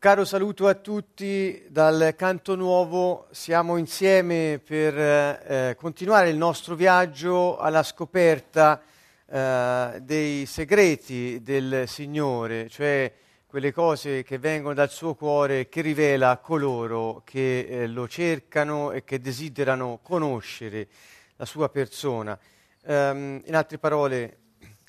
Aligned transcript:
Caro 0.00 0.24
saluto 0.24 0.66
a 0.66 0.72
tutti 0.72 1.62
dal 1.68 2.14
Canto 2.16 2.56
Nuovo, 2.56 3.26
siamo 3.32 3.76
insieme 3.76 4.58
per 4.64 4.98
eh, 4.98 5.76
continuare 5.78 6.30
il 6.30 6.38
nostro 6.38 6.74
viaggio 6.74 7.58
alla 7.58 7.82
scoperta 7.82 8.80
eh, 9.26 10.00
dei 10.00 10.46
segreti 10.46 11.42
del 11.42 11.86
Signore, 11.86 12.70
cioè 12.70 13.12
quelle 13.46 13.74
cose 13.74 14.22
che 14.22 14.38
vengono 14.38 14.72
dal 14.72 14.88
suo 14.88 15.14
cuore 15.14 15.68
che 15.68 15.82
rivela 15.82 16.30
a 16.30 16.38
coloro 16.38 17.20
che 17.22 17.66
eh, 17.68 17.86
lo 17.86 18.08
cercano 18.08 18.92
e 18.92 19.04
che 19.04 19.20
desiderano 19.20 19.98
conoscere 20.02 20.88
la 21.36 21.44
sua 21.44 21.68
persona. 21.68 22.38
Um, 22.84 23.42
in 23.44 23.54
altre 23.54 23.76
parole, 23.76 24.38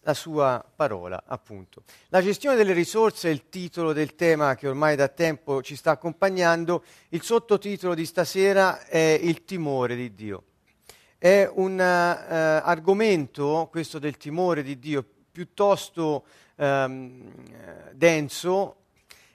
la 0.02 0.14
sua 0.14 0.64
parola, 0.76 1.24
appunto. 1.26 1.84
La 2.10 2.22
gestione 2.22 2.56
delle 2.56 2.74
risorse 2.74 3.30
è 3.30 3.32
il 3.32 3.50
titolo 3.50 3.94
del 3.94 4.16
tema 4.16 4.56
che 4.56 4.68
ormai 4.68 4.96
da 4.96 5.08
tempo 5.08 5.62
ci 5.62 5.76
sta 5.76 5.92
accompagnando. 5.92 6.84
Il 7.10 7.22
sottotitolo 7.22 7.94
di 7.94 8.06
stasera 8.06 8.86
è 8.86 9.20
il 9.22 9.46
timore 9.46 9.96
di 9.96 10.14
Dio. 10.14 10.44
È 11.18 11.48
un 11.54 11.74
uh, 11.74 12.68
argomento, 12.68 13.68
questo 13.70 14.00
del 14.00 14.18
timore 14.18 14.64
di 14.64 14.80
Dio, 14.80 15.06
piuttosto 15.32 16.26
um, 16.56 17.32
denso 17.94 18.76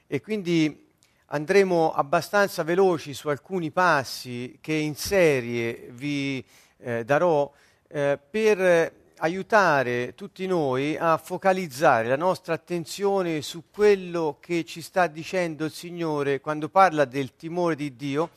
e 0.06 0.20
quindi 0.20 0.84
andremo 1.26 1.92
abbastanza 1.92 2.62
veloci 2.62 3.14
su 3.14 3.28
alcuni 3.28 3.70
passi 3.70 4.58
che 4.60 4.74
in 4.74 4.94
serie 4.94 5.88
vi 5.90 6.44
eh, 6.78 7.04
darò 7.04 7.50
eh, 7.88 8.18
per 8.30 9.04
aiutare 9.18 10.14
tutti 10.14 10.46
noi 10.46 10.96
a 10.96 11.16
focalizzare 11.16 12.08
la 12.08 12.16
nostra 12.16 12.54
attenzione 12.54 13.40
su 13.42 13.64
quello 13.70 14.36
che 14.40 14.64
ci 14.64 14.82
sta 14.82 15.06
dicendo 15.06 15.64
il 15.64 15.72
Signore 15.72 16.40
quando 16.40 16.68
parla 16.68 17.04
del 17.04 17.34
timore 17.34 17.76
di 17.76 17.96
Dio, 17.96 18.30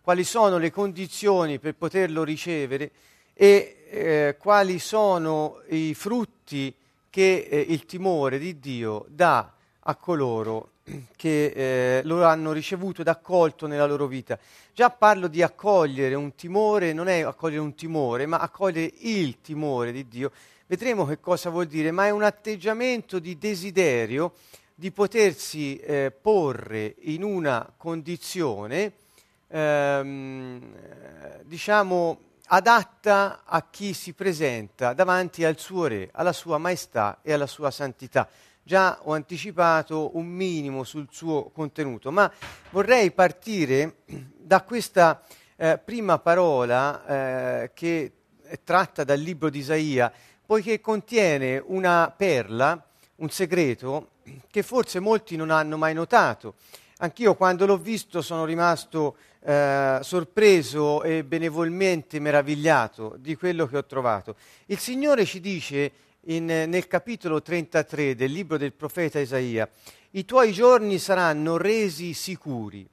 quali 0.00 0.24
sono 0.24 0.58
le 0.58 0.70
condizioni 0.70 1.58
per 1.58 1.74
poterlo 1.74 2.24
ricevere 2.24 2.90
e 3.32 3.86
eh, 3.90 4.36
quali 4.38 4.78
sono 4.78 5.62
i 5.68 5.94
frutti 5.94 6.74
che 7.10 7.46
eh, 7.48 7.60
il 7.60 7.86
timore 7.86 8.38
di 8.38 8.58
Dio 8.58 9.06
dà 9.08 9.52
a 9.80 9.94
coloro 9.94 10.70
che 11.16 11.46
eh, 11.46 12.00
lo 12.04 12.24
hanno 12.24 12.52
ricevuto 12.52 13.00
ed 13.00 13.08
accolto 13.08 13.66
nella 13.66 13.86
loro 13.86 14.06
vita. 14.06 14.38
Già 14.72 14.90
parlo 14.90 15.28
di 15.28 15.42
accogliere 15.42 16.14
un 16.14 16.34
timore, 16.34 16.92
non 16.92 17.08
è 17.08 17.20
accogliere 17.20 17.62
un 17.62 17.74
timore, 17.74 18.26
ma 18.26 18.38
accogliere 18.38 18.92
il 18.98 19.40
timore 19.40 19.92
di 19.92 20.06
Dio. 20.08 20.30
Vedremo 20.66 21.06
che 21.06 21.20
cosa 21.20 21.50
vuol 21.50 21.66
dire, 21.66 21.90
ma 21.90 22.06
è 22.06 22.10
un 22.10 22.22
atteggiamento 22.22 23.18
di 23.18 23.38
desiderio 23.38 24.34
di 24.74 24.90
potersi 24.90 25.76
eh, 25.76 26.10
porre 26.10 26.96
in 27.02 27.22
una 27.22 27.72
condizione, 27.76 28.92
ehm, 29.46 30.74
diciamo, 31.44 32.18
adatta 32.46 33.42
a 33.44 33.66
chi 33.70 33.94
si 33.94 34.12
presenta 34.12 34.92
davanti 34.92 35.44
al 35.44 35.58
suo 35.58 35.86
Re, 35.86 36.10
alla 36.12 36.32
sua 36.32 36.58
maestà 36.58 37.20
e 37.22 37.32
alla 37.32 37.46
sua 37.46 37.70
santità 37.70 38.28
già 38.64 38.98
ho 39.02 39.12
anticipato 39.12 40.16
un 40.16 40.26
minimo 40.26 40.82
sul 40.84 41.06
suo 41.10 41.50
contenuto, 41.50 42.10
ma 42.10 42.30
vorrei 42.70 43.12
partire 43.12 43.98
da 44.06 44.62
questa 44.62 45.22
eh, 45.56 45.78
prima 45.78 46.18
parola 46.18 47.06
eh, 47.62 47.70
che 47.74 48.12
è 48.42 48.58
tratta 48.64 49.04
dal 49.04 49.20
libro 49.20 49.50
di 49.50 49.58
Isaia, 49.58 50.10
poiché 50.44 50.80
contiene 50.80 51.62
una 51.64 52.12
perla, 52.16 52.82
un 53.16 53.30
segreto 53.30 54.08
che 54.50 54.62
forse 54.62 54.98
molti 54.98 55.36
non 55.36 55.50
hanno 55.50 55.76
mai 55.76 55.94
notato. 55.94 56.54
Anch'io 56.98 57.34
quando 57.34 57.66
l'ho 57.66 57.76
visto 57.76 58.22
sono 58.22 58.44
rimasto 58.44 59.16
eh, 59.40 59.98
sorpreso 60.00 61.02
e 61.02 61.22
benevolmente 61.24 62.18
meravigliato 62.18 63.16
di 63.18 63.34
quello 63.36 63.66
che 63.66 63.76
ho 63.76 63.84
trovato. 63.84 64.36
Il 64.66 64.78
Signore 64.78 65.24
ci 65.26 65.40
dice 65.40 65.92
in, 66.26 66.46
nel 66.46 66.86
capitolo 66.86 67.42
33 67.42 68.14
del 68.14 68.30
libro 68.30 68.56
del 68.56 68.72
profeta 68.72 69.18
Isaia, 69.18 69.68
i 70.10 70.24
tuoi 70.24 70.52
giorni 70.52 70.98
saranno 70.98 71.56
resi 71.56 72.12
sicuri. 72.12 72.88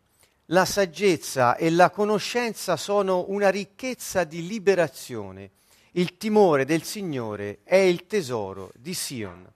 La 0.45 0.65
saggezza 0.65 1.55
e 1.55 1.69
la 1.69 1.89
conoscenza 1.89 2.75
sono 2.75 3.25
una 3.29 3.49
ricchezza 3.49 4.23
di 4.23 4.45
liberazione. 4.47 5.51
Il 5.91 6.17
timore 6.17 6.65
del 6.65 6.83
Signore 6.83 7.59
è 7.63 7.75
il 7.75 8.05
tesoro 8.05 8.71
di 8.75 8.93
Sion. 8.93 9.49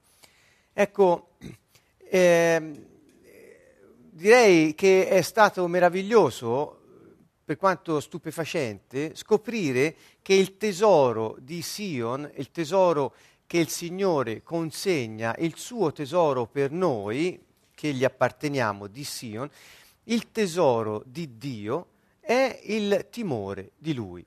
Ecco, 0.72 1.30
eh, 1.97 2.72
direi 4.12 4.75
che 4.75 5.07
è 5.07 5.22
stato 5.22 5.68
meraviglioso, 5.68 6.80
per 7.44 7.57
quanto 7.57 8.00
stupefacente, 8.00 9.16
scoprire 9.16 9.96
che 10.22 10.34
il 10.34 10.57
tesoro 10.57 11.36
di 11.40 11.62
Sion, 11.62 12.30
il 12.36 12.52
tesoro 12.52 13.13
che 13.47 13.57
il 13.57 13.69
Signore 13.69 14.44
consegna 14.44 15.35
il 15.39 15.56
suo 15.57 15.91
tesoro 15.91 16.45
per 16.45 16.72
noi, 16.72 17.39
che 17.73 17.94
gli 17.94 18.03
apparteniamo 18.03 18.88
di 18.88 19.03
Sion, 19.03 19.50
il 20.06 20.31
tesoro 20.31 21.03
di 21.06 21.38
Dio 21.38 21.88
è 22.19 22.59
il 22.63 23.07
timore 23.09 23.72
di 23.78 23.94
Lui. 23.94 24.25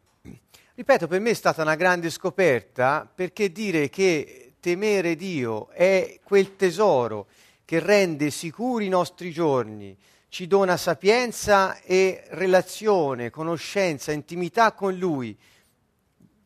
Ripeto, 0.74 1.08
per 1.08 1.20
me 1.20 1.30
è 1.30 1.34
stata 1.34 1.62
una 1.62 1.74
grande 1.74 2.10
scoperta 2.10 3.10
perché 3.12 3.50
dire 3.50 3.88
che 3.88 4.52
temere 4.60 5.16
Dio 5.16 5.70
è 5.70 6.20
quel 6.22 6.54
tesoro 6.54 7.26
che 7.64 7.80
rende 7.80 8.30
sicuri 8.30 8.86
i 8.86 8.88
nostri 8.88 9.32
giorni, 9.32 9.96
ci 10.28 10.46
dona 10.46 10.76
sapienza 10.76 11.80
e 11.80 12.24
relazione, 12.28 13.30
conoscenza, 13.30 14.12
intimità 14.12 14.72
con 14.72 14.96
Lui, 14.96 15.36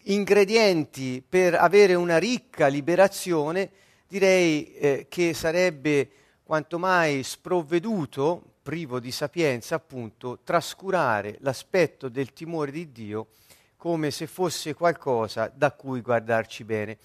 ingredienti 0.05 1.23
per 1.27 1.55
avere 1.55 1.95
una 1.95 2.19
ricca 2.19 2.67
liberazione, 2.67 3.71
direi 4.09 4.75
eh, 4.75 5.07
che 5.09 5.35
sarebbe 5.35 6.11
quanto 6.43 6.79
mai 6.79 7.23
sprovveduto, 7.23 8.43
privo 8.63 9.01
di 9.01 9.11
sapienza, 9.11 9.75
appunto, 9.75 10.41
trascurare 10.45 11.37
l'aspetto 11.41 12.09
del 12.09 12.33
timore 12.33 12.71
di 12.71 12.93
Dio 12.93 13.29
come 13.77 14.11
se 14.11 14.27
fosse 14.27 14.75
qualcosa 14.75 15.51
da 15.53 15.73
cui 15.73 16.01
guardarci 16.01 16.63
bene. 16.63 16.99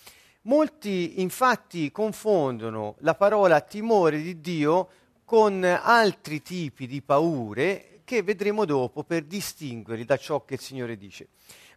Molti 0.44 1.22
infatti 1.22 1.91
confondono 1.91 2.96
la 3.00 3.16
parola 3.16 3.62
timore 3.62 4.22
di 4.22 4.40
Dio 4.40 4.90
con 5.25 5.64
altri 5.64 6.41
tipi 6.41 6.88
di 6.88 7.02
paure 7.02 8.02
che 8.06 8.24
vedremo 8.24 8.64
dopo 8.64 9.03
per 9.03 9.24
distinguerli 9.24 10.06
da 10.06 10.16
ciò 10.16 10.46
che 10.46 10.53
il 10.53 10.62
Signore 10.62 10.97
dice. 10.97 11.28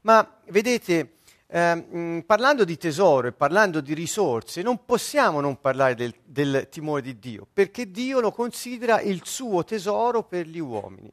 Ma 0.03 0.41
vedete, 0.47 1.17
ehm, 1.47 2.23
parlando 2.27 2.65
di 2.65 2.77
tesoro 2.77 3.29
e 3.29 3.33
parlando 3.33 3.81
di 3.81 3.93
risorse, 3.93 4.63
non 4.63 4.85
possiamo 4.85 5.41
non 5.41 5.61
parlare 5.61 5.95
del, 5.95 6.15
del 6.25 6.69
timore 6.71 7.03
di 7.03 7.19
Dio, 7.19 7.47
perché 7.53 7.91
Dio 7.91 8.21
lo 8.21 8.33
considera 8.33 9.01
il 9.01 9.23
suo 9.25 9.65
tesoro 9.65 10.23
per 10.23 10.47
gli 10.47 10.59
uomini. 10.59 11.13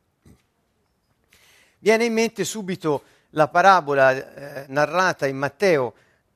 Viene 1.79 2.05
in 2.05 2.13
mente 2.13 2.43
subito 2.43 3.03
la 3.31 3.47
parabola 3.47 4.11
eh, 4.11 4.65
narrata 4.69 5.27
in 5.27 5.37
Matteo 5.37 5.93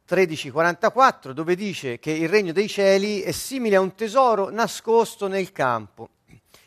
13:44, 0.08 1.32
dove 1.32 1.56
dice 1.56 2.00
che 2.00 2.12
il 2.12 2.28
regno 2.28 2.52
dei 2.52 2.68
cieli 2.68 3.22
è 3.22 3.32
simile 3.32 3.78
a 3.78 3.80
un 3.80 3.96
tesoro 3.96 4.50
nascosto 4.50 5.28
nel 5.28 5.52
campo. 5.52 6.10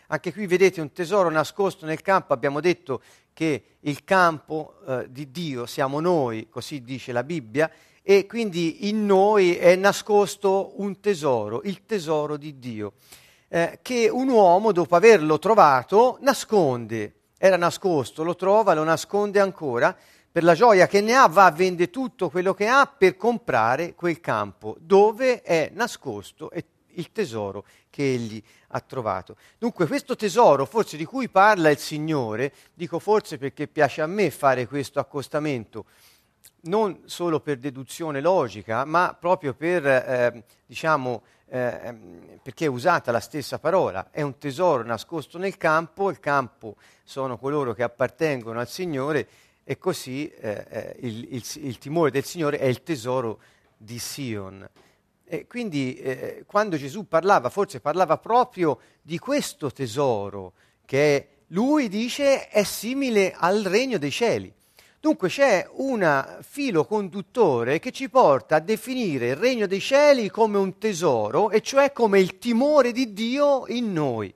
Anche 0.08 0.32
qui 0.32 0.46
vedete 0.46 0.80
un 0.80 0.92
tesoro 0.92 1.28
nascosto 1.30 1.86
nel 1.86 2.00
campo, 2.00 2.32
abbiamo 2.32 2.60
detto 2.60 3.02
che 3.34 3.62
il 3.80 4.04
campo 4.04 4.76
eh, 4.86 5.06
di 5.10 5.30
Dio 5.30 5.66
siamo 5.66 6.00
noi, 6.00 6.48
così 6.48 6.82
dice 6.82 7.12
la 7.12 7.22
Bibbia, 7.22 7.70
e 8.02 8.26
quindi 8.26 8.88
in 8.88 9.04
noi 9.04 9.56
è 9.56 9.76
nascosto 9.76 10.72
un 10.76 11.00
tesoro, 11.00 11.60
il 11.64 11.84
tesoro 11.84 12.36
di 12.38 12.58
Dio, 12.58 12.94
eh, 13.48 13.80
che 13.82 14.08
un 14.08 14.28
uomo 14.28 14.72
dopo 14.72 14.96
averlo 14.96 15.38
trovato 15.38 16.18
nasconde. 16.20 17.14
Era 17.36 17.56
nascosto, 17.56 18.22
lo 18.22 18.36
trova, 18.36 18.72
lo 18.72 18.84
nasconde 18.84 19.40
ancora, 19.40 19.94
per 20.34 20.42
la 20.42 20.54
gioia 20.54 20.86
che 20.86 21.00
ne 21.00 21.14
ha 21.14 21.28
va 21.28 21.46
a 21.46 21.50
vendere 21.50 21.90
tutto 21.90 22.28
quello 22.28 22.54
che 22.54 22.66
ha 22.66 22.86
per 22.86 23.16
comprare 23.16 23.94
quel 23.94 24.20
campo 24.20 24.76
dove 24.80 25.42
è 25.42 25.70
nascosto 25.72 26.50
e 26.50 26.64
il 26.96 27.12
tesoro 27.12 27.64
che 27.90 28.02
egli 28.02 28.42
ha 28.68 28.80
trovato. 28.80 29.36
Dunque 29.58 29.86
questo 29.86 30.16
tesoro, 30.16 30.66
forse 30.66 30.96
di 30.96 31.04
cui 31.04 31.28
parla 31.28 31.70
il 31.70 31.78
Signore, 31.78 32.52
dico 32.74 32.98
forse 32.98 33.38
perché 33.38 33.68
piace 33.68 34.02
a 34.02 34.06
me 34.06 34.30
fare 34.30 34.66
questo 34.66 34.98
accostamento, 34.98 35.84
non 36.62 37.02
solo 37.04 37.40
per 37.40 37.58
deduzione 37.58 38.20
logica, 38.20 38.84
ma 38.84 39.16
proprio 39.18 39.54
per, 39.54 39.86
eh, 39.86 40.44
diciamo, 40.66 41.22
eh, 41.46 41.94
perché 42.42 42.64
è 42.64 42.68
usata 42.68 43.12
la 43.12 43.20
stessa 43.20 43.58
parola, 43.58 44.08
è 44.10 44.22
un 44.22 44.38
tesoro 44.38 44.82
nascosto 44.82 45.38
nel 45.38 45.56
campo, 45.56 46.10
il 46.10 46.20
campo 46.20 46.76
sono 47.04 47.38
coloro 47.38 47.74
che 47.74 47.82
appartengono 47.82 48.58
al 48.58 48.68
Signore 48.68 49.28
e 49.62 49.78
così 49.78 50.28
eh, 50.28 50.66
eh 50.68 50.96
il, 51.00 51.34
il, 51.34 51.44
il 51.56 51.78
timore 51.78 52.10
del 52.10 52.24
Signore 52.24 52.58
è 52.58 52.66
il 52.66 52.82
tesoro 52.82 53.40
di 53.76 53.98
Sion 53.98 54.68
E 55.26 55.46
quindi 55.46 55.96
eh, 55.96 56.44
quando 56.46 56.76
Gesù 56.76 57.08
parlava, 57.08 57.48
forse 57.48 57.80
parlava 57.80 58.18
proprio 58.18 58.78
di 59.00 59.18
questo 59.18 59.72
tesoro 59.72 60.52
che 60.84 61.28
lui 61.48 61.88
dice 61.88 62.48
è 62.48 62.62
simile 62.62 63.34
al 63.36 63.62
regno 63.62 63.98
dei 63.98 64.10
cieli. 64.10 64.52
Dunque 65.00 65.28
c'è 65.28 65.68
un 65.72 66.38
filo 66.40 66.86
conduttore 66.86 67.78
che 67.78 67.90
ci 67.90 68.08
porta 68.08 68.56
a 68.56 68.60
definire 68.60 69.28
il 69.28 69.36
regno 69.36 69.66
dei 69.66 69.80
cieli 69.80 70.30
come 70.30 70.56
un 70.56 70.78
tesoro, 70.78 71.50
e 71.50 71.60
cioè 71.60 71.92
come 71.92 72.20
il 72.20 72.38
timore 72.38 72.90
di 72.90 73.12
Dio 73.12 73.66
in 73.66 73.92
noi. 73.92 74.32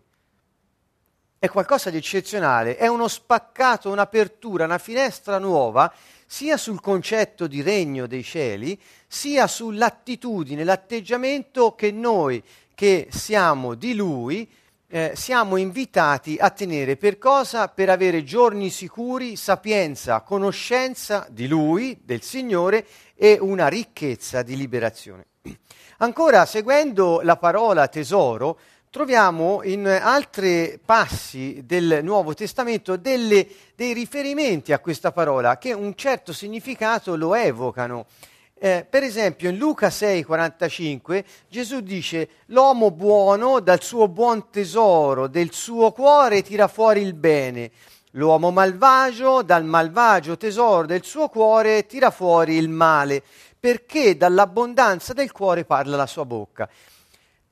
È 1.38 1.48
qualcosa 1.48 1.88
di 1.88 1.96
eccezionale, 1.96 2.76
è 2.76 2.86
uno 2.86 3.08
spaccato, 3.08 3.90
un'apertura, 3.90 4.66
una 4.66 4.76
finestra 4.76 5.38
nuova, 5.38 5.90
sia 6.30 6.58
sul 6.58 6.82
concetto 6.82 7.46
di 7.46 7.62
regno 7.62 8.06
dei 8.06 8.22
cieli, 8.22 8.78
sia 9.06 9.46
sull'attitudine, 9.46 10.62
l'atteggiamento 10.62 11.74
che 11.74 11.90
noi, 11.90 12.42
che 12.74 13.08
siamo 13.10 13.74
di 13.74 13.94
Lui, 13.94 14.46
eh, 14.90 15.12
siamo 15.14 15.56
invitati 15.56 16.36
a 16.38 16.50
tenere 16.50 16.98
per 16.98 17.16
cosa? 17.16 17.68
Per 17.68 17.88
avere 17.88 18.24
giorni 18.24 18.68
sicuri, 18.68 19.36
sapienza, 19.36 20.20
conoscenza 20.20 21.26
di 21.30 21.48
Lui, 21.48 21.98
del 22.04 22.20
Signore 22.20 22.86
e 23.14 23.38
una 23.40 23.68
ricchezza 23.68 24.42
di 24.42 24.54
liberazione. 24.54 25.26
Ancora, 25.98 26.44
seguendo 26.44 27.22
la 27.22 27.38
parola 27.38 27.88
tesoro, 27.88 28.58
troviamo 28.90 29.60
in 29.64 29.86
altri 29.86 30.80
passi 30.84 31.62
del 31.64 32.00
Nuovo 32.02 32.34
Testamento 32.34 32.96
delle, 32.96 33.46
dei 33.74 33.92
riferimenti 33.92 34.72
a 34.72 34.78
questa 34.78 35.12
parola 35.12 35.58
che 35.58 35.72
un 35.72 35.94
certo 35.94 36.32
significato 36.32 37.14
lo 37.16 37.34
evocano. 37.34 38.06
Eh, 38.60 38.84
per 38.88 39.04
esempio 39.04 39.50
in 39.50 39.56
Luca 39.56 39.88
6:45 39.88 41.24
Gesù 41.48 41.80
dice 41.80 42.28
l'uomo 42.46 42.90
buono 42.90 43.60
dal 43.60 43.80
suo 43.82 44.08
buon 44.08 44.50
tesoro 44.50 45.28
del 45.28 45.52
suo 45.52 45.92
cuore 45.92 46.42
tira 46.42 46.66
fuori 46.66 47.02
il 47.02 47.14
bene, 47.14 47.70
l'uomo 48.12 48.50
malvagio 48.50 49.42
dal 49.42 49.64
malvagio 49.64 50.36
tesoro 50.36 50.86
del 50.86 51.04
suo 51.04 51.28
cuore 51.28 51.86
tira 51.86 52.10
fuori 52.10 52.56
il 52.56 52.68
male, 52.68 53.22
perché 53.60 54.16
dall'abbondanza 54.16 55.12
del 55.12 55.30
cuore 55.30 55.64
parla 55.64 55.96
la 55.96 56.06
sua 56.06 56.24
bocca. 56.24 56.68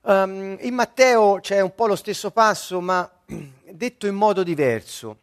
Um, 0.08 0.56
in 0.60 0.72
Matteo 0.72 1.40
c'è 1.40 1.58
un 1.58 1.74
po' 1.74 1.88
lo 1.88 1.96
stesso 1.96 2.30
passo, 2.30 2.80
ma 2.80 3.10
detto 3.26 4.06
in 4.06 4.14
modo 4.14 4.44
diverso. 4.44 5.16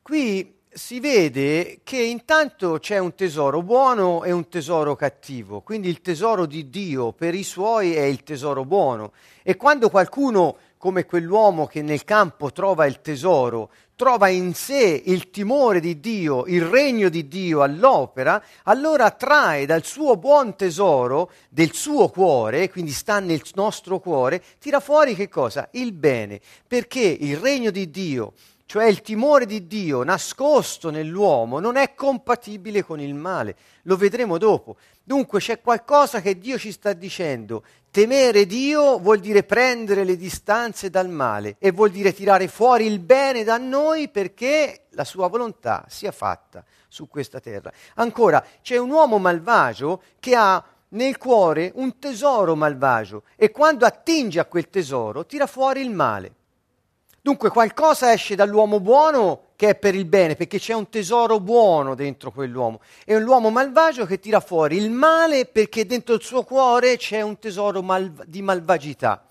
Qui 0.00 0.58
si 0.68 1.00
vede 1.00 1.80
che 1.82 2.00
intanto 2.00 2.78
c'è 2.78 2.98
un 2.98 3.12
tesoro 3.16 3.60
buono 3.62 4.22
e 4.22 4.30
un 4.30 4.48
tesoro 4.48 4.94
cattivo, 4.94 5.62
quindi 5.62 5.88
il 5.88 6.00
tesoro 6.00 6.46
di 6.46 6.70
Dio 6.70 7.10
per 7.10 7.34
i 7.34 7.42
suoi 7.42 7.92
è 7.96 8.02
il 8.02 8.22
tesoro 8.22 8.64
buono 8.64 9.10
e 9.42 9.56
quando 9.56 9.90
qualcuno 9.90 10.56
come 10.76 11.04
quell'uomo 11.04 11.66
che 11.66 11.82
nel 11.82 12.04
campo 12.04 12.52
trova 12.52 12.86
il 12.86 13.00
tesoro, 13.00 13.72
trova 14.00 14.28
in 14.28 14.54
sé 14.54 15.02
il 15.04 15.28
timore 15.28 15.78
di 15.78 16.00
Dio, 16.00 16.46
il 16.46 16.62
regno 16.62 17.10
di 17.10 17.28
Dio 17.28 17.60
all'opera, 17.60 18.42
allora 18.62 19.10
trae 19.10 19.66
dal 19.66 19.84
suo 19.84 20.16
buon 20.16 20.56
tesoro, 20.56 21.30
del 21.50 21.74
suo 21.74 22.08
cuore, 22.08 22.70
quindi 22.70 22.92
sta 22.92 23.20
nel 23.20 23.42
nostro 23.56 23.98
cuore, 23.98 24.42
tira 24.58 24.80
fuori 24.80 25.14
che 25.14 25.28
cosa? 25.28 25.68
Il 25.72 25.92
bene, 25.92 26.40
perché 26.66 27.02
il 27.02 27.36
regno 27.36 27.70
di 27.70 27.90
Dio 27.90 28.32
cioè 28.70 28.84
il 28.84 29.00
timore 29.00 29.46
di 29.46 29.66
Dio 29.66 30.04
nascosto 30.04 30.90
nell'uomo, 30.90 31.58
non 31.58 31.74
è 31.74 31.92
compatibile 31.92 32.84
con 32.84 33.00
il 33.00 33.14
male. 33.14 33.56
Lo 33.82 33.96
vedremo 33.96 34.38
dopo. 34.38 34.76
Dunque 35.02 35.40
c'è 35.40 35.60
qualcosa 35.60 36.20
che 36.20 36.38
Dio 36.38 36.56
ci 36.56 36.70
sta 36.70 36.92
dicendo. 36.92 37.64
Temere 37.90 38.46
Dio 38.46 39.00
vuol 39.00 39.18
dire 39.18 39.42
prendere 39.42 40.04
le 40.04 40.16
distanze 40.16 40.88
dal 40.88 41.08
male 41.08 41.56
e 41.58 41.72
vuol 41.72 41.90
dire 41.90 42.14
tirare 42.14 42.46
fuori 42.46 42.86
il 42.86 43.00
bene 43.00 43.42
da 43.42 43.58
noi 43.58 44.08
perché 44.08 44.86
la 44.90 45.02
sua 45.02 45.26
volontà 45.26 45.84
sia 45.88 46.12
fatta 46.12 46.64
su 46.86 47.08
questa 47.08 47.40
terra. 47.40 47.72
Ancora, 47.96 48.40
c'è 48.62 48.76
un 48.76 48.90
uomo 48.90 49.18
malvagio 49.18 50.00
che 50.20 50.36
ha 50.36 50.64
nel 50.90 51.18
cuore 51.18 51.72
un 51.74 51.98
tesoro 51.98 52.54
malvagio 52.54 53.24
e 53.34 53.50
quando 53.50 53.84
attinge 53.84 54.38
a 54.38 54.44
quel 54.44 54.70
tesoro 54.70 55.26
tira 55.26 55.48
fuori 55.48 55.80
il 55.80 55.90
male. 55.90 56.34
Dunque 57.22 57.50
qualcosa 57.50 58.12
esce 58.12 58.34
dall'uomo 58.34 58.80
buono 58.80 59.48
che 59.56 59.70
è 59.70 59.74
per 59.74 59.94
il 59.94 60.06
bene, 60.06 60.36
perché 60.36 60.58
c'è 60.58 60.72
un 60.72 60.88
tesoro 60.88 61.38
buono 61.38 61.94
dentro 61.94 62.30
quell'uomo. 62.30 62.80
E 63.04 63.18
l'uomo 63.18 63.50
malvagio 63.50 64.06
che 64.06 64.18
tira 64.18 64.40
fuori 64.40 64.78
il 64.78 64.90
male 64.90 65.44
perché 65.44 65.84
dentro 65.84 66.14
il 66.14 66.22
suo 66.22 66.44
cuore 66.44 66.96
c'è 66.96 67.20
un 67.20 67.38
tesoro 67.38 67.82
mal- 67.82 68.24
di 68.26 68.40
malvagità. 68.40 69.22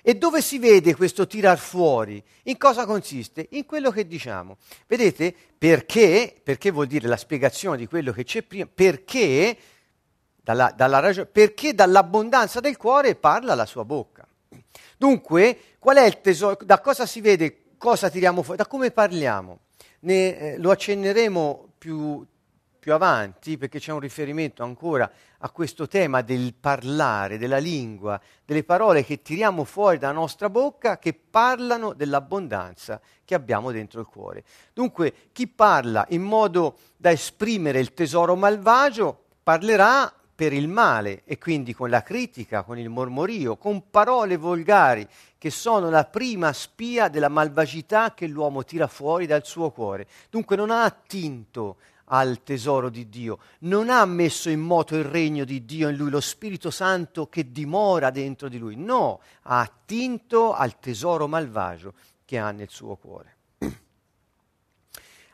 E 0.00 0.14
dove 0.14 0.40
si 0.40 0.58
vede 0.58 0.96
questo 0.96 1.26
tirar 1.26 1.58
fuori? 1.58 2.22
In 2.44 2.56
cosa 2.56 2.86
consiste? 2.86 3.48
In 3.50 3.66
quello 3.66 3.90
che 3.90 4.06
diciamo. 4.06 4.56
Vedete? 4.86 5.34
Perché, 5.58 6.34
perché 6.42 6.70
vuol 6.70 6.86
dire 6.86 7.06
la 7.06 7.18
spiegazione 7.18 7.76
di 7.76 7.86
quello 7.86 8.12
che 8.12 8.24
c'è 8.24 8.42
prima, 8.42 8.66
perché, 8.72 9.58
dalla, 10.42 10.72
dalla 10.74 11.00
ragione, 11.00 11.26
perché 11.26 11.74
dall'abbondanza 11.74 12.60
del 12.60 12.78
cuore 12.78 13.14
parla 13.14 13.54
la 13.54 13.66
sua 13.66 13.84
bocca. 13.84 14.26
Dunque, 15.00 15.58
qual 15.78 15.96
è 15.96 16.04
il 16.04 16.20
tesoro? 16.20 16.58
Da 16.62 16.78
cosa 16.78 17.06
si 17.06 17.22
vede 17.22 17.68
cosa 17.78 18.10
tiriamo 18.10 18.42
fuori? 18.42 18.58
Da 18.58 18.66
come 18.66 18.90
parliamo? 18.90 19.60
Ne, 20.00 20.36
eh, 20.36 20.58
lo 20.58 20.70
accenneremo 20.70 21.72
più, 21.78 22.22
più 22.78 22.92
avanti 22.92 23.56
perché 23.56 23.78
c'è 23.78 23.92
un 23.92 24.00
riferimento 24.00 24.62
ancora 24.62 25.10
a 25.38 25.48
questo 25.48 25.88
tema 25.88 26.20
del 26.20 26.52
parlare, 26.52 27.38
della 27.38 27.56
lingua, 27.56 28.20
delle 28.44 28.62
parole 28.62 29.02
che 29.02 29.22
tiriamo 29.22 29.64
fuori 29.64 29.96
dalla 29.96 30.12
nostra 30.12 30.50
bocca 30.50 30.98
che 30.98 31.14
parlano 31.14 31.94
dell'abbondanza 31.94 33.00
che 33.24 33.34
abbiamo 33.34 33.72
dentro 33.72 34.00
il 34.00 34.06
cuore. 34.06 34.44
Dunque, 34.74 35.14
chi 35.32 35.46
parla 35.46 36.04
in 36.10 36.20
modo 36.20 36.76
da 36.98 37.10
esprimere 37.10 37.80
il 37.80 37.94
tesoro 37.94 38.36
malvagio 38.36 39.28
parlerà 39.42 40.12
per 40.40 40.54
il 40.54 40.68
male 40.68 41.20
e 41.26 41.36
quindi 41.36 41.74
con 41.74 41.90
la 41.90 42.02
critica, 42.02 42.62
con 42.62 42.78
il 42.78 42.88
mormorio, 42.88 43.58
con 43.58 43.90
parole 43.90 44.38
volgari 44.38 45.06
che 45.36 45.50
sono 45.50 45.90
la 45.90 46.06
prima 46.06 46.50
spia 46.54 47.08
della 47.08 47.28
malvagità 47.28 48.14
che 48.14 48.26
l'uomo 48.26 48.64
tira 48.64 48.86
fuori 48.86 49.26
dal 49.26 49.44
suo 49.44 49.70
cuore. 49.70 50.06
Dunque 50.30 50.56
non 50.56 50.70
ha 50.70 50.84
attinto 50.84 51.76
al 52.04 52.42
tesoro 52.42 52.88
di 52.88 53.10
Dio, 53.10 53.38
non 53.60 53.90
ha 53.90 54.02
messo 54.06 54.48
in 54.48 54.60
moto 54.60 54.96
il 54.96 55.04
regno 55.04 55.44
di 55.44 55.66
Dio 55.66 55.90
in 55.90 55.96
lui, 55.96 56.08
lo 56.08 56.20
Spirito 56.20 56.70
Santo 56.70 57.26
che 57.28 57.52
dimora 57.52 58.08
dentro 58.08 58.48
di 58.48 58.56
lui, 58.56 58.76
no, 58.76 59.20
ha 59.42 59.60
attinto 59.60 60.54
al 60.54 60.78
tesoro 60.78 61.28
malvagio 61.28 61.92
che 62.24 62.38
ha 62.38 62.50
nel 62.50 62.70
suo 62.70 62.96
cuore. 62.96 63.34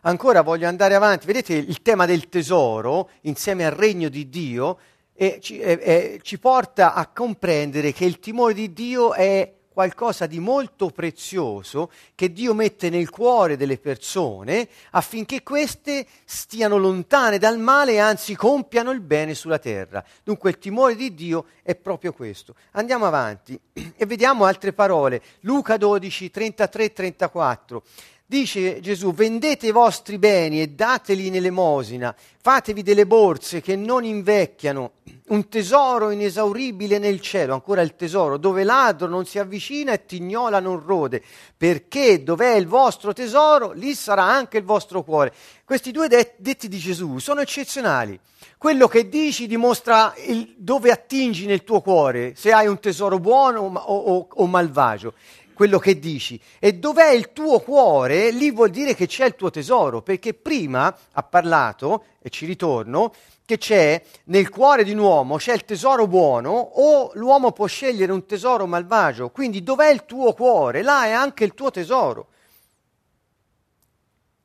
Ancora 0.01 0.43
voglio 0.43 0.69
andare 0.69 0.95
avanti, 0.95 1.27
vedete 1.27 1.55
il 1.55 1.83
tema 1.83 2.07
del 2.07 2.29
tesoro 2.29 3.11
insieme 3.23 3.65
al 3.65 3.73
regno 3.73 4.09
di 4.09 4.29
Dio 4.29 4.79
e 5.17 5.39
ci, 5.41 5.59
eh, 5.59 5.79
eh, 5.83 6.21
ci 6.23 6.39
porta 6.39 6.95
a 6.95 7.07
comprendere 7.09 7.93
che 7.93 8.05
il 8.05 8.19
timore 8.19 8.53
di 8.55 8.73
Dio 8.73 9.15
è 9.15 9.55
qualcosa 9.77 10.25
di 10.25 10.39
molto 10.39 10.89
prezioso 10.89 11.91
che 12.15 12.33
Dio 12.33 12.55
mette 12.55 12.89
nel 12.89 13.11
cuore 13.11 13.59
delle 13.59 13.77
persone 13.77 14.67
affinché 14.93 15.43
queste 15.43 16.07
stiano 16.25 16.79
lontane 16.79 17.37
dal 17.37 17.59
male 17.59 17.93
e 17.93 17.99
anzi 17.99 18.35
compiano 18.35 18.91
il 18.91 19.01
bene 19.01 19.35
sulla 19.35 19.59
terra. 19.59 20.03
Dunque 20.25 20.49
il 20.49 20.59
timore 20.59 20.95
di 20.97 21.13
Dio 21.13 21.45
è 21.63 21.75
proprio 21.75 22.15
questo. 22.15 22.55
Andiamo 22.73 23.05
avanti 23.05 23.61
e 23.97 24.07
vediamo 24.07 24.47
altre 24.47 24.73
parole. 24.73 25.21
Luca 25.41 25.77
12, 25.77 26.31
33, 26.31 26.93
34. 26.95 27.83
Dice 28.29 28.81
Gesù, 28.81 29.15
vendete 29.15 29.69
i 29.69 29.71
vostri 29.71 30.19
beni 30.19 30.61
e 30.61 30.71
dateli 30.71 31.29
in 31.29 31.37
elemosina, 31.37 32.13
fatevi 32.43 32.83
delle 32.83 33.07
borse 33.07 33.61
che 33.61 33.77
non 33.77 34.03
invecchiano, 34.03 34.95
un 35.29 35.49
tesoro 35.49 36.11
inesauribile 36.11 36.99
nel 36.99 37.21
cielo, 37.21 37.55
ancora 37.55 37.83
il 37.83 37.95
tesoro, 37.95 38.37
dove 38.37 38.65
ladro 38.65 39.07
non 39.07 39.27
si 39.27 39.39
avvicina 39.39 39.93
e 39.93 40.07
tignola 40.07 40.59
non 40.59 40.85
rode, 40.85 41.23
perché 41.57 42.25
dov'è 42.25 42.57
il 42.57 42.67
vostro 42.67 43.13
tesoro, 43.13 43.71
lì 43.71 43.95
sarà 43.95 44.25
anche 44.25 44.59
il 44.59 44.65
vostro 44.65 45.05
cuore. 45.05 45.33
Questi 45.65 45.93
due 45.93 46.09
det- 46.09 46.35
detti 46.39 46.67
di 46.67 46.79
Gesù 46.79 47.19
sono 47.19 47.43
eccezionali. 47.43 48.19
Quello 48.59 48.89
che 48.89 49.09
dici 49.09 49.47
dimostra 49.47 50.13
il, 50.27 50.53
dove 50.57 50.91
attingi 50.91 51.47
nel 51.47 51.63
tuo 51.63 51.81
cuore, 51.81 52.35
se 52.35 52.51
hai 52.51 52.67
un 52.67 52.81
tesoro 52.81 53.21
buono 53.21 53.61
o, 53.61 53.97
o, 53.97 54.27
o 54.29 54.47
malvagio 54.47 55.15
quello 55.57 55.79
che 55.79 55.99
dici. 55.99 56.39
E 56.59 56.75
dov'è 56.75 57.11
il 57.13 57.33
tuo 57.33 57.61
cuore, 57.61 58.31
lì 58.31 58.51
vuol 58.51 58.69
dire 58.69 58.95
che 58.95 59.07
c'è 59.07 59.25
il 59.25 59.35
tuo 59.35 59.49
tesoro, 59.49 60.03
perché 60.03 60.35
prima 60.35 60.95
ha 61.13 61.23
parlato, 61.23 62.05
e 62.21 62.29
ci 62.29 62.45
ritorno, 62.45 63.13
che 63.47 63.57
c'è 63.57 64.03
nel 64.25 64.51
cuore 64.51 64.85
di 64.85 64.93
un 64.93 64.99
uomo, 64.99 65.39
c'è 65.39 65.55
il 65.55 65.65
tesoro 65.65 66.07
buono 66.07 66.51
o 66.51 67.13
l'uomo 67.15 67.53
può 67.53 67.67
scegliere 67.67 68.13
un 68.13 68.27
tesoro 68.27 68.67
malvagio. 68.67 69.31
Quindi 69.31 69.63
dov'è 69.63 69.89
il 69.89 70.05
tuo 70.05 70.35
cuore? 70.35 70.83
Là 70.83 71.07
è 71.07 71.13
anche 71.13 71.45
il 71.45 71.55
tuo 71.55 71.71
tesoro. 71.71 72.29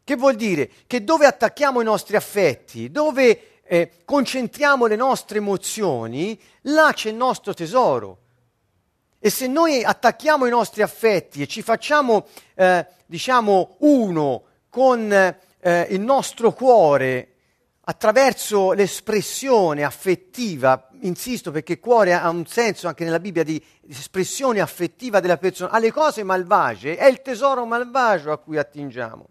Che 0.04 0.16
vuol 0.16 0.36
dire? 0.36 0.70
Che 0.88 1.04
dove 1.04 1.26
attacchiamo 1.26 1.82
i 1.82 1.84
nostri 1.84 2.16
affetti, 2.16 2.90
dove 2.90 3.62
eh, 3.64 3.92
concentriamo 4.06 4.86
le 4.86 4.96
nostre 4.96 5.40
emozioni, 5.40 6.40
là 6.62 6.92
c'è 6.94 7.10
il 7.10 7.16
nostro 7.16 7.54
tesoro. 7.54 8.20
E 9.24 9.30
se 9.30 9.46
noi 9.46 9.84
attacchiamo 9.84 10.48
i 10.48 10.50
nostri 10.50 10.82
affetti 10.82 11.44
e 11.44 11.48
ci 11.48 11.62
facciamo, 11.62 12.26
eh, 12.56 12.88
diciamo, 13.06 13.76
uno 13.82 14.44
con 14.68 15.12
eh, 15.12 15.88
il 15.92 16.02
nostro 16.02 16.52
cuore 16.54 17.28
attraverso 17.82 18.72
l'espressione 18.72 19.84
affettiva, 19.84 20.90
insisto 21.02 21.52
perché 21.52 21.80
cuore 21.80 22.14
ha 22.14 22.28
un 22.30 22.48
senso 22.48 22.88
anche 22.88 23.04
nella 23.04 23.20
Bibbia 23.20 23.44
di 23.44 23.64
espressione 23.88 24.60
affettiva 24.60 25.20
della 25.20 25.38
persona, 25.38 25.70
alle 25.70 25.92
cose 25.92 26.24
malvagie, 26.24 26.98
è 26.98 27.06
il 27.06 27.22
tesoro 27.22 27.64
malvagio 27.66 28.32
a 28.32 28.40
cui 28.40 28.58
attingiamo. 28.58 29.28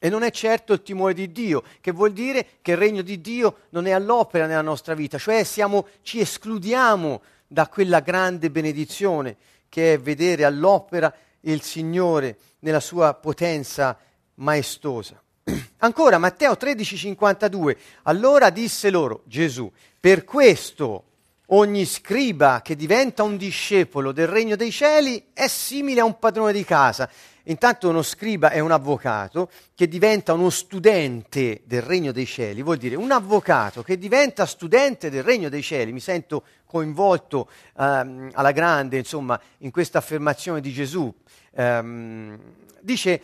E 0.00 0.08
non 0.08 0.24
è 0.24 0.32
certo 0.32 0.72
il 0.72 0.82
timore 0.82 1.14
di 1.14 1.30
Dio, 1.30 1.62
che 1.80 1.92
vuol 1.92 2.12
dire 2.12 2.58
che 2.60 2.72
il 2.72 2.76
regno 2.76 3.02
di 3.02 3.20
Dio 3.20 3.58
non 3.70 3.86
è 3.86 3.92
all'opera 3.92 4.46
nella 4.46 4.62
nostra 4.62 4.94
vita, 4.94 5.16
cioè 5.16 5.44
siamo, 5.44 5.86
ci 6.02 6.18
escludiamo 6.18 7.20
da 7.48 7.66
quella 7.66 8.00
grande 8.00 8.50
benedizione 8.50 9.36
che 9.68 9.94
è 9.94 9.98
vedere 9.98 10.44
all'opera 10.44 11.12
il 11.40 11.62
Signore 11.62 12.36
nella 12.60 12.80
sua 12.80 13.14
potenza 13.14 13.98
maestosa. 14.34 15.20
Ancora 15.78 16.18
Matteo 16.18 16.52
13:52, 16.52 17.76
allora 18.04 18.50
disse 18.50 18.90
loro 18.90 19.22
Gesù, 19.24 19.70
per 19.98 20.24
questo 20.24 21.04
ogni 21.50 21.86
scriba 21.86 22.60
che 22.62 22.76
diventa 22.76 23.22
un 23.22 23.36
discepolo 23.36 24.12
del 24.12 24.26
regno 24.26 24.56
dei 24.56 24.70
cieli 24.70 25.28
è 25.32 25.48
simile 25.48 26.00
a 26.00 26.04
un 26.04 26.18
padrone 26.18 26.52
di 26.52 26.64
casa. 26.64 27.08
Intanto 27.48 27.88
uno 27.88 28.02
scriba 28.02 28.50
è 28.50 28.58
un 28.58 28.72
avvocato 28.72 29.50
che 29.74 29.88
diventa 29.88 30.34
uno 30.34 30.50
studente 30.50 31.62
del 31.64 31.80
regno 31.80 32.12
dei 32.12 32.26
cieli, 32.26 32.62
vuol 32.62 32.76
dire 32.76 32.94
un 32.94 33.10
avvocato 33.10 33.82
che 33.82 33.96
diventa 33.96 34.44
studente 34.44 35.08
del 35.08 35.22
regno 35.22 35.48
dei 35.48 35.62
cieli. 35.62 35.92
Mi 35.92 36.00
sento 36.00 36.44
coinvolto 36.66 37.48
um, 37.76 38.28
alla 38.34 38.52
grande, 38.52 38.98
insomma, 38.98 39.40
in 39.58 39.70
questa 39.70 39.96
affermazione 39.96 40.60
di 40.60 40.72
Gesù. 40.72 41.12
Um, 41.52 42.38
dice 42.80 43.22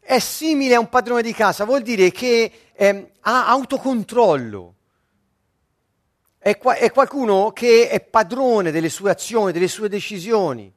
è 0.00 0.20
simile 0.20 0.76
a 0.76 0.80
un 0.80 0.88
padrone 0.88 1.20
di 1.20 1.34
casa, 1.34 1.64
vuol 1.64 1.82
dire 1.82 2.10
che 2.10 2.50
um, 2.78 3.06
ha 3.20 3.46
autocontrollo. 3.48 4.74
È, 6.38 6.56
qua- 6.56 6.76
è 6.76 6.90
qualcuno 6.92 7.50
che 7.52 7.90
è 7.90 8.00
padrone 8.00 8.70
delle 8.70 8.88
sue 8.88 9.10
azioni, 9.10 9.52
delle 9.52 9.68
sue 9.68 9.90
decisioni 9.90 10.72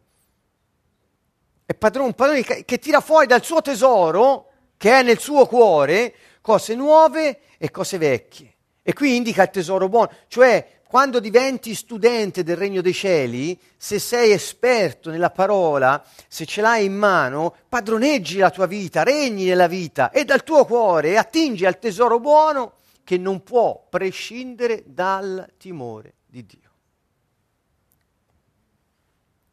è 1.70 1.76
padrone, 1.76 2.08
un 2.08 2.14
padrone 2.16 2.42
che, 2.42 2.80
tira 2.80 3.00
fuori 3.00 3.28
dal 3.28 3.44
suo 3.44 3.62
tesoro, 3.62 4.48
che 4.76 4.92
è 4.92 5.04
nel 5.04 5.20
suo 5.20 5.46
cuore, 5.46 6.16
cose 6.42 6.74
nuove 6.74 7.42
e 7.60 7.70
cose 7.70 8.00
vecchie. 8.00 8.56
E 8.82 8.92
qui 8.94 9.16
indica 9.16 9.44
il 9.44 9.52
tesoro 9.52 9.88
buono, 9.88 10.10
cioè 10.30 10.82
quando 10.88 11.20
diventi 11.20 11.76
studente 11.76 12.42
del 12.42 12.58
regno 12.58 12.82
dei 12.82 12.96
cieli, 12.96 13.56
se 13.78 14.00
sei 14.00 14.32
esperto 14.32 15.12
nella 15.12 15.30
parola, 15.30 16.04
se 16.28 16.48
ce 16.48 16.62
l'hai 16.62 16.86
in 16.86 16.96
mano, 16.96 17.54
padroneggi 17.70 18.40
la 18.40 18.50
tua 18.50 18.66
vita, 18.66 19.04
regni 19.04 19.46
nella 19.46 19.68
vita 19.68 20.10
e 20.10 20.26
dal 20.26 20.44
tuo 20.44 20.66
cuore 20.66 21.20
attingi 21.20 21.68
al 21.68 21.78
tesoro 21.78 22.20
buono 22.20 22.78
che 23.04 23.20
non 23.20 23.44
può 23.44 23.86
prescindere 23.88 24.82
dal 24.88 25.48
timore 25.56 26.16
di 26.26 26.44
Dio. 26.48 26.69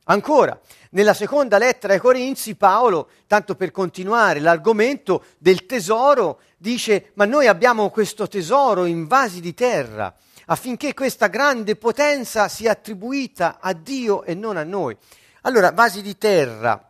Ancora, 0.09 0.59
nella 0.91 1.15
seconda 1.15 1.59
lettera 1.59 1.95
ai 1.95 1.99
Corinzi, 1.99 2.55
Paolo, 2.55 3.09
tanto 3.27 3.57
per 3.57 3.73
continuare 3.73 4.39
l'argomento 4.39 5.25
del 5.37 5.67
tesoro, 5.67 6.41
dice, 6.57 7.11
ma 7.15 7.25
noi 7.25 7.49
abbiamo 7.49 7.91
questo 7.91 8.29
tesoro 8.29 8.85
in 8.85 9.09
vasi 9.09 9.41
di 9.41 9.53
terra, 9.53 10.15
affinché 10.47 10.95
questa 10.95 11.27
grande 11.27 11.75
potenza 11.75 12.47
sia 12.47 12.71
attribuita 12.71 13.59
a 13.61 13.73
Dio 13.73 14.23
e 14.23 14.35
non 14.35 14.57
a 14.57 14.63
noi. 14.63 14.97
Allora, 15.43 15.73
vasi 15.73 16.03
di 16.03 16.17
terra, 16.17 16.89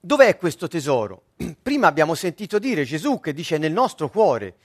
dov'è 0.00 0.36
questo 0.36 0.66
tesoro? 0.66 1.26
Prima 1.62 1.86
abbiamo 1.86 2.16
sentito 2.16 2.58
dire 2.58 2.82
Gesù 2.82 3.20
che 3.20 3.32
dice 3.32 3.56
nel 3.56 3.72
nostro 3.72 4.08
cuore. 4.08 4.56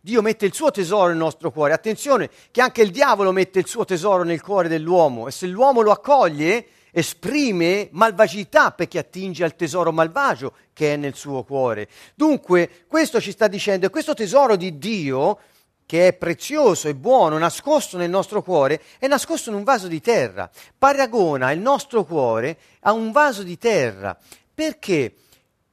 Dio 0.00 0.22
mette 0.22 0.46
il 0.46 0.54
suo 0.54 0.70
tesoro 0.70 1.08
nel 1.08 1.18
nostro 1.18 1.50
cuore. 1.50 1.74
Attenzione 1.74 2.30
che 2.50 2.62
anche 2.62 2.80
il 2.80 2.90
diavolo 2.90 3.30
mette 3.30 3.58
il 3.58 3.66
suo 3.66 3.84
tesoro 3.84 4.22
nel 4.22 4.40
cuore 4.40 4.68
dell'uomo 4.68 5.28
e 5.28 5.30
se 5.30 5.46
l'uomo 5.46 5.82
lo 5.82 5.90
accoglie, 5.90 6.66
esprime 6.92 7.88
malvagità 7.92 8.70
perché 8.72 8.98
attinge 8.98 9.44
al 9.44 9.56
tesoro 9.56 9.92
malvagio 9.92 10.54
che 10.72 10.94
è 10.94 10.96
nel 10.96 11.14
suo 11.14 11.44
cuore. 11.44 11.88
Dunque, 12.14 12.84
questo 12.86 13.20
ci 13.20 13.30
sta 13.32 13.48
dicendo, 13.48 13.86
e 13.86 13.90
questo 13.90 14.14
tesoro 14.14 14.56
di 14.56 14.78
Dio, 14.78 15.38
che 15.86 16.08
è 16.08 16.12
prezioso 16.12 16.88
e 16.88 16.94
buono, 16.94 17.36
nascosto 17.38 17.96
nel 17.96 18.10
nostro 18.10 18.42
cuore, 18.42 18.80
è 18.98 19.06
nascosto 19.06 19.50
in 19.50 19.56
un 19.56 19.64
vaso 19.64 19.88
di 19.88 20.00
terra. 20.00 20.48
Paragona 20.78 21.50
il 21.50 21.60
nostro 21.60 22.04
cuore 22.04 22.58
a 22.80 22.92
un 22.92 23.10
vaso 23.10 23.42
di 23.42 23.58
terra. 23.58 24.16
Perché? 24.54 25.12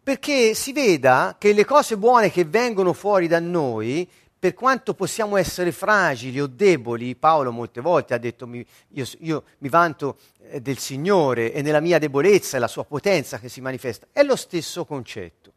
Perché 0.02 0.54
si 0.54 0.72
veda 0.72 1.36
che 1.38 1.54
le 1.54 1.66
cose 1.66 1.98
buone 1.98 2.32
che 2.32 2.46
vengono 2.46 2.94
fuori 2.94 3.28
da 3.28 3.40
noi 3.40 4.10
per 4.40 4.54
quanto 4.54 4.94
possiamo 4.94 5.36
essere 5.36 5.72
fragili 5.72 6.40
o 6.40 6.48
deboli, 6.48 7.16
Paolo 7.16 7.52
molte 7.52 7.82
volte 7.82 8.14
ha 8.14 8.20
detto 8.20 8.48
io, 8.90 9.06
io 9.20 9.44
mi 9.60 9.70
vanto 9.70 10.20
eh, 10.50 10.62
del 10.62 10.78
Signore 10.78 11.52
e 11.52 11.62
nella 11.62 11.80
mia 11.80 11.98
debolezza 11.98 12.58
è 12.58 12.60
la 12.60 12.68
sua 12.68 12.86
potenza 12.86 13.40
che 13.40 13.50
si 13.50 13.62
manifesta, 13.62 14.08
è 14.12 14.24
lo 14.24 14.36
stesso 14.36 14.86
concetto. 14.86 15.54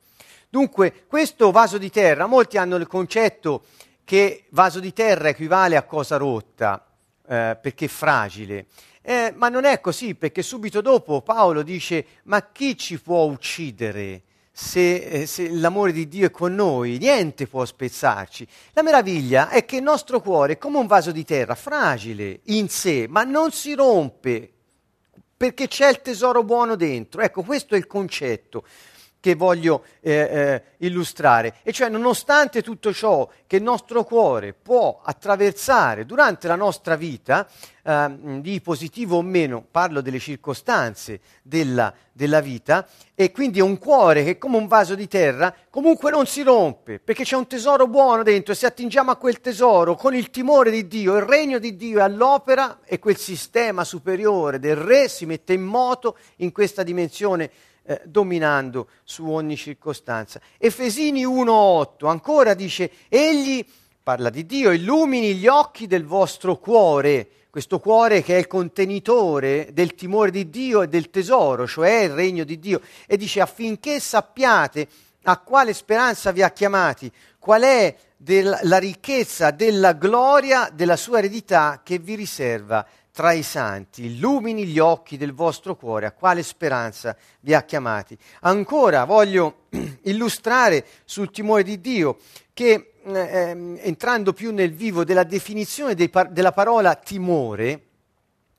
Dunque, 0.49 1.05
questo 1.07 1.51
vaso 1.51 1.79
di 1.79 1.91
terra, 1.91 2.27
molti 2.27 2.57
hanno 2.57 2.77
il 2.77 2.87
concetto 2.87 3.65
che 4.05 4.47
vaso 4.51 4.81
di 4.81 4.93
terra 4.93 5.29
equivale 5.29 5.77
a 5.77 5.85
cosa 5.85 6.17
rotta, 6.17 6.85
eh, 7.29 7.57
perché 7.61 7.87
fragile. 7.87 8.67
Eh, 9.03 9.33
ma 9.37 9.49
non 9.49 9.65
è 9.65 9.81
così, 9.81 10.15
perché 10.15 10.43
subito 10.43 10.81
dopo 10.81 11.23
Paolo 11.23 11.63
dice, 11.63 12.05
ma 12.25 12.51
chi 12.51 12.77
ci 12.77 13.01
può 13.01 13.25
uccidere? 13.25 14.23
Se, 14.61 14.97
eh, 14.97 15.27
se, 15.27 15.49
l'amore 15.49 15.91
di 15.91 16.07
Dio 16.07 16.27
è 16.27 16.31
con 16.31 16.55
noi, 16.55 16.99
niente 16.99 17.47
può 17.47 17.65
spezzarci. 17.65 18.47
La 18.75 18.83
meraviglia 18.83 19.49
è 19.49 19.65
che 19.65 19.77
il 19.77 19.83
nostro 19.83 20.21
cuore 20.21 20.53
è 20.53 20.59
come 20.59 20.77
un 20.77 20.87
vaso 20.87 21.13
di 21.13 21.25
terra, 21.25 21.55
fragile 21.55 22.41
in 22.45 22.69
sé, 22.69 23.07
ma 23.09 23.25
non 23.25 23.53
si 23.53 23.75
rompe 23.75 24.53
perché 25.35 25.67
c'è 25.67 25.89
il 25.89 26.03
tesoro 26.03 26.45
buono 26.45 26.77
dentro. 26.77 27.23
Ecco, 27.23 27.43
questo 27.43 27.75
è 27.75 27.79
il 27.79 27.87
concetto 27.87 28.65
che 29.21 29.35
voglio 29.35 29.85
eh, 30.01 30.13
eh, 30.13 30.63
illustrare. 30.79 31.57
E 31.63 31.73
cioè, 31.73 31.91
nonostante 31.91 32.63
tutto 32.63 32.93
ciò 32.93 33.29
che 33.47 33.57
il 33.57 33.63
nostro 33.63 34.03
cuore 34.05 34.55
può 34.55 35.01
attraversare 35.05 36.07
durante 36.07 36.49
la 36.49 36.57
nostra 36.57 36.97
vita, 36.97 37.47
eh, 37.83 38.41
di 38.41 38.61
positivo 38.61 39.19
o 39.19 39.23
meno, 39.23 39.65
parlo 39.71 40.01
delle 40.01 40.19
circostanze 40.19 41.21
della, 41.43 41.93
della 42.13 42.41
vita, 42.41 42.87
e 43.15 43.31
quindi 43.31 43.59
è 43.59 43.63
un 43.63 43.79
cuore 43.79 44.25
che 44.25 44.39
come 44.39 44.57
un 44.57 44.67
vaso 44.67 44.95
di 44.95 45.07
terra 45.07 45.55
comunque 45.69 46.11
non 46.11 46.27
si 46.27 46.43
rompe, 46.43 46.99
perché 46.99 47.25
c'è 47.25 47.37
un 47.37 47.47
tesoro 47.47 47.87
buono 47.87 48.23
dentro 48.23 48.53
e 48.53 48.57
se 48.57 48.67
attingiamo 48.67 49.11
a 49.11 49.17
quel 49.17 49.41
tesoro 49.41 49.95
con 49.95 50.15
il 50.15 50.31
timore 50.31 50.71
di 50.71 50.87
Dio, 50.87 51.17
il 51.17 51.23
regno 51.23 51.59
di 51.59 51.77
Dio 51.77 51.99
è 51.99 52.03
all'opera 52.03 52.81
e 52.85 52.99
quel 52.99 53.19
sistema 53.19 53.85
superiore 53.85 54.59
del 54.59 54.77
re 54.77 55.09
si 55.09 55.27
mette 55.27 55.53
in 55.53 55.63
moto 55.63 56.17
in 56.37 56.53
questa 56.53 56.83
dimensione 56.83 57.51
eh, 57.91 58.03
dominando 58.05 58.87
su 59.03 59.29
ogni 59.29 59.57
circostanza. 59.57 60.41
Efesini 60.59 61.27
1.8 61.27 62.07
ancora 62.07 62.55
dice, 62.55 62.89
egli, 63.09 63.67
parla 64.01 64.31
di 64.31 64.47
Dio, 64.47 64.71
illumini 64.71 65.35
gli 65.35 65.49
occhi 65.49 65.89
del 65.89 66.05
vostro 66.05 66.57
cuore, 66.59 67.29
questo 67.51 67.81
cuore 67.81 68.23
che 68.23 68.37
è 68.37 68.39
il 68.39 68.47
contenitore 68.47 69.71
del 69.73 69.97
timore 69.97 70.31
di 70.31 70.49
Dio 70.51 70.83
e 70.83 70.87
del 70.87 71.11
tesoro, 71.11 71.67
cioè 71.67 72.03
il 72.03 72.11
regno 72.11 72.45
di 72.45 72.61
Dio, 72.61 72.81
e 73.09 73.17
dice 73.17 73.41
affinché 73.41 73.99
sappiate 73.99 74.87
a 75.25 75.39
quale 75.39 75.75
speranza 75.75 76.31
vi 76.31 76.43
ha 76.43 76.51
chiamati, 76.51 77.11
qual 77.41 77.63
è 77.63 77.97
del, 78.17 78.57
la 78.63 78.79
ricchezza 78.79 79.51
della 79.51 79.95
gloria 79.95 80.71
della 80.73 80.97
sua 80.97 81.19
eredità 81.19 81.81
che 81.83 81.99
vi 81.99 82.15
riserva 82.15 82.87
tra 83.13 83.33
i 83.33 83.43
santi, 83.43 84.07
illumini 84.07 84.67
gli 84.67 84.79
occhi 84.79 85.17
del 85.17 85.33
vostro 85.33 85.77
cuore, 85.77 86.07
a 86.07 86.13
quale 86.13 86.43
speranza 86.43 87.17
vi 87.41 87.55
ha 87.55 87.63
chiamati. 87.63 88.17
Ancora 88.41 89.05
voglio 89.05 89.67
illustrare 90.05 90.87
sul 91.05 91.31
timore 91.31 91.63
di 91.63 91.81
Dio 91.81 92.19
che 92.53 92.93
eh, 93.03 93.79
entrando 93.81 94.33
più 94.33 94.53
nel 94.53 94.73
vivo 94.73 95.05
della 95.05 95.25
definizione 95.25 95.95
par- 96.09 96.31
della 96.31 96.53
parola 96.53 96.95
timore, 96.95 97.83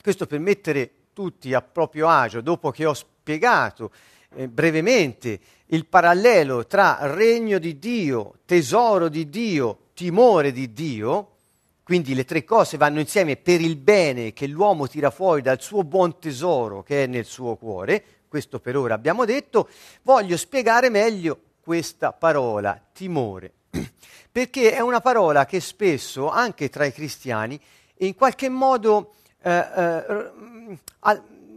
questo 0.01 0.25
per 0.25 0.39
mettere 0.39 0.91
tutti 1.13 1.53
a 1.53 1.61
proprio 1.61 2.07
agio, 2.07 2.41
dopo 2.41 2.71
che 2.71 2.85
ho 2.85 2.93
spiegato 2.93 3.91
eh, 4.35 4.47
brevemente 4.47 5.39
il 5.67 5.85
parallelo 5.85 6.65
tra 6.65 6.97
regno 7.01 7.59
di 7.59 7.79
Dio, 7.79 8.35
tesoro 8.45 9.07
di 9.07 9.29
Dio, 9.29 9.77
timore 9.93 10.51
di 10.51 10.73
Dio, 10.73 11.27
quindi 11.91 12.15
le 12.15 12.23
tre 12.23 12.45
cose 12.45 12.77
vanno 12.77 13.01
insieme 13.01 13.35
per 13.35 13.59
il 13.59 13.75
bene 13.75 14.31
che 14.31 14.47
l'uomo 14.47 14.87
tira 14.87 15.11
fuori 15.11 15.41
dal 15.41 15.61
suo 15.61 15.83
buon 15.83 16.19
tesoro 16.19 16.83
che 16.83 17.03
è 17.03 17.05
nel 17.05 17.25
suo 17.25 17.57
cuore, 17.57 18.01
questo 18.29 18.61
per 18.61 18.77
ora 18.77 18.93
abbiamo 18.93 19.25
detto, 19.25 19.67
voglio 20.03 20.37
spiegare 20.37 20.89
meglio 20.89 21.37
questa 21.59 22.13
parola, 22.13 22.81
timore. 22.93 23.51
perché 24.31 24.71
è 24.71 24.79
una 24.79 25.01
parola 25.01 25.45
che 25.45 25.59
spesso, 25.59 26.29
anche 26.29 26.69
tra 26.69 26.85
i 26.85 26.93
cristiani, 26.93 27.59
in 27.97 28.15
qualche 28.15 28.47
modo 28.47 29.15
eh, 29.41 29.51
eh, 29.51 30.31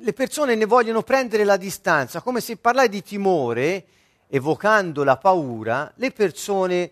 le 0.01 0.13
persone 0.15 0.57
ne 0.57 0.65
vogliono 0.65 1.03
prendere 1.05 1.45
la 1.45 1.57
distanza, 1.57 2.23
come 2.23 2.41
se 2.41 2.57
parlare 2.57 2.89
di 2.89 3.05
timore, 3.05 3.85
evocando 4.27 5.05
la 5.05 5.17
paura, 5.17 5.93
le 5.95 6.11
persone 6.11 6.91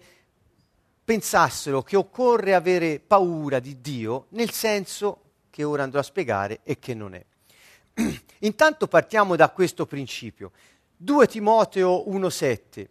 pensassero 1.05 1.83
che 1.83 1.97
occorre 1.97 2.55
avere 2.55 3.01
paura 3.01 3.59
di 3.59 3.81
Dio 3.81 4.27
nel 4.31 4.51
senso 4.51 5.21
che 5.51 5.65
ora 5.65 5.83
andrò 5.83 6.01
a 6.01 6.05
spiegare 6.05 6.61
e 6.63 6.79
che 6.79 6.95
non 6.95 7.15
è. 7.15 7.25
Intanto 8.41 8.89
partiamo 8.89 9.37
da 9.37 9.51
questo 9.51 9.87
principio. 9.87 10.53
2 10.97 11.27
Timoteo 11.27 12.05
1,7. 12.09 12.87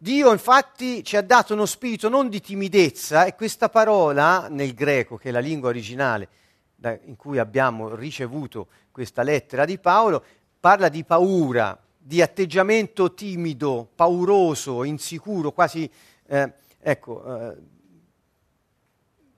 Dio 0.00 0.30
infatti 0.30 1.02
ci 1.02 1.16
ha 1.16 1.22
dato 1.22 1.54
uno 1.54 1.66
spirito 1.66 2.08
non 2.08 2.28
di 2.28 2.40
timidezza 2.40 3.24
e 3.24 3.34
questa 3.34 3.68
parola 3.68 4.46
nel 4.48 4.72
greco, 4.72 5.16
che 5.16 5.30
è 5.30 5.32
la 5.32 5.40
lingua 5.40 5.68
originale 5.70 6.28
da, 6.74 6.96
in 7.04 7.16
cui 7.16 7.38
abbiamo 7.38 7.94
ricevuto 7.96 8.68
questa 8.92 9.22
lettera 9.22 9.64
di 9.64 9.78
Paolo, 9.78 10.24
parla 10.60 10.88
di 10.88 11.02
paura, 11.04 11.76
di 11.96 12.22
atteggiamento 12.22 13.12
timido, 13.12 13.88
pauroso, 13.92 14.84
insicuro, 14.84 15.50
quasi 15.50 15.90
eh, 16.28 16.52
ecco, 16.80 17.24
eh, 17.24 17.56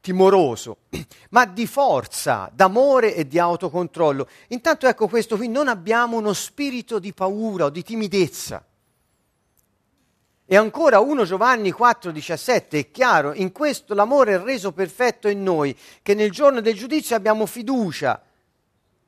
timoroso, 0.01 0.79
ma 1.31 1.45
di 1.47 1.67
forza, 1.67 2.51
d'amore 2.53 3.15
e 3.15 3.27
di 3.27 3.39
autocontrollo. 3.39 4.29
Intanto 4.49 4.87
ecco 4.87 5.09
questo 5.09 5.37
qui, 5.37 5.49
non 5.49 5.69
abbiamo 5.69 6.17
uno 6.17 6.33
spirito 6.33 6.99
di 6.99 7.13
paura 7.13 7.67
o 7.67 7.71
di 7.71 7.83
timidezza. 7.83 8.65
E 10.53 10.57
ancora 10.57 10.99
1 10.99 11.25
Giovanni 11.25 11.71
4,17 11.71 12.71
è 12.71 12.91
chiaro, 12.91 13.33
in 13.35 13.53
questo 13.53 13.95
l'amore 13.95 14.35
è 14.35 14.43
reso 14.43 14.73
perfetto 14.73 15.29
in 15.29 15.45
noi, 15.45 15.77
che 16.03 16.15
nel 16.15 16.33
giorno 16.33 16.61
del 16.61 16.75
giudizio 16.75 17.15
abbiamo 17.15 17.47
fiducia, 17.47 18.21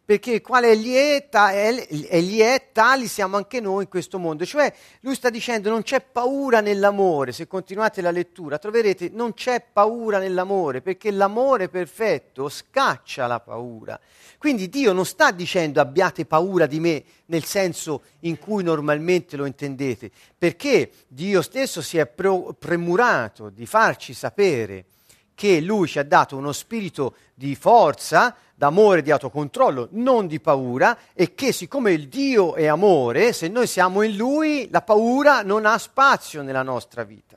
perché 0.05 0.41
quale 0.41 0.73
egli 0.73 0.95
è, 0.95 1.29
ta- 1.31 1.53
egli 1.55 2.41
è, 2.41 2.71
tali 2.73 3.07
siamo 3.07 3.37
anche 3.37 3.61
noi 3.61 3.85
in 3.85 3.89
questo 3.89 4.19
mondo. 4.19 4.45
Cioè 4.45 4.73
lui 5.01 5.15
sta 5.15 5.31
dicendo 5.31 5.71
non 5.71 5.83
c'è 5.83 6.01
paura 6.01 6.61
nell'amore, 6.61 7.33
se 7.33 7.47
continuate 7.47 8.01
la 8.01 8.11
lettura 8.11 8.59
troverete 8.59 9.11
non 9.13 9.33
c'è 9.35 9.65
paura 9.73 10.19
nell'amore, 10.19 10.81
perché 10.81 11.11
l'amore 11.11 11.69
perfetto 11.69 12.49
scaccia 12.49 13.27
la 13.27 13.41
paura. 13.41 13.99
Quindi 14.39 14.69
Dio 14.69 14.93
non 14.93 15.07
sta 15.07 15.31
dicendo 15.31 15.81
abbiate 15.81 16.27
paura 16.27 16.67
di 16.67 16.81
me 16.81 17.05
nel 17.27 17.45
senso 17.45 18.03
in 18.21 18.39
cui 18.39 18.65
normalmente 18.65 19.37
lo 19.37 19.47
intendete, 19.47 20.11
perché 20.37 20.91
Dio 21.07 21.43
stesso 21.43 21.81
si 21.81 21.99
è 21.99 22.07
pro- 22.07 22.55
premurato 22.59 23.51
di 23.51 23.67
farci 23.67 24.15
sapere 24.15 24.87
che 25.35 25.61
Lui 25.61 25.89
ci 25.89 25.99
ha 25.99 26.05
dato 26.05 26.37
uno 26.37 26.53
spirito 26.53 27.15
di 27.35 27.55
forza, 27.55 28.35
d'amore, 28.55 29.03
di 29.03 29.11
autocontrollo, 29.11 29.89
non 29.93 30.27
di 30.27 30.39
paura, 30.39 30.97
e 31.15 31.35
che 31.35 31.53
siccome 31.53 31.93
il 31.93 32.09
Dio 32.09 32.55
è 32.55 32.67
amore, 32.67 33.33
se 33.33 33.49
noi 33.49 33.67
siamo 33.67 34.03
in 34.03 34.17
Lui, 34.17 34.69
la 34.71 34.83
paura 34.83 35.43
non 35.43 35.67
ha 35.67 35.77
spazio 35.79 36.43
nella 36.43 36.63
nostra 36.63 37.03
vita. 37.03 37.37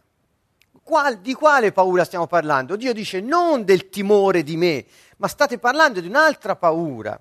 Qual, 0.83 1.17
di 1.17 1.33
quale 1.33 1.71
paura 1.71 2.03
stiamo 2.03 2.27
parlando? 2.27 2.75
Dio 2.75 2.93
dice 2.93 3.19
non 3.21 3.65
del 3.65 3.89
timore 3.89 4.43
di 4.43 4.55
me, 4.55 4.85
ma 5.17 5.27
state 5.27 5.57
parlando 5.57 5.99
di 5.99 6.07
un'altra 6.07 6.55
paura. 6.55 7.19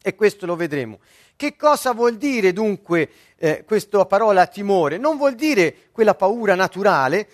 E 0.00 0.14
questo 0.14 0.46
lo 0.46 0.56
vedremo. 0.56 0.98
Che 1.36 1.56
cosa 1.56 1.92
vuol 1.92 2.16
dire 2.16 2.52
dunque 2.54 3.10
eh, 3.36 3.64
questa 3.66 4.06
parola 4.06 4.46
timore? 4.46 4.96
Non 4.96 5.18
vuol 5.18 5.34
dire 5.34 5.88
quella 5.92 6.14
paura 6.14 6.54
naturale, 6.54 7.28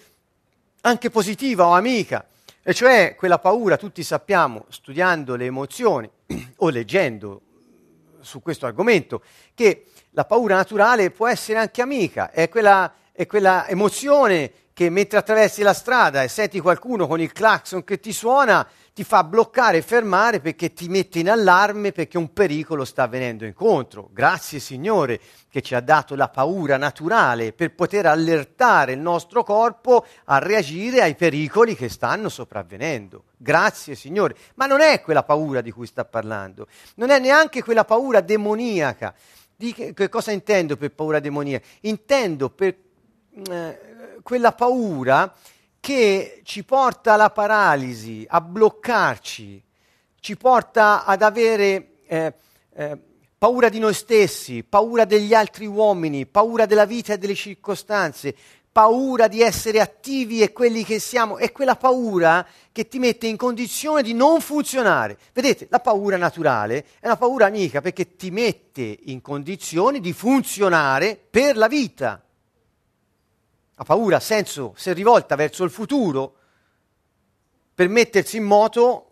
anche 0.80 1.10
positiva 1.10 1.66
o 1.66 1.74
amica, 1.74 2.26
e 2.62 2.74
cioè 2.74 3.14
quella 3.16 3.38
paura, 3.38 3.76
tutti 3.76 4.02
sappiamo, 4.02 4.66
studiando 4.68 5.34
le 5.34 5.46
emozioni 5.46 6.10
o 6.56 6.68
leggendo 6.68 7.40
su 8.20 8.42
questo 8.42 8.66
argomento, 8.66 9.22
che 9.54 9.86
la 10.10 10.24
paura 10.24 10.56
naturale 10.56 11.10
può 11.10 11.26
essere 11.26 11.58
anche 11.58 11.80
amica, 11.80 12.30
è 12.30 12.48
quella, 12.48 12.92
è 13.12 13.26
quella 13.26 13.66
emozione 13.66 14.52
che 14.72 14.90
mentre 14.90 15.18
attraversi 15.18 15.62
la 15.62 15.72
strada 15.72 16.22
e 16.22 16.28
senti 16.28 16.60
qualcuno 16.60 17.06
con 17.06 17.20
il 17.20 17.32
clacson 17.32 17.84
che 17.84 18.00
ti 18.00 18.12
suona, 18.12 18.66
ti 18.92 19.04
fa 19.04 19.22
bloccare 19.24 19.78
e 19.78 19.82
fermare 19.82 20.40
perché 20.40 20.72
ti 20.72 20.88
mette 20.88 21.20
in 21.20 21.30
allarme 21.30 21.92
perché 21.92 22.18
un 22.18 22.32
pericolo 22.32 22.84
sta 22.84 23.04
avvenendo 23.04 23.44
incontro. 23.44 24.08
Grazie 24.12 24.58
Signore 24.58 25.20
che 25.48 25.62
ci 25.62 25.74
ha 25.74 25.80
dato 25.80 26.14
la 26.14 26.28
paura 26.28 26.76
naturale 26.76 27.52
per 27.52 27.74
poter 27.74 28.06
allertare 28.06 28.92
il 28.92 28.98
nostro 28.98 29.42
corpo 29.44 30.04
a 30.24 30.38
reagire 30.38 31.02
ai 31.02 31.14
pericoli 31.14 31.76
che 31.76 31.88
stanno 31.88 32.28
sopravvenendo. 32.28 33.24
Grazie 33.36 33.94
Signore. 33.94 34.34
Ma 34.54 34.66
non 34.66 34.80
è 34.80 35.00
quella 35.00 35.22
paura 35.22 35.60
di 35.60 35.70
cui 35.70 35.86
sta 35.86 36.04
parlando, 36.04 36.66
non 36.96 37.10
è 37.10 37.18
neanche 37.18 37.62
quella 37.62 37.84
paura 37.84 38.20
demoniaca. 38.20 39.14
Di 39.54 39.72
che, 39.72 39.92
che 39.92 40.08
cosa 40.08 40.32
intendo 40.32 40.76
per 40.76 40.92
paura 40.92 41.20
demoniaca? 41.20 41.66
Intendo 41.82 42.48
per 42.48 42.76
eh, 43.50 43.78
quella 44.22 44.52
paura 44.52 45.32
che 45.80 46.42
ci 46.44 46.62
porta 46.62 47.14
alla 47.14 47.30
paralisi, 47.30 48.24
a 48.28 48.40
bloccarci, 48.40 49.62
ci 50.20 50.36
porta 50.36 51.04
ad 51.04 51.22
avere 51.22 51.92
eh, 52.06 52.34
eh, 52.74 52.98
paura 53.38 53.70
di 53.70 53.78
noi 53.78 53.94
stessi, 53.94 54.62
paura 54.62 55.06
degli 55.06 55.32
altri 55.32 55.66
uomini, 55.66 56.26
paura 56.26 56.66
della 56.66 56.84
vita 56.84 57.14
e 57.14 57.18
delle 57.18 57.34
circostanze, 57.34 58.36
paura 58.70 59.26
di 59.26 59.40
essere 59.40 59.80
attivi 59.80 60.42
e 60.42 60.52
quelli 60.52 60.84
che 60.84 60.98
siamo, 60.98 61.38
è 61.38 61.50
quella 61.50 61.74
paura 61.74 62.46
che 62.70 62.86
ti 62.86 62.98
mette 62.98 63.26
in 63.26 63.36
condizione 63.36 64.02
di 64.02 64.12
non 64.12 64.40
funzionare. 64.40 65.18
Vedete, 65.32 65.66
la 65.70 65.80
paura 65.80 66.16
naturale 66.16 66.84
è 67.00 67.06
una 67.06 67.16
paura 67.16 67.46
amica 67.46 67.80
perché 67.80 68.14
ti 68.14 68.30
mette 68.30 68.98
in 69.04 69.22
condizione 69.22 70.00
di 70.00 70.12
funzionare 70.12 71.18
per 71.30 71.56
la 71.56 71.66
vita. 71.66 72.22
La 73.80 73.86
paura 73.86 74.16
ha 74.16 74.20
senso 74.20 74.74
se 74.76 74.92
rivolta 74.92 75.36
verso 75.36 75.64
il 75.64 75.70
futuro 75.70 76.34
per 77.74 77.88
mettersi 77.88 78.36
in 78.36 78.42
moto 78.42 79.10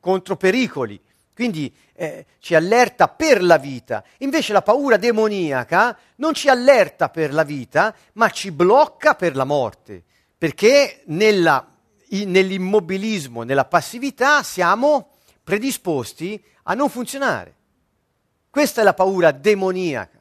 contro 0.00 0.36
pericoli. 0.36 1.00
Quindi 1.32 1.72
eh, 1.92 2.26
ci 2.40 2.56
allerta 2.56 3.06
per 3.06 3.40
la 3.44 3.56
vita. 3.56 4.02
Invece 4.18 4.52
la 4.52 4.62
paura 4.62 4.96
demoniaca 4.96 5.96
non 6.16 6.34
ci 6.34 6.48
allerta 6.48 7.10
per 7.10 7.32
la 7.32 7.44
vita, 7.44 7.94
ma 8.14 8.28
ci 8.28 8.50
blocca 8.50 9.14
per 9.14 9.36
la 9.36 9.44
morte. 9.44 10.02
Perché 10.36 11.02
nella, 11.06 11.64
in, 12.08 12.32
nell'immobilismo, 12.32 13.44
nella 13.44 13.66
passività 13.66 14.42
siamo 14.42 15.10
predisposti 15.44 16.44
a 16.64 16.74
non 16.74 16.88
funzionare. 16.88 17.54
Questa 18.50 18.80
è 18.80 18.84
la 18.84 18.94
paura 18.94 19.30
demoniaca. 19.30 20.17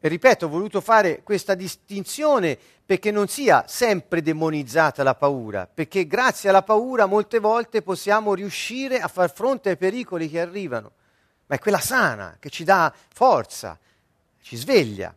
E 0.00 0.08
ripeto, 0.08 0.46
ho 0.46 0.48
voluto 0.48 0.80
fare 0.80 1.22
questa 1.24 1.54
distinzione 1.54 2.56
perché 2.86 3.10
non 3.10 3.26
sia 3.26 3.64
sempre 3.66 4.22
demonizzata 4.22 5.02
la 5.02 5.16
paura, 5.16 5.68
perché 5.72 6.06
grazie 6.06 6.48
alla 6.48 6.62
paura 6.62 7.06
molte 7.06 7.40
volte 7.40 7.82
possiamo 7.82 8.32
riuscire 8.32 9.00
a 9.00 9.08
far 9.08 9.32
fronte 9.32 9.70
ai 9.70 9.76
pericoli 9.76 10.30
che 10.30 10.40
arrivano, 10.40 10.92
ma 11.46 11.56
è 11.56 11.58
quella 11.58 11.80
sana 11.80 12.36
che 12.38 12.48
ci 12.48 12.62
dà 12.62 12.94
forza, 13.12 13.76
ci 14.40 14.56
sveglia. 14.56 15.12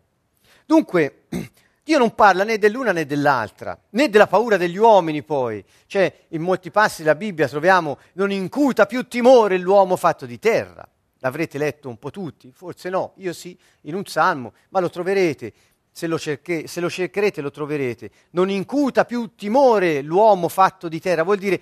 Dunque, 0.65 1.25
Dio 1.83 1.97
non 1.99 2.15
parla 2.15 2.43
né 2.43 2.57
dell'una 2.57 2.91
né 2.91 3.05
dell'altra, 3.05 3.77
né 3.91 4.09
della 4.09 4.27
paura 4.27 4.57
degli 4.57 4.77
uomini 4.77 5.21
poi. 5.21 5.63
Cioè, 5.85 6.25
in 6.29 6.41
molti 6.41 6.71
passi 6.71 7.03
della 7.03 7.15
Bibbia 7.15 7.47
troviamo 7.47 7.99
non 8.13 8.31
incuta 8.31 8.85
più 8.87 9.07
timore 9.07 9.57
l'uomo 9.57 9.95
fatto 9.95 10.25
di 10.25 10.39
terra. 10.39 10.87
L'avrete 11.23 11.60
letto 11.60 11.88
un 11.88 11.97
po' 11.97 12.10
tutti? 12.10 12.51
Forse 12.51 12.89
no, 12.89 13.13
io 13.17 13.31
sì, 13.31 13.57
in 13.81 13.93
un 13.93 14.05
salmo, 14.05 14.53
ma 14.69 14.79
lo 14.79 14.89
troverete. 14.89 15.53
Se 15.91 16.07
lo, 16.07 16.17
cerche, 16.17 16.65
se 16.65 16.79
lo, 16.79 16.89
cercherete 16.89 17.41
lo 17.41 17.51
troverete. 17.51 18.10
Non 18.31 18.49
incuta 18.49 19.05
più 19.05 19.36
timore 19.36 20.01
l'uomo 20.01 20.47
fatto 20.47 20.88
di 20.88 20.99
terra, 20.99 21.21
vuol 21.21 21.38
dire 21.38 21.62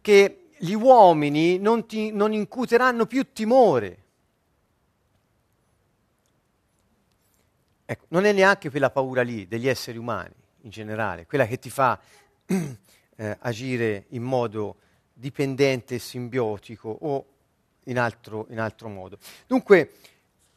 che 0.00 0.48
gli 0.56 0.72
uomini 0.72 1.58
non, 1.58 1.86
ti, 1.86 2.10
non 2.10 2.32
incuteranno 2.32 3.04
più 3.04 3.32
timore. 3.32 3.98
Ecco, 7.84 8.04
non 8.08 8.24
è 8.24 8.32
neanche 8.32 8.70
quella 8.70 8.90
paura 8.90 9.20
lì 9.20 9.46
degli 9.46 9.68
esseri 9.68 9.98
umani 9.98 10.34
in 10.62 10.70
generale, 10.70 11.26
quella 11.26 11.46
che 11.46 11.58
ti 11.58 11.68
fa 11.68 12.00
eh, 12.46 13.36
agire 13.40 14.06
in 14.10 14.22
modo 14.22 14.76
dipendente 15.12 15.96
e 15.96 15.98
simbiotico 15.98 16.88
o 16.88 17.26
in 17.90 17.98
altro, 17.98 18.46
in 18.50 18.58
altro 18.58 18.88
modo. 18.88 19.18
Dunque, 19.46 19.92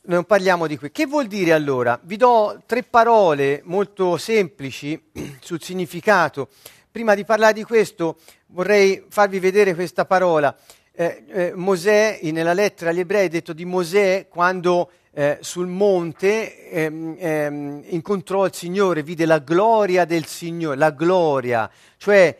non 0.03 0.23
parliamo 0.25 0.67
di 0.67 0.77
qui. 0.77 0.91
Che 0.91 1.05
vuol 1.05 1.27
dire 1.27 1.53
allora? 1.53 1.99
Vi 2.01 2.17
do 2.17 2.61
tre 2.65 2.83
parole 2.83 3.61
molto 3.65 4.17
semplici 4.17 5.01
sul 5.41 5.61
significato. 5.61 6.49
Prima 6.91 7.15
di 7.15 7.25
parlare 7.25 7.53
di 7.53 7.63
questo 7.63 8.17
vorrei 8.47 9.05
farvi 9.09 9.39
vedere 9.39 9.73
questa 9.73 10.05
parola. 10.05 10.55
Eh, 10.95 11.23
eh, 11.27 11.53
Mosè, 11.55 12.19
nella 12.21 12.53
lettera 12.53 12.91
agli 12.91 12.99
ebrei, 12.99 13.25
ha 13.25 13.29
detto 13.29 13.53
di 13.53 13.65
Mosè 13.65 14.27
quando 14.29 14.91
eh, 15.11 15.39
sul 15.41 15.67
monte 15.67 16.69
ehm, 16.69 17.15
ehm, 17.17 17.83
incontrò 17.87 18.45
il 18.45 18.53
Signore, 18.53 19.01
vide 19.01 19.25
la 19.25 19.39
gloria 19.39 20.05
del 20.05 20.25
Signore, 20.25 20.77
la 20.77 20.91
gloria, 20.91 21.69
cioè 21.97 22.37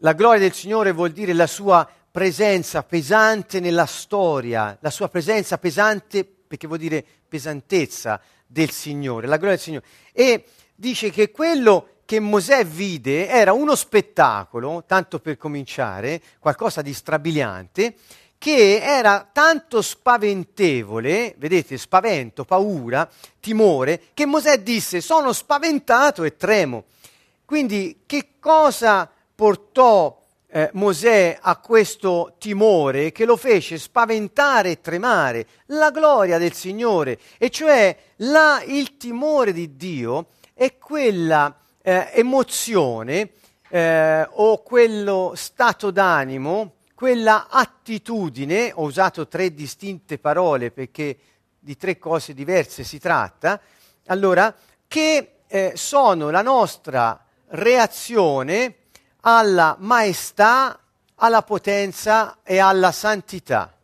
la 0.00 0.12
gloria 0.12 0.40
del 0.40 0.52
Signore 0.52 0.92
vuol 0.92 1.10
dire 1.10 1.32
la 1.32 1.46
sua 1.46 1.88
presenza 2.16 2.82
pesante 2.82 3.60
nella 3.60 3.84
storia, 3.84 4.74
la 4.80 4.88
sua 4.88 5.10
presenza 5.10 5.58
pesante 5.58 6.24
perché 6.24 6.66
vuol 6.66 6.78
dire 6.78 7.04
pesantezza 7.28 8.18
del 8.46 8.70
Signore, 8.70 9.26
la 9.26 9.36
gloria 9.36 9.56
del 9.56 9.62
Signore. 9.62 9.84
E 10.12 10.46
dice 10.74 11.10
che 11.10 11.30
quello 11.30 11.88
che 12.06 12.18
Mosè 12.18 12.64
vide 12.64 13.28
era 13.28 13.52
uno 13.52 13.74
spettacolo, 13.74 14.84
tanto 14.86 15.18
per 15.18 15.36
cominciare, 15.36 16.22
qualcosa 16.38 16.80
di 16.80 16.94
strabiliante, 16.94 17.96
che 18.38 18.80
era 18.80 19.28
tanto 19.30 19.82
spaventevole, 19.82 21.34
vedete, 21.36 21.76
spavento, 21.76 22.46
paura, 22.46 23.06
timore, 23.40 24.04
che 24.14 24.24
Mosè 24.24 24.62
disse 24.62 25.02
sono 25.02 25.34
spaventato 25.34 26.24
e 26.24 26.34
tremo. 26.38 26.84
Quindi 27.44 28.04
che 28.06 28.38
cosa 28.40 29.06
portò 29.34 30.24
eh, 30.56 30.70
Mosè 30.72 31.36
a 31.38 31.58
questo 31.58 32.36
timore 32.38 33.12
che 33.12 33.26
lo 33.26 33.36
fece 33.36 33.76
spaventare 33.76 34.70
e 34.70 34.80
tremare? 34.80 35.46
La 35.66 35.90
gloria 35.90 36.38
del 36.38 36.54
Signore, 36.54 37.18
e 37.36 37.50
cioè 37.50 37.94
la, 38.16 38.62
il 38.64 38.96
timore 38.96 39.52
di 39.52 39.76
Dio 39.76 40.28
è 40.54 40.78
quella 40.78 41.54
eh, 41.82 42.08
emozione 42.14 43.32
eh, 43.68 44.26
o 44.30 44.62
quello 44.62 45.34
stato 45.36 45.90
d'animo, 45.90 46.76
quella 46.94 47.48
attitudine, 47.50 48.72
ho 48.74 48.84
usato 48.84 49.28
tre 49.28 49.52
distinte 49.52 50.16
parole 50.16 50.70
perché 50.70 51.18
di 51.58 51.76
tre 51.76 51.98
cose 51.98 52.32
diverse 52.32 52.82
si 52.82 52.98
tratta, 52.98 53.60
allora, 54.06 54.54
che 54.88 55.32
eh, 55.46 55.72
sono 55.74 56.30
la 56.30 56.40
nostra 56.40 57.22
reazione 57.48 58.74
alla 59.28 59.76
maestà, 59.80 60.78
alla 61.16 61.42
potenza 61.42 62.38
e 62.44 62.58
alla 62.58 62.92
santità. 62.92 63.74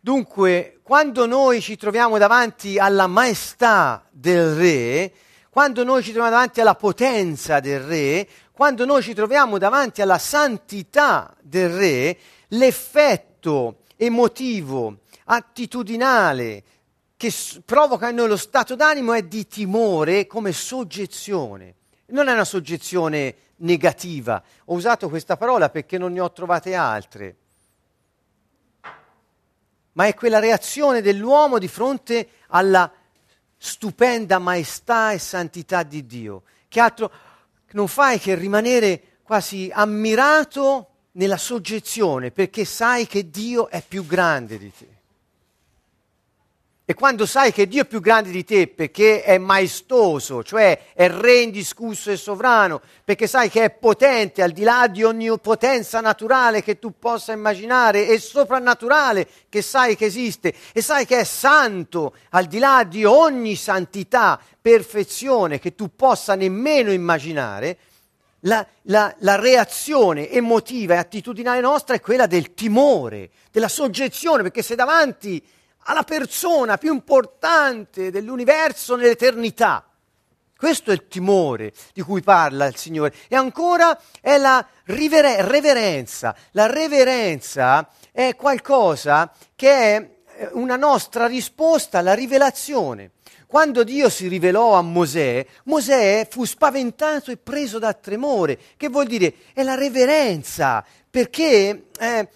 Dunque, 0.00 0.80
quando 0.82 1.26
noi 1.26 1.60
ci 1.60 1.76
troviamo 1.76 2.18
davanti 2.18 2.76
alla 2.76 3.06
maestà 3.06 4.04
del 4.10 4.56
Re, 4.56 5.12
quando 5.48 5.84
noi 5.84 6.02
ci 6.02 6.10
troviamo 6.10 6.34
davanti 6.34 6.60
alla 6.60 6.74
potenza 6.74 7.60
del 7.60 7.80
Re, 7.82 8.28
quando 8.50 8.84
noi 8.84 9.00
ci 9.02 9.14
troviamo 9.14 9.58
davanti 9.58 10.02
alla 10.02 10.18
santità 10.18 11.32
del 11.40 11.70
Re, 11.70 12.18
l'effetto 12.48 13.82
emotivo, 13.94 15.02
attitudinale 15.26 16.64
che 17.16 17.32
provoca 17.64 18.08
in 18.08 18.16
noi 18.16 18.26
lo 18.26 18.36
stato 18.36 18.74
d'animo 18.74 19.12
è 19.12 19.22
di 19.22 19.46
timore 19.46 20.26
come 20.26 20.50
soggezione. 20.50 21.76
Non 22.06 22.26
è 22.26 22.32
una 22.32 22.44
soggezione 22.44 23.36
negativa. 23.62 24.42
Ho 24.66 24.74
usato 24.74 25.08
questa 25.08 25.36
parola 25.36 25.68
perché 25.68 25.98
non 25.98 26.12
ne 26.12 26.20
ho 26.20 26.32
trovate 26.32 26.74
altre. 26.74 27.36
Ma 29.92 30.06
è 30.06 30.14
quella 30.14 30.38
reazione 30.38 31.02
dell'uomo 31.02 31.58
di 31.58 31.68
fronte 31.68 32.28
alla 32.48 32.90
stupenda 33.56 34.38
maestà 34.38 35.12
e 35.12 35.18
santità 35.18 35.82
di 35.82 36.06
Dio, 36.06 36.42
che 36.68 36.80
altro 36.80 37.12
non 37.72 37.88
fai 37.88 38.18
che 38.18 38.34
rimanere 38.34 39.18
quasi 39.22 39.70
ammirato 39.72 40.88
nella 41.12 41.36
soggezione, 41.36 42.30
perché 42.30 42.64
sai 42.64 43.06
che 43.06 43.28
Dio 43.30 43.68
è 43.68 43.82
più 43.86 44.06
grande 44.06 44.58
di 44.58 44.72
te. 44.72 44.91
E 46.84 46.94
quando 46.94 47.26
sai 47.26 47.52
che 47.52 47.68
Dio 47.68 47.82
è 47.82 47.86
più 47.86 48.00
grande 48.00 48.32
di 48.32 48.44
te 48.44 48.66
perché 48.66 49.22
è 49.22 49.38
maestoso, 49.38 50.42
cioè 50.42 50.92
è 50.94 51.08
re 51.08 51.42
indiscusso 51.42 52.10
e 52.10 52.16
sovrano, 52.16 52.80
perché 53.04 53.28
sai 53.28 53.48
che 53.48 53.62
è 53.62 53.70
potente 53.70 54.42
al 54.42 54.50
di 54.50 54.64
là 54.64 54.88
di 54.88 55.04
ogni 55.04 55.30
potenza 55.38 56.00
naturale 56.00 56.60
che 56.60 56.80
tu 56.80 56.98
possa 56.98 57.30
immaginare 57.30 58.08
e 58.08 58.18
soprannaturale 58.18 59.28
che 59.48 59.62
sai 59.62 59.94
che 59.94 60.06
esiste, 60.06 60.52
e 60.72 60.82
sai 60.82 61.06
che 61.06 61.20
è 61.20 61.24
santo 61.24 62.16
al 62.30 62.46
di 62.46 62.58
là 62.58 62.82
di 62.82 63.04
ogni 63.04 63.54
santità, 63.54 64.40
perfezione 64.60 65.60
che 65.60 65.76
tu 65.76 65.94
possa 65.94 66.34
nemmeno 66.34 66.90
immaginare, 66.90 67.78
la, 68.40 68.66
la, 68.82 69.14
la, 69.20 69.36
reazione 69.36 70.28
emotiva 70.28 70.94
e 70.94 70.96
attitudinale 70.96 71.60
nostra 71.60 71.94
è 71.94 72.00
quella 72.00 72.26
del 72.26 72.54
timore, 72.54 73.30
della 73.52 73.68
soggezione, 73.68 74.42
perché 74.42 74.62
sei 74.62 74.74
davanti 74.74 75.40
alla 75.84 76.02
persona 76.02 76.76
più 76.76 76.92
importante 76.92 78.10
dell'universo 78.10 78.96
nell'eternità. 78.96 79.86
Questo 80.56 80.92
è 80.92 80.94
il 80.94 81.08
timore 81.08 81.72
di 81.92 82.02
cui 82.02 82.22
parla 82.22 82.66
il 82.66 82.76
Signore. 82.76 83.12
E 83.26 83.34
ancora 83.34 83.98
è 84.20 84.38
la 84.38 84.64
rivere- 84.84 85.42
reverenza. 85.42 86.36
La 86.52 86.66
reverenza 86.66 87.88
è 88.12 88.36
qualcosa 88.36 89.32
che 89.56 89.70
è 89.70 90.10
eh, 90.36 90.48
una 90.52 90.76
nostra 90.76 91.26
risposta 91.26 91.98
alla 91.98 92.14
rivelazione. 92.14 93.10
Quando 93.48 93.82
Dio 93.82 94.08
si 94.08 94.28
rivelò 94.28 94.74
a 94.74 94.82
Mosè, 94.82 95.44
Mosè 95.64 96.28
fu 96.30 96.44
spaventato 96.44 97.32
e 97.32 97.36
preso 97.38 97.80
da 97.80 97.92
tremore. 97.92 98.56
Che 98.76 98.88
vuol 98.88 99.06
dire? 99.06 99.34
È 99.52 99.64
la 99.64 99.74
reverenza, 99.74 100.84
perché 101.10 101.88
eh, 101.98 102.28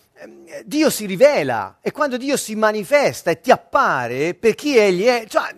Dio 0.65 0.89
si 0.89 1.05
rivela 1.05 1.79
e 1.83 1.93
quando 1.93 2.17
Dio 2.17 2.39
si 2.39 2.55
manifesta 2.55 3.31
e 3.31 3.41
ti 3.41 3.51
appare 3.51 4.35
per 4.35 4.55
chi 4.55 4.77
egli 4.77 5.05
è, 5.05 5.27
cioè, 5.29 5.55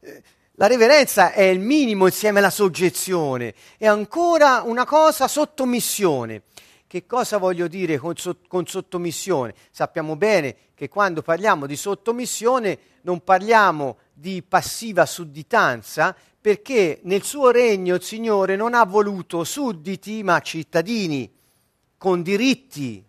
eh, 0.00 0.22
la 0.52 0.66
reverenza 0.66 1.32
è 1.32 1.42
il 1.42 1.60
minimo 1.60 2.06
insieme 2.06 2.40
alla 2.40 2.50
soggezione, 2.50 3.54
è 3.78 3.86
ancora 3.86 4.62
una 4.62 4.84
cosa 4.84 5.26
sottomissione. 5.26 6.42
Che 6.86 7.06
cosa 7.06 7.36
voglio 7.36 7.68
dire 7.68 7.98
con, 7.98 8.14
con 8.46 8.66
sottomissione? 8.66 9.54
Sappiamo 9.70 10.16
bene 10.16 10.56
che 10.74 10.88
quando 10.88 11.22
parliamo 11.22 11.66
di 11.66 11.76
sottomissione 11.76 12.78
non 13.02 13.22
parliamo 13.22 13.98
di 14.12 14.42
passiva 14.42 15.06
sudditanza, 15.06 16.16
perché 16.40 17.00
nel 17.04 17.22
suo 17.22 17.50
regno 17.50 17.96
il 17.96 18.02
Signore 18.02 18.56
non 18.56 18.74
ha 18.74 18.84
voluto 18.84 19.44
sudditi 19.44 20.22
ma 20.22 20.40
cittadini 20.40 21.30
con 21.96 22.22
diritti, 22.22 23.04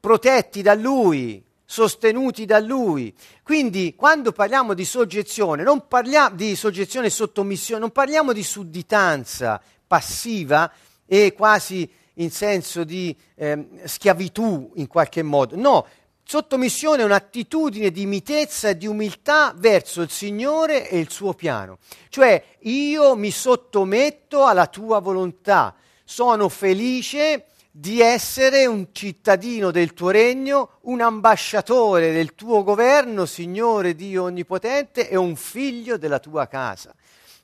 protetti 0.00 0.62
da 0.62 0.74
Lui, 0.74 1.44
sostenuti 1.64 2.46
da 2.46 2.58
Lui. 2.58 3.14
Quindi 3.42 3.94
quando 3.94 4.32
parliamo 4.32 4.74
di 4.74 4.84
soggezione, 4.84 5.62
non 5.62 5.86
parliamo 5.86 6.34
di 6.34 6.56
soggezione 6.56 7.06
e 7.06 7.10
sottomissione, 7.10 7.80
non 7.80 7.90
parliamo 7.90 8.32
di 8.32 8.42
sudditanza 8.42 9.60
passiva 9.86 10.72
e 11.06 11.32
quasi 11.32 11.88
in 12.14 12.30
senso 12.30 12.84
di 12.84 13.16
eh, 13.34 13.68
schiavitù 13.84 14.72
in 14.76 14.86
qualche 14.86 15.22
modo. 15.22 15.56
No, 15.56 15.86
sottomissione 16.24 17.02
è 17.02 17.04
un'attitudine 17.04 17.90
di 17.90 18.06
mitezza 18.06 18.68
e 18.68 18.76
di 18.76 18.86
umiltà 18.86 19.54
verso 19.56 20.02
il 20.02 20.10
Signore 20.10 20.88
e 20.88 20.98
il 20.98 21.10
suo 21.10 21.34
piano. 21.34 21.78
Cioè 22.08 22.56
io 22.60 23.16
mi 23.16 23.30
sottometto 23.30 24.44
alla 24.44 24.66
tua 24.66 25.00
volontà, 25.00 25.74
sono 26.04 26.48
felice 26.48 27.46
di 27.70 28.00
essere 28.00 28.66
un 28.66 28.88
cittadino 28.92 29.70
del 29.70 29.94
tuo 29.94 30.10
regno, 30.10 30.78
un 30.82 31.00
ambasciatore 31.00 32.12
del 32.12 32.34
tuo 32.34 32.64
governo, 32.64 33.26
Signore 33.26 33.94
Dio 33.94 34.24
Onnipotente, 34.24 35.08
e 35.08 35.16
un 35.16 35.36
figlio 35.36 35.96
della 35.96 36.18
tua 36.18 36.48
casa. 36.48 36.94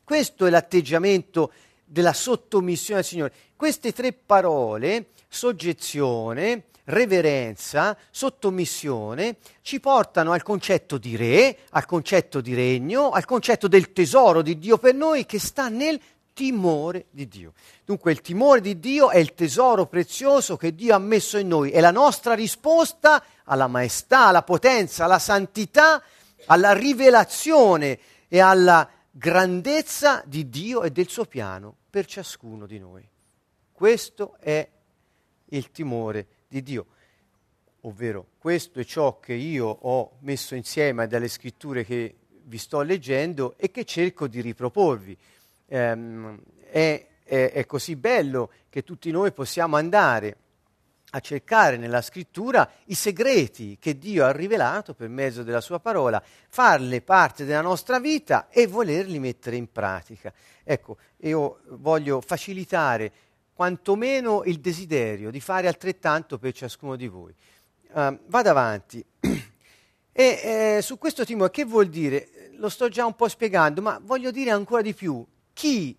Questo 0.03 0.47
è 0.47 0.51
l'atteggiamento 0.51 1.53
della 1.85 2.13
sottomissione 2.13 3.01
al 3.01 3.07
Signore. 3.07 3.33
Queste 3.55 3.93
tre 3.93 4.13
parole, 4.13 5.11
soggezione, 5.29 6.65
reverenza, 6.87 7.97
sottomissione, 8.11 9.37
ci 9.63 9.81
portano 9.81 10.33
al 10.33 10.43
concetto 10.43 10.99
di 10.99 11.17
re, 11.17 11.59
al 11.71 11.87
concetto 11.87 12.41
di 12.41 12.55
regno, 12.55 13.11
al 13.11 13.25
concetto 13.25 13.69
del 13.69 13.93
tesoro 13.93 14.43
di 14.43 14.59
Dio 14.59 14.79
per 14.79 14.95
noi 14.95 15.25
che 15.25 15.39
sta 15.39 15.69
nel 15.69 16.01
timore 16.37 17.07
di 17.13 17.27
Dio. 17.29 17.55
Dunque 17.83 18.13
il 18.13 18.21
timore 18.21 18.61
di 18.61 18.79
Dio 18.79 19.09
è 19.09 19.17
il 19.17 19.33
tesoro 19.33 19.87
prezioso 19.87 20.59
che 20.59 20.75
Dio 20.75 20.95
ha 20.95 20.99
messo 20.99 21.39
in 21.39 21.49
noi, 21.49 21.71
è 21.71 21.81
la 21.81 21.91
nostra 21.91 22.35
risposta 22.35 23.25
alla 23.45 23.69
maestà, 23.69 24.27
alla 24.27 24.43
potenza, 24.43 25.07
alla 25.07 25.19
santità, 25.19 26.03
alla 26.45 26.75
rivelazione 26.75 27.99
e 28.29 28.39
alla 28.39 28.87
grandezza 29.11 30.23
di 30.27 30.51
Dio 30.51 30.83
e 30.83 30.91
del 30.91 31.09
suo 31.09 31.25
piano 31.25 31.75
per 31.89 32.05
ciascuno 32.05 32.67
di 32.67 32.79
noi. 32.79 33.09
Questo 33.73 34.37
è 34.39 34.69
il 35.47 35.71
timore 35.71 36.27
di 36.49 36.63
Dio, 36.63 36.87
ovvero 37.83 38.27
questo 38.37 38.79
è 38.79 38.85
ciò 38.85 39.21
che 39.21 39.33
io 39.33 39.69
ho 39.69 40.19
messo 40.21 40.55
insieme 40.55 41.07
dalle 41.07 41.29
scritture 41.29 41.83
che 41.83 42.15
vi 42.43 42.59
sto 42.59 42.83
leggendo 42.83 43.55
e 43.57 43.71
che 43.71 43.87
cerco 43.87 44.27
di 44.27 44.43
riproporvi 44.43 45.17
ehm, 45.67 46.39
è, 46.71 47.07
è, 47.23 47.51
è 47.53 47.67
così 47.67 47.97
bello 47.97 48.51
che 48.69 48.83
tutti 48.83 49.11
noi 49.11 49.33
possiamo 49.33 49.77
andare 49.77 50.37
a 51.11 51.21
cercare 51.21 51.77
nella 51.77 52.03
scrittura 52.03 52.69
i 52.87 52.95
segreti 52.95 53.79
che 53.79 53.97
Dio 53.97 54.25
ha 54.25 54.33
rivelato 54.33 54.95
per 54.95 55.09
mezzo 55.09 55.43
della 55.43 55.61
sua 55.61 55.79
parola, 55.79 56.23
farle 56.49 57.01
parte 57.01 57.45
della 57.45 57.61
nostra 57.61 58.01
vita 58.01 58.49
e 58.51 58.67
volerli 58.67 59.19
mettere 59.19 59.57
in 59.57 59.71
pratica. 59.71 60.33
Ecco, 60.65 60.99
io 61.19 61.61
voglio 61.69 62.21
facilitare 62.21 63.13
quantomeno 63.55 64.43
il 64.45 64.61
desiderio 64.61 65.31
di 65.31 65.41
fare 65.41 65.69
altrettanto 65.69 66.39
per 66.39 66.53
ciascuno 66.53 66.97
di 66.97 67.09
voi. 67.09 67.35
Uh, 67.93 68.19
vado 68.27 68.51
avanti. 68.51 69.03
e 70.13 70.41
eh, 70.77 70.83
su 70.83 70.99
questo 70.99 71.25
timore 71.25 71.51
che 71.51 71.65
vuol 71.65 71.87
dire? 71.87 72.51
Lo 72.59 72.69
sto 72.69 72.89
già 72.89 73.07
un 73.07 73.15
po' 73.15 73.29
spiegando, 73.29 73.81
ma 73.81 73.99
voglio 74.03 74.31
dire 74.31 74.51
ancora 74.51 74.83
di 74.83 74.93
più. 74.93 75.25
Chi 75.57 75.97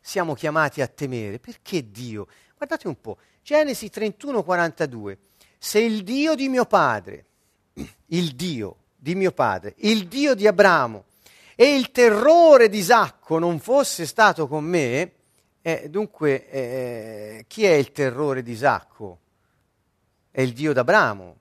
siamo 0.00 0.32
chiamati 0.32 0.80
a 0.80 0.86
temere? 0.86 1.38
Perché 1.38 1.90
Dio? 1.90 2.28
Guardate 2.56 2.88
un 2.88 2.98
po', 2.98 3.18
Genesi 3.42 3.90
31, 3.90 4.42
42. 4.42 5.18
Se 5.58 5.78
il 5.80 6.02
Dio 6.02 6.34
di 6.34 6.48
mio 6.48 6.64
padre, 6.64 7.26
il 8.06 8.34
Dio 8.34 8.76
di 8.96 9.14
mio 9.14 9.32
padre, 9.32 9.74
il 9.80 10.08
Dio 10.08 10.34
di 10.34 10.46
Abramo 10.46 11.04
e 11.54 11.76
il 11.76 11.90
terrore 11.90 12.70
di 12.70 12.78
Isacco 12.78 13.38
non 13.38 13.60
fosse 13.60 14.06
stato 14.06 14.48
con 14.48 14.64
me, 14.64 15.12
eh, 15.60 15.90
dunque 15.90 16.48
eh, 16.48 17.44
chi 17.46 17.66
è 17.66 17.72
il 17.72 17.92
terrore 17.92 18.42
di 18.42 18.52
Isacco? 18.52 19.18
È 20.30 20.40
il 20.40 20.54
Dio 20.54 20.72
d'Abramo. 20.72 21.36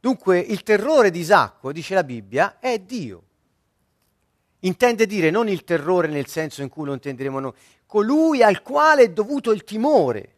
Dunque 0.00 0.38
il 0.38 0.62
terrore 0.62 1.10
di 1.10 1.20
Isacco, 1.20 1.72
dice 1.72 1.92
la 1.92 2.04
Bibbia, 2.04 2.58
è 2.58 2.78
Dio. 2.78 3.24
Intende 4.64 5.06
dire 5.06 5.30
non 5.30 5.48
il 5.48 5.64
terrore 5.64 6.08
nel 6.08 6.26
senso 6.26 6.62
in 6.62 6.68
cui 6.68 6.86
lo 6.86 6.92
intenderemo 6.92 7.40
noi, 7.40 7.52
colui 7.86 8.42
al 8.42 8.62
quale 8.62 9.02
è 9.02 9.10
dovuto 9.10 9.50
il 9.50 9.64
timore. 9.64 10.36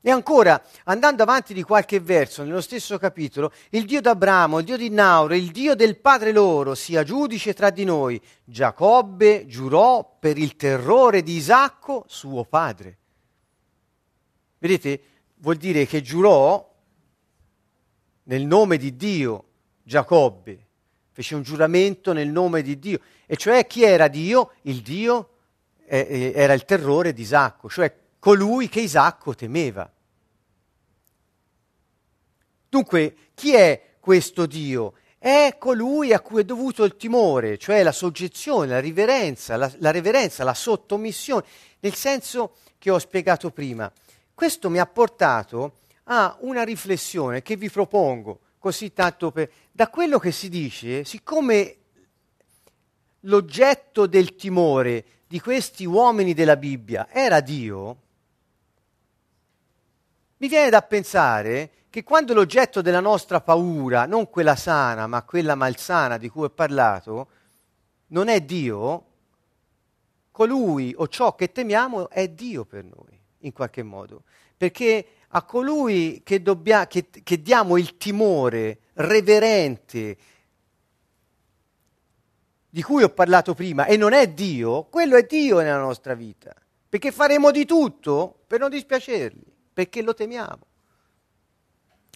E 0.00 0.10
ancora, 0.10 0.62
andando 0.84 1.24
avanti 1.24 1.52
di 1.52 1.64
qualche 1.64 1.98
verso, 1.98 2.44
nello 2.44 2.60
stesso 2.60 2.96
capitolo, 2.96 3.52
il 3.70 3.84
Dio 3.86 4.00
d'Abramo, 4.00 4.60
il 4.60 4.64
Dio 4.64 4.76
di 4.76 4.88
Nauro, 4.88 5.34
il 5.34 5.50
Dio 5.50 5.74
del 5.74 5.98
padre 5.98 6.30
loro, 6.30 6.76
sia 6.76 7.02
giudice 7.02 7.54
tra 7.54 7.70
di 7.70 7.82
noi. 7.82 8.20
Giacobbe 8.44 9.46
giurò 9.46 10.16
per 10.18 10.38
il 10.38 10.54
terrore 10.54 11.24
di 11.24 11.34
Isacco, 11.34 12.04
suo 12.06 12.44
padre. 12.44 12.98
Vedete, 14.58 15.00
vuol 15.38 15.56
dire 15.56 15.86
che 15.86 16.02
giurò 16.02 16.72
nel 18.22 18.46
nome 18.46 18.76
di 18.76 18.96
Dio, 18.96 19.44
Giacobbe. 19.82 20.65
Fece 21.16 21.34
un 21.34 21.40
giuramento 21.40 22.12
nel 22.12 22.28
nome 22.28 22.60
di 22.60 22.78
Dio. 22.78 23.00
E 23.24 23.36
cioè 23.38 23.66
chi 23.66 23.84
era 23.84 24.06
Dio? 24.06 24.50
Il 24.64 24.82
Dio 24.82 25.30
eh, 25.86 26.30
era 26.34 26.52
il 26.52 26.66
terrore 26.66 27.14
di 27.14 27.22
Isacco, 27.22 27.70
cioè 27.70 27.90
colui 28.18 28.68
che 28.68 28.80
Isacco 28.80 29.34
temeva. 29.34 29.90
Dunque, 32.68 33.16
chi 33.32 33.54
è 33.54 33.94
questo 33.98 34.44
Dio? 34.44 34.92
È 35.18 35.56
colui 35.58 36.12
a 36.12 36.20
cui 36.20 36.42
è 36.42 36.44
dovuto 36.44 36.84
il 36.84 36.98
timore, 36.98 37.56
cioè 37.56 37.82
la 37.82 37.92
soggezione, 37.92 38.66
la 38.66 38.80
riverenza, 38.80 39.56
la, 39.56 39.72
la 39.78 39.90
reverenza, 39.90 40.44
la 40.44 40.52
sottomissione, 40.52 41.46
nel 41.80 41.94
senso 41.94 42.56
che 42.76 42.90
ho 42.90 42.98
spiegato 42.98 43.50
prima. 43.52 43.90
Questo 44.34 44.68
mi 44.68 44.80
ha 44.80 44.86
portato 44.86 45.78
a 46.04 46.36
una 46.40 46.62
riflessione 46.62 47.40
che 47.40 47.56
vi 47.56 47.70
propongo, 47.70 48.40
così 48.66 48.92
tanto 48.92 49.30
per... 49.30 49.48
Da 49.70 49.88
quello 49.88 50.18
che 50.18 50.32
si 50.32 50.48
dice, 50.48 51.04
siccome 51.04 51.76
l'oggetto 53.20 54.06
del 54.06 54.34
timore 54.34 55.04
di 55.28 55.38
questi 55.38 55.84
uomini 55.84 56.34
della 56.34 56.56
Bibbia 56.56 57.06
era 57.08 57.38
Dio, 57.38 57.96
mi 60.38 60.48
viene 60.48 60.68
da 60.68 60.82
pensare 60.82 61.70
che 61.90 62.02
quando 62.02 62.34
l'oggetto 62.34 62.82
della 62.82 62.98
nostra 62.98 63.40
paura, 63.40 64.04
non 64.04 64.28
quella 64.28 64.56
sana, 64.56 65.06
ma 65.06 65.22
quella 65.22 65.54
malsana 65.54 66.18
di 66.18 66.28
cui 66.28 66.42
ho 66.46 66.50
parlato, 66.50 67.28
non 68.08 68.26
è 68.26 68.40
Dio, 68.40 69.04
colui 70.32 70.92
o 70.96 71.06
ciò 71.06 71.36
che 71.36 71.52
temiamo 71.52 72.10
è 72.10 72.26
Dio 72.26 72.64
per 72.64 72.82
noi, 72.82 73.16
in 73.38 73.52
qualche 73.52 73.84
modo. 73.84 74.24
Perché 74.56 75.06
a 75.36 75.42
colui 75.42 76.22
che, 76.24 76.40
dobbia, 76.40 76.86
che, 76.86 77.08
che 77.22 77.42
diamo 77.42 77.76
il 77.76 77.98
timore 77.98 78.78
reverente, 78.94 80.16
di 82.70 82.82
cui 82.82 83.02
ho 83.02 83.10
parlato 83.10 83.52
prima 83.54 83.84
e 83.84 83.98
non 83.98 84.14
è 84.14 84.28
Dio, 84.30 84.84
quello 84.84 85.14
è 85.16 85.24
Dio 85.24 85.58
nella 85.58 85.78
nostra 85.78 86.14
vita. 86.14 86.54
Perché 86.88 87.12
faremo 87.12 87.50
di 87.50 87.66
tutto 87.66 88.44
per 88.46 88.60
non 88.60 88.70
dispiacergli, 88.70 89.44
perché 89.74 90.00
lo 90.00 90.14
temiamo. 90.14 90.66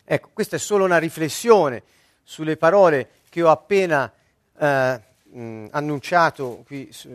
Ecco, 0.03 0.31
questa 0.33 0.57
è 0.57 0.59
solo 0.59 0.87
una 0.87 0.99
riflessione 0.99 1.83
sulle 2.23 2.57
parole 2.57 3.11
che 3.29 3.43
ho 3.43 3.51
appena 3.51 4.11
eh, 4.59 5.01
mh, 5.25 5.67
annunciato 5.73 6.63
qui 6.65 6.89
su, 6.91 7.11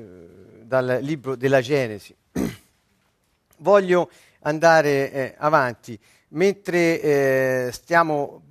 dal 0.62 1.00
libro 1.02 1.36
della 1.36 1.62
Genesi. 1.62 2.16
Voglio 3.58 4.10
andare 4.46 5.12
eh, 5.12 5.36
avanti. 5.38 6.00
Mentre 6.30 7.02
eh, 7.02 7.70
stiamo 7.72 8.44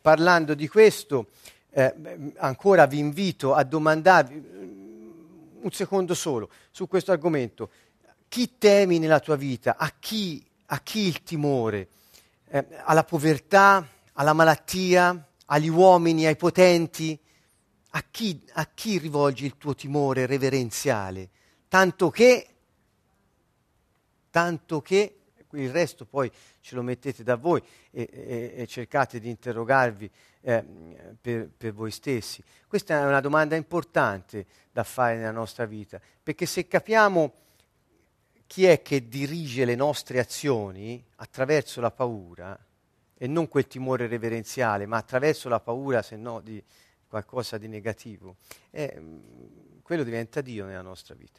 parlando 0.00 0.54
di 0.54 0.68
questo, 0.68 1.28
eh, 1.70 1.94
ancora 2.38 2.86
vi 2.86 2.98
invito 2.98 3.54
a 3.54 3.62
domandarvi 3.62 4.34
mm, 4.34 5.10
un 5.62 5.70
secondo 5.70 6.14
solo 6.14 6.50
su 6.70 6.88
questo 6.88 7.12
argomento. 7.12 7.70
Chi 8.28 8.58
temi 8.58 8.98
nella 8.98 9.20
tua 9.20 9.36
vita? 9.36 9.76
A 9.76 9.92
chi, 9.98 10.44
a 10.66 10.80
chi 10.80 11.00
il 11.00 11.22
timore? 11.22 11.88
Eh, 12.48 12.64
alla 12.84 13.04
povertà, 13.04 13.86
alla 14.14 14.32
malattia, 14.32 15.26
agli 15.46 15.68
uomini, 15.68 16.26
ai 16.26 16.36
potenti? 16.36 17.18
A 17.92 18.04
chi, 18.08 18.40
a 18.52 18.68
chi 18.72 18.98
rivolgi 18.98 19.46
il 19.46 19.56
tuo 19.58 19.74
timore 19.74 20.26
reverenziale? 20.26 21.28
Tanto 21.68 22.10
che, 22.10 22.48
tanto 24.30 24.80
che 24.80 25.19
il 25.52 25.70
resto 25.70 26.04
poi 26.04 26.30
ce 26.60 26.74
lo 26.74 26.82
mettete 26.82 27.22
da 27.22 27.36
voi 27.36 27.62
e, 27.90 28.08
e, 28.10 28.52
e 28.56 28.66
cercate 28.66 29.18
di 29.18 29.28
interrogarvi 29.28 30.10
eh, 30.42 30.64
per, 31.20 31.50
per, 31.56 31.72
voi 31.72 31.90
stessi. 31.90 32.42
Questa 32.66 33.00
è 33.00 33.04
una 33.04 33.20
domanda 33.20 33.56
importante 33.56 34.46
da 34.70 34.84
fare 34.84 35.16
nella 35.16 35.30
nostra 35.30 35.66
vita, 35.66 36.00
perché 36.22 36.46
se 36.46 36.66
capiamo 36.66 37.32
chi 38.46 38.66
è 38.66 38.82
che 38.82 39.08
dirige 39.08 39.64
le 39.64 39.76
nostre 39.76 40.18
azioni 40.18 41.04
attraverso 41.16 41.80
la 41.80 41.90
paura, 41.90 42.58
e 43.22 43.26
non 43.26 43.48
quel 43.48 43.66
timore 43.66 44.06
reverenziale, 44.06 44.86
ma 44.86 44.96
attraverso 44.96 45.50
la 45.50 45.60
paura, 45.60 46.00
se 46.00 46.16
no, 46.16 46.40
di 46.40 46.62
qualcosa 47.06 47.58
di 47.58 47.68
negativo, 47.68 48.36
eh, 48.70 48.98
quello 49.82 50.04
diventa 50.04 50.40
Dio 50.40 50.64
nella 50.64 50.80
nostra 50.80 51.14
vita. 51.14 51.38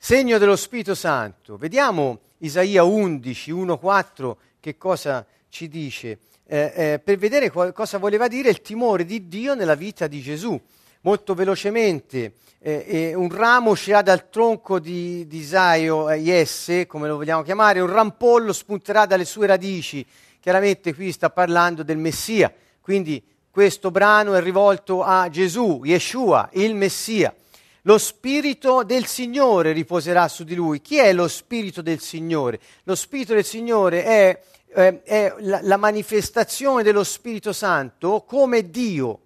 Segno 0.00 0.38
dello 0.38 0.54
Spirito 0.54 0.94
Santo. 0.94 1.56
Vediamo 1.56 2.20
Isaia 2.38 2.84
11, 2.84 3.52
1-4 3.52 4.36
che 4.60 4.76
cosa 4.78 5.26
ci 5.48 5.68
dice, 5.68 6.18
eh, 6.46 6.72
eh, 6.74 6.98
per 7.00 7.18
vedere 7.18 7.50
co- 7.50 7.72
cosa 7.72 7.98
voleva 7.98 8.28
dire 8.28 8.48
il 8.48 8.60
timore 8.60 9.04
di 9.04 9.26
Dio 9.26 9.54
nella 9.54 9.74
vita 9.74 10.06
di 10.06 10.22
Gesù. 10.22 10.58
Molto 11.00 11.34
velocemente, 11.34 12.34
eh, 12.60 13.12
un 13.14 13.28
ramo 13.28 13.70
uscirà 13.70 14.00
dal 14.00 14.30
tronco 14.30 14.78
di, 14.78 15.26
di 15.26 15.38
Isaio, 15.38 16.08
Jesse, 16.12 16.86
come 16.86 17.08
lo 17.08 17.16
vogliamo 17.16 17.42
chiamare, 17.42 17.80
un 17.80 17.92
rampollo 17.92 18.52
spunterà 18.52 19.04
dalle 19.04 19.24
sue 19.24 19.48
radici. 19.48 20.06
Chiaramente 20.38 20.94
qui 20.94 21.10
sta 21.10 21.28
parlando 21.28 21.82
del 21.82 21.98
Messia, 21.98 22.54
quindi 22.80 23.20
questo 23.50 23.90
brano 23.90 24.34
è 24.34 24.40
rivolto 24.40 25.02
a 25.02 25.28
Gesù, 25.28 25.82
Yeshua, 25.82 26.48
il 26.52 26.76
Messia. 26.76 27.34
Lo 27.82 27.98
Spirito 27.98 28.82
del 28.82 29.06
Signore 29.06 29.72
riposerà 29.72 30.28
su 30.28 30.44
di 30.44 30.54
lui. 30.54 30.80
Chi 30.80 30.98
è 30.98 31.12
lo 31.12 31.28
Spirito 31.28 31.82
del 31.82 32.00
Signore? 32.00 32.60
Lo 32.84 32.94
Spirito 32.94 33.34
del 33.34 33.44
Signore 33.44 34.04
è, 34.04 34.42
eh, 34.74 35.02
è 35.02 35.34
la, 35.38 35.60
la 35.62 35.76
manifestazione 35.76 36.82
dello 36.82 37.04
Spirito 37.04 37.52
Santo 37.52 38.24
come 38.26 38.70
Dio. 38.70 39.20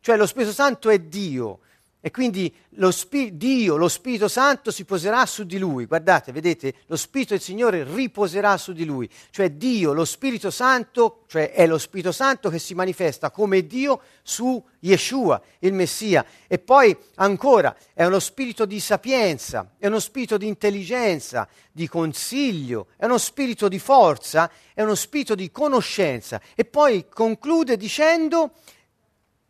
Cioè 0.00 0.16
lo 0.16 0.26
Spirito 0.26 0.52
Santo 0.52 0.90
è 0.90 0.98
Dio. 0.98 1.60
E 2.04 2.10
quindi 2.10 2.52
lo 2.70 2.90
Spi- 2.90 3.36
Dio, 3.36 3.76
lo 3.76 3.86
Spirito 3.86 4.26
Santo 4.26 4.72
si 4.72 4.84
poserà 4.84 5.24
su 5.24 5.44
di 5.44 5.56
lui. 5.56 5.86
Guardate, 5.86 6.32
vedete, 6.32 6.74
lo 6.86 6.96
Spirito 6.96 7.34
del 7.34 7.40
Signore 7.40 7.84
riposerà 7.84 8.56
su 8.56 8.72
di 8.72 8.84
lui. 8.84 9.08
Cioè 9.30 9.52
Dio, 9.52 9.92
lo 9.92 10.04
Spirito 10.04 10.50
Santo, 10.50 11.22
cioè 11.28 11.52
è 11.52 11.64
lo 11.64 11.78
Spirito 11.78 12.10
Santo 12.10 12.50
che 12.50 12.58
si 12.58 12.74
manifesta 12.74 13.30
come 13.30 13.68
Dio 13.68 14.00
su 14.24 14.60
Yeshua, 14.80 15.40
il 15.60 15.74
Messia. 15.74 16.26
E 16.48 16.58
poi 16.58 16.96
ancora 17.14 17.76
è 17.94 18.04
uno 18.04 18.18
spirito 18.18 18.64
di 18.64 18.80
sapienza, 18.80 19.74
è 19.78 19.86
uno 19.86 20.00
spirito 20.00 20.36
di 20.36 20.48
intelligenza, 20.48 21.46
di 21.70 21.86
consiglio, 21.86 22.88
è 22.96 23.04
uno 23.04 23.18
spirito 23.18 23.68
di 23.68 23.78
forza, 23.78 24.50
è 24.74 24.82
uno 24.82 24.96
spirito 24.96 25.36
di 25.36 25.52
conoscenza. 25.52 26.40
E 26.56 26.64
poi 26.64 27.06
conclude 27.08 27.76
dicendo 27.76 28.54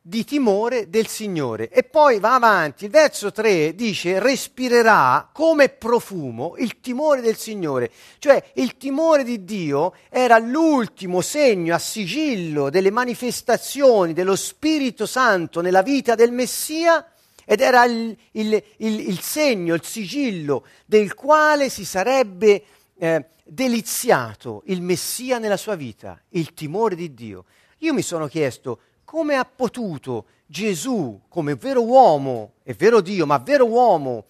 di 0.04 0.24
timore 0.24 0.90
del 0.90 1.06
Signore. 1.06 1.70
E 1.70 1.84
poi 1.84 2.18
va 2.18 2.34
avanti, 2.34 2.86
il 2.86 2.90
verso 2.90 3.30
3 3.30 3.74
dice 3.76 4.18
respirerà 4.18 5.30
come 5.32 5.68
profumo 5.68 6.54
il 6.58 6.80
timore 6.80 7.20
del 7.20 7.36
Signore, 7.36 7.90
cioè 8.18 8.42
il 8.54 8.76
timore 8.76 9.22
di 9.22 9.44
Dio 9.44 9.94
era 10.10 10.38
l'ultimo 10.38 11.20
segno 11.20 11.74
a 11.74 11.78
sigillo 11.78 12.68
delle 12.68 12.90
manifestazioni 12.90 14.12
dello 14.12 14.34
Spirito 14.34 15.06
Santo 15.06 15.60
nella 15.60 15.82
vita 15.82 16.16
del 16.16 16.32
Messia 16.32 17.06
ed 17.44 17.60
era 17.60 17.84
il, 17.84 18.16
il, 18.32 18.62
il, 18.78 19.08
il 19.08 19.20
segno, 19.20 19.74
il 19.74 19.84
sigillo 19.84 20.66
del 20.84 21.14
quale 21.14 21.68
si 21.68 21.84
sarebbe 21.84 22.64
eh, 22.98 23.26
deliziato 23.44 24.62
il 24.66 24.82
Messia 24.82 25.38
nella 25.38 25.56
sua 25.56 25.76
vita, 25.76 26.20
il 26.30 26.54
timore 26.54 26.96
di 26.96 27.14
Dio. 27.14 27.44
Io 27.78 27.92
mi 27.92 28.02
sono 28.02 28.26
chiesto 28.26 28.78
come 29.12 29.36
ha 29.36 29.44
potuto 29.44 30.24
Gesù, 30.46 31.20
come 31.28 31.54
vero 31.54 31.84
uomo, 31.84 32.54
è 32.62 32.72
vero 32.72 33.02
Dio, 33.02 33.26
ma 33.26 33.36
vero 33.36 33.66
uomo, 33.66 34.24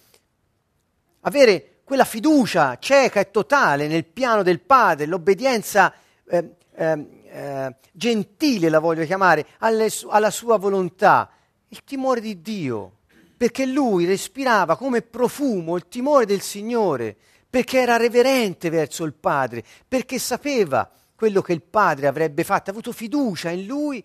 avere 1.21 1.83
quella 1.85 2.05
fiducia 2.05 2.77
cieca 2.81 3.21
e 3.21 3.31
totale 3.31 3.87
nel 3.87 4.05
piano 4.05 4.43
del 4.43 4.59
Padre, 4.59 5.07
l'obbedienza 5.07 5.95
eh, 6.29 6.57
eh, 6.75 7.07
eh, 7.27 7.77
gentile, 7.93 8.69
la 8.69 8.81
voglio 8.81 9.05
chiamare, 9.05 9.47
alle, 9.59 9.89
alla 10.09 10.31
sua 10.31 10.57
volontà, 10.57 11.31
il 11.69 11.85
timore 11.85 12.21
di 12.21 12.43
Dio, 12.43 12.97
perché 13.37 13.65
lui 13.65 14.05
respirava 14.05 14.77
come 14.77 15.03
profumo 15.03 15.77
il 15.77 15.87
timore 15.87 16.27
del 16.27 16.41
Signore, 16.41 17.17
perché 17.49 17.79
era 17.79 17.97
reverente 17.97 18.69
verso 18.69 19.05
il 19.05 19.15
Padre, 19.15 19.63
perché 19.87 20.19
sapeva 20.19 20.91
quello 21.15 21.41
che 21.41 21.53
il 21.53 21.63
Padre 21.63 22.09
avrebbe 22.09 22.43
fatto, 22.43 22.71
ha 22.71 22.73
avuto 22.73 22.91
fiducia 22.91 23.49
in 23.51 23.65
lui 23.65 24.05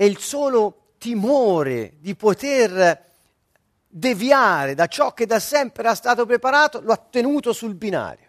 e 0.00 0.06
il 0.06 0.18
solo 0.18 0.92
timore 0.98 1.94
di 1.98 2.14
poter 2.14 3.06
deviare 3.88 4.76
da 4.76 4.86
ciò 4.86 5.12
che 5.12 5.26
da 5.26 5.40
sempre 5.40 5.82
era 5.82 5.96
stato 5.96 6.24
preparato 6.24 6.80
lo 6.80 6.92
ha 6.92 6.96
tenuto 6.96 7.52
sul 7.52 7.74
binario. 7.74 8.26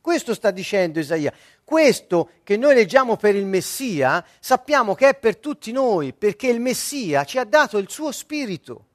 Questo 0.00 0.34
sta 0.34 0.50
dicendo 0.50 0.98
Isaia. 0.98 1.32
Questo 1.62 2.30
che 2.42 2.56
noi 2.56 2.74
leggiamo 2.74 3.16
per 3.16 3.36
il 3.36 3.46
Messia, 3.46 4.24
sappiamo 4.40 4.96
che 4.96 5.10
è 5.10 5.14
per 5.14 5.36
tutti 5.36 5.70
noi, 5.70 6.12
perché 6.12 6.48
il 6.48 6.58
Messia 6.58 7.22
ci 7.22 7.38
ha 7.38 7.44
dato 7.44 7.78
il 7.78 7.88
suo 7.88 8.10
spirito. 8.10 8.86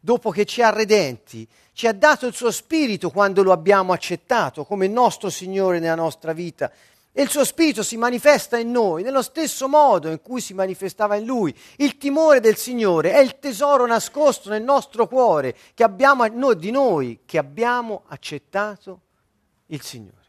Dopo 0.00 0.30
che 0.30 0.44
ci 0.44 0.60
ha 0.60 0.70
redenti, 0.70 1.46
ci 1.72 1.86
ha 1.86 1.92
dato 1.92 2.26
il 2.26 2.34
suo 2.34 2.50
spirito 2.50 3.10
quando 3.10 3.44
lo 3.44 3.52
abbiamo 3.52 3.92
accettato 3.92 4.64
come 4.64 4.88
nostro 4.88 5.30
Signore 5.30 5.78
nella 5.78 5.94
nostra 5.94 6.32
vita 6.32 6.72
e 7.18 7.22
il 7.22 7.30
suo 7.30 7.46
spirito 7.46 7.82
si 7.82 7.96
manifesta 7.96 8.58
in 8.58 8.70
noi 8.70 9.02
nello 9.02 9.22
stesso 9.22 9.68
modo 9.68 10.10
in 10.10 10.20
cui 10.20 10.42
si 10.42 10.52
manifestava 10.52 11.16
in 11.16 11.24
lui. 11.24 11.56
Il 11.76 11.96
timore 11.96 12.40
del 12.40 12.56
Signore 12.56 13.12
è 13.12 13.20
il 13.20 13.38
tesoro 13.38 13.86
nascosto 13.86 14.50
nel 14.50 14.62
nostro 14.62 15.08
cuore 15.08 15.56
che 15.72 15.82
abbiamo 15.82 16.26
noi, 16.26 16.56
di 16.56 16.70
noi 16.70 17.20
che 17.24 17.38
abbiamo 17.38 18.02
accettato 18.08 19.00
il 19.68 19.80
Signore. 19.80 20.26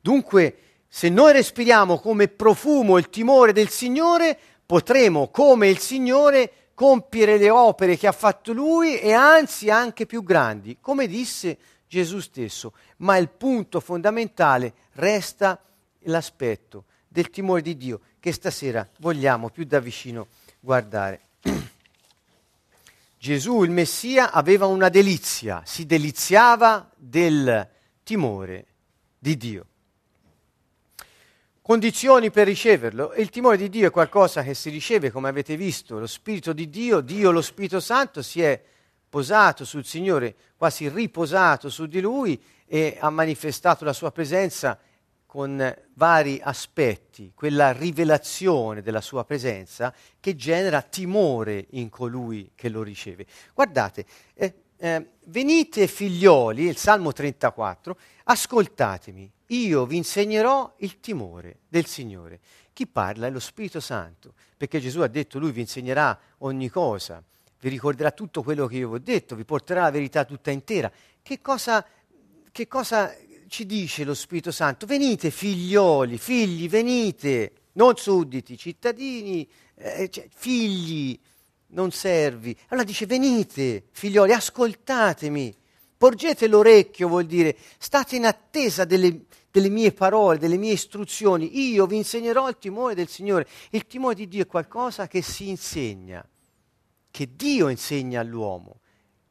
Dunque, 0.00 0.58
se 0.86 1.08
noi 1.08 1.32
respiriamo 1.32 1.98
come 1.98 2.28
profumo 2.28 2.96
il 2.96 3.10
timore 3.10 3.52
del 3.52 3.68
Signore, 3.68 4.38
potremo 4.64 5.26
come 5.26 5.68
il 5.68 5.80
Signore 5.80 6.70
compiere 6.72 7.36
le 7.36 7.50
opere 7.50 7.96
che 7.96 8.06
ha 8.06 8.12
fatto 8.12 8.52
lui 8.52 8.96
e 8.96 9.12
anzi 9.12 9.70
anche 9.70 10.06
più 10.06 10.22
grandi, 10.22 10.78
come 10.80 11.08
disse 11.08 11.58
Gesù 11.92 12.20
stesso. 12.20 12.72
Ma 12.98 13.18
il 13.18 13.28
punto 13.28 13.78
fondamentale 13.78 14.72
resta 14.92 15.62
l'aspetto 16.04 16.84
del 17.06 17.28
timore 17.28 17.60
di 17.60 17.76
Dio 17.76 18.00
che 18.18 18.32
stasera 18.32 18.88
vogliamo 19.00 19.50
più 19.50 19.64
da 19.64 19.78
vicino 19.78 20.28
guardare. 20.58 21.20
Gesù, 23.18 23.62
il 23.62 23.70
Messia, 23.70 24.32
aveva 24.32 24.64
una 24.64 24.88
delizia, 24.88 25.60
si 25.66 25.84
deliziava 25.84 26.90
del 26.96 27.68
timore 28.04 28.66
di 29.18 29.36
Dio. 29.36 29.66
Condizioni 31.60 32.30
per 32.30 32.46
riceverlo. 32.46 33.12
Il 33.16 33.28
timore 33.28 33.58
di 33.58 33.68
Dio 33.68 33.88
è 33.88 33.90
qualcosa 33.90 34.42
che 34.42 34.54
si 34.54 34.70
riceve, 34.70 35.10
come 35.10 35.28
avete 35.28 35.56
visto, 35.56 35.98
lo 35.98 36.06
Spirito 36.06 36.54
di 36.54 36.70
Dio, 36.70 37.00
Dio 37.00 37.30
lo 37.30 37.42
Spirito 37.42 37.80
Santo 37.80 38.22
si 38.22 38.40
è 38.40 38.71
posato 39.12 39.66
sul 39.66 39.84
Signore, 39.84 40.34
quasi 40.56 40.88
riposato 40.88 41.68
su 41.68 41.84
di 41.84 42.00
Lui 42.00 42.42
e 42.64 42.96
ha 42.98 43.10
manifestato 43.10 43.84
la 43.84 43.92
sua 43.92 44.10
presenza 44.10 44.78
con 45.26 45.76
vari 45.92 46.40
aspetti, 46.42 47.32
quella 47.34 47.72
rivelazione 47.72 48.80
della 48.80 49.02
sua 49.02 49.26
presenza 49.26 49.94
che 50.18 50.34
genera 50.34 50.80
timore 50.80 51.66
in 51.72 51.90
colui 51.90 52.52
che 52.54 52.70
lo 52.70 52.82
riceve. 52.82 53.26
Guardate, 53.52 54.06
eh, 54.32 54.54
eh, 54.78 55.06
venite 55.26 55.86
figlioli, 55.88 56.64
il 56.64 56.78
Salmo 56.78 57.12
34, 57.12 57.98
ascoltatemi, 58.24 59.30
io 59.48 59.84
vi 59.84 59.98
insegnerò 59.98 60.72
il 60.78 61.00
timore 61.00 61.58
del 61.68 61.84
Signore. 61.84 62.40
Chi 62.72 62.86
parla 62.86 63.26
è 63.26 63.30
lo 63.30 63.40
Spirito 63.40 63.78
Santo, 63.78 64.32
perché 64.56 64.80
Gesù 64.80 65.00
ha 65.00 65.06
detto 65.06 65.38
lui 65.38 65.52
vi 65.52 65.60
insegnerà 65.60 66.18
ogni 66.38 66.70
cosa 66.70 67.22
vi 67.62 67.68
ricorderà 67.68 68.10
tutto 68.10 68.42
quello 68.42 68.66
che 68.66 68.76
io 68.76 68.88
vi 68.88 68.94
ho 68.96 68.98
detto, 68.98 69.36
vi 69.36 69.44
porterà 69.44 69.82
la 69.82 69.92
verità 69.92 70.24
tutta 70.24 70.50
intera. 70.50 70.90
Che 71.22 71.40
cosa, 71.40 71.86
che 72.50 72.66
cosa 72.66 73.14
ci 73.46 73.66
dice 73.66 74.02
lo 74.02 74.14
Spirito 74.14 74.50
Santo? 74.50 74.84
Venite 74.84 75.30
figlioli, 75.30 76.18
figli, 76.18 76.68
venite, 76.68 77.52
non 77.74 77.94
sudditi, 77.96 78.58
cittadini, 78.58 79.48
eh, 79.76 80.10
cioè, 80.10 80.26
figli, 80.34 81.16
non 81.68 81.92
servi. 81.92 82.56
Allora 82.70 82.84
dice 82.84 83.06
venite, 83.06 83.84
figlioli, 83.92 84.32
ascoltatemi, 84.32 85.54
porgete 85.96 86.48
l'orecchio, 86.48 87.06
vuol 87.06 87.26
dire 87.26 87.56
state 87.78 88.16
in 88.16 88.26
attesa 88.26 88.84
delle, 88.84 89.26
delle 89.52 89.68
mie 89.68 89.92
parole, 89.92 90.38
delle 90.38 90.56
mie 90.56 90.72
istruzioni. 90.72 91.70
Io 91.70 91.86
vi 91.86 91.94
insegnerò 91.94 92.48
il 92.48 92.58
timore 92.58 92.96
del 92.96 93.06
Signore. 93.06 93.46
Il 93.70 93.86
timore 93.86 94.16
di 94.16 94.26
Dio 94.26 94.42
è 94.42 94.46
qualcosa 94.48 95.06
che 95.06 95.22
si 95.22 95.48
insegna 95.48 96.26
che 97.12 97.28
Dio 97.36 97.68
insegna 97.68 98.18
all'uomo. 98.18 98.80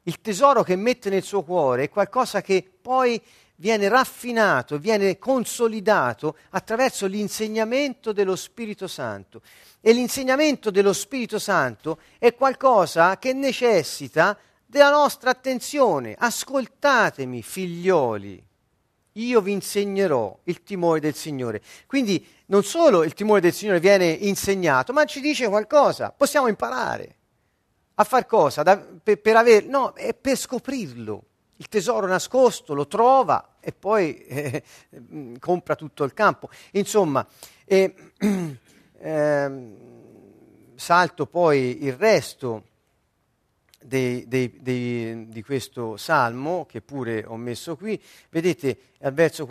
Il 0.04 0.22
tesoro 0.22 0.62
che 0.62 0.76
mette 0.76 1.10
nel 1.10 1.22
suo 1.22 1.42
cuore 1.42 1.84
è 1.84 1.88
qualcosa 1.90 2.40
che 2.40 2.66
poi 2.80 3.20
viene 3.56 3.88
raffinato, 3.88 4.78
viene 4.78 5.18
consolidato 5.18 6.36
attraverso 6.50 7.06
l'insegnamento 7.06 8.12
dello 8.12 8.34
Spirito 8.34 8.86
Santo. 8.86 9.42
E 9.80 9.92
l'insegnamento 9.92 10.70
dello 10.70 10.92
Spirito 10.92 11.38
Santo 11.38 11.98
è 12.18 12.34
qualcosa 12.34 13.18
che 13.18 13.32
necessita 13.32 14.38
della 14.64 14.90
nostra 14.90 15.30
attenzione. 15.30 16.16
Ascoltatemi, 16.18 17.42
figlioli, 17.42 18.42
io 19.12 19.40
vi 19.40 19.52
insegnerò 19.52 20.38
il 20.44 20.62
timore 20.62 21.00
del 21.00 21.14
Signore. 21.14 21.60
Quindi 21.86 22.24
non 22.46 22.64
solo 22.64 23.02
il 23.02 23.14
timore 23.14 23.40
del 23.40 23.52
Signore 23.52 23.80
viene 23.80 24.06
insegnato, 24.06 24.92
ma 24.92 25.04
ci 25.04 25.20
dice 25.20 25.48
qualcosa, 25.48 26.12
possiamo 26.16 26.48
imparare. 26.48 27.16
A 28.02 28.04
far 28.04 28.26
cosa? 28.26 28.64
Da, 28.64 28.76
per, 28.78 29.20
per 29.20 29.36
aver, 29.36 29.64
no, 29.66 29.92
è 29.92 30.12
per 30.12 30.36
scoprirlo. 30.36 31.22
Il 31.58 31.68
tesoro 31.68 32.08
nascosto 32.08 32.74
lo 32.74 32.88
trova 32.88 33.58
e 33.60 33.70
poi 33.70 34.16
eh, 34.26 34.64
compra 35.38 35.76
tutto 35.76 36.02
il 36.02 36.12
campo. 36.12 36.50
Insomma, 36.72 37.24
eh, 37.64 37.94
eh, 38.98 39.76
salto 40.74 41.26
poi 41.26 41.84
il 41.84 41.92
resto 41.92 42.64
dei, 43.80 44.26
dei, 44.26 44.58
dei, 44.60 45.28
di 45.28 45.42
questo 45.44 45.96
salmo, 45.96 46.66
che 46.66 46.80
pure 46.80 47.24
ho 47.24 47.36
messo 47.36 47.76
qui. 47.76 48.02
Vedete 48.30 48.78
al 49.02 49.12
verso 49.12 49.46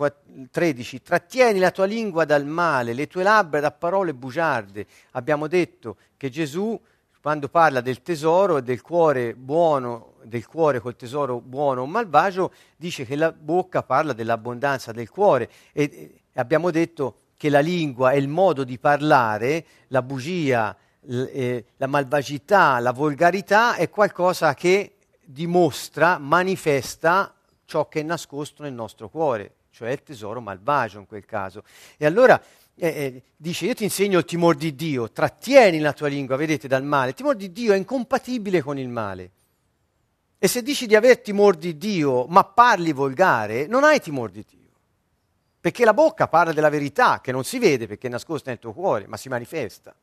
13, 0.50 1.00
trattieni 1.00 1.58
la 1.58 1.70
tua 1.70 1.86
lingua 1.86 2.26
dal 2.26 2.44
male, 2.44 2.92
le 2.92 3.06
tue 3.06 3.22
labbra 3.22 3.60
da 3.60 3.70
parole 3.70 4.12
bugiarde. 4.12 4.86
Abbiamo 5.12 5.46
detto 5.46 5.96
che 6.18 6.28
Gesù 6.28 6.78
quando 7.22 7.48
parla 7.48 7.80
del 7.80 8.02
tesoro 8.02 8.56
e 8.56 8.62
del 8.62 8.82
cuore 8.82 9.36
buono, 9.36 10.14
del 10.24 10.44
cuore 10.44 10.80
col 10.80 10.96
tesoro 10.96 11.40
buono 11.40 11.82
o 11.82 11.86
malvagio, 11.86 12.52
dice 12.76 13.06
che 13.06 13.14
la 13.14 13.30
bocca 13.30 13.84
parla 13.84 14.12
dell'abbondanza 14.12 14.90
del 14.90 15.08
cuore 15.08 15.48
e, 15.72 16.22
abbiamo 16.34 16.72
detto 16.72 17.18
che 17.36 17.48
la 17.48 17.60
lingua 17.60 18.10
è 18.10 18.16
il 18.16 18.26
modo 18.26 18.64
di 18.64 18.76
parlare, 18.76 19.64
la 19.88 20.02
bugia, 20.02 20.76
l, 21.02 21.22
eh, 21.32 21.64
la 21.76 21.86
malvagità, 21.86 22.80
la 22.80 22.92
volgarità 22.92 23.76
è 23.76 23.88
qualcosa 23.88 24.54
che 24.54 24.96
dimostra, 25.20 26.18
manifesta 26.18 27.32
ciò 27.64 27.86
che 27.86 28.00
è 28.00 28.02
nascosto 28.02 28.64
nel 28.64 28.72
nostro 28.72 29.08
cuore, 29.08 29.54
cioè 29.70 29.90
il 29.90 30.02
tesoro 30.02 30.40
malvagio 30.40 30.98
in 30.98 31.06
quel 31.06 31.24
caso. 31.24 31.62
E 31.96 32.04
allora 32.04 32.40
eh, 32.74 32.86
eh, 32.86 33.22
dice 33.36 33.66
io 33.66 33.74
ti 33.74 33.84
insegno 33.84 34.18
il 34.18 34.24
timore 34.24 34.56
di 34.56 34.74
Dio, 34.74 35.10
trattieni 35.10 35.78
la 35.78 35.92
tua 35.92 36.08
lingua, 36.08 36.36
vedete, 36.36 36.68
dal 36.68 36.84
male. 36.84 37.10
Il 37.10 37.14
timore 37.14 37.36
di 37.36 37.52
Dio 37.52 37.72
è 37.72 37.76
incompatibile 37.76 38.62
con 38.62 38.78
il 38.78 38.88
male. 38.88 39.30
E 40.38 40.48
se 40.48 40.62
dici 40.62 40.86
di 40.86 40.96
aver 40.96 41.20
timore 41.20 41.56
di 41.56 41.76
Dio, 41.76 42.26
ma 42.26 42.42
parli 42.42 42.92
volgare, 42.92 43.66
non 43.66 43.84
hai 43.84 44.00
timore 44.00 44.32
di 44.32 44.44
Dio. 44.48 44.70
Perché 45.60 45.84
la 45.84 45.94
bocca 45.94 46.26
parla 46.26 46.52
della 46.52 46.68
verità, 46.68 47.20
che 47.20 47.30
non 47.30 47.44
si 47.44 47.60
vede 47.60 47.86
perché 47.86 48.08
è 48.08 48.10
nascosta 48.10 48.50
nel 48.50 48.58
tuo 48.58 48.72
cuore, 48.72 49.06
ma 49.06 49.16
si 49.16 49.28
manifesta. 49.28 49.94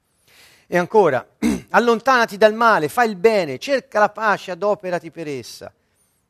E 0.65 0.77
ancora, 0.77 1.27
allontanati 1.71 2.37
dal 2.37 2.53
male, 2.53 2.87
fai 2.87 3.09
il 3.09 3.17
bene, 3.17 3.57
cerca 3.57 3.99
la 3.99 4.09
pace, 4.09 4.51
adoperati 4.51 5.11
per 5.11 5.27
essa. 5.27 5.73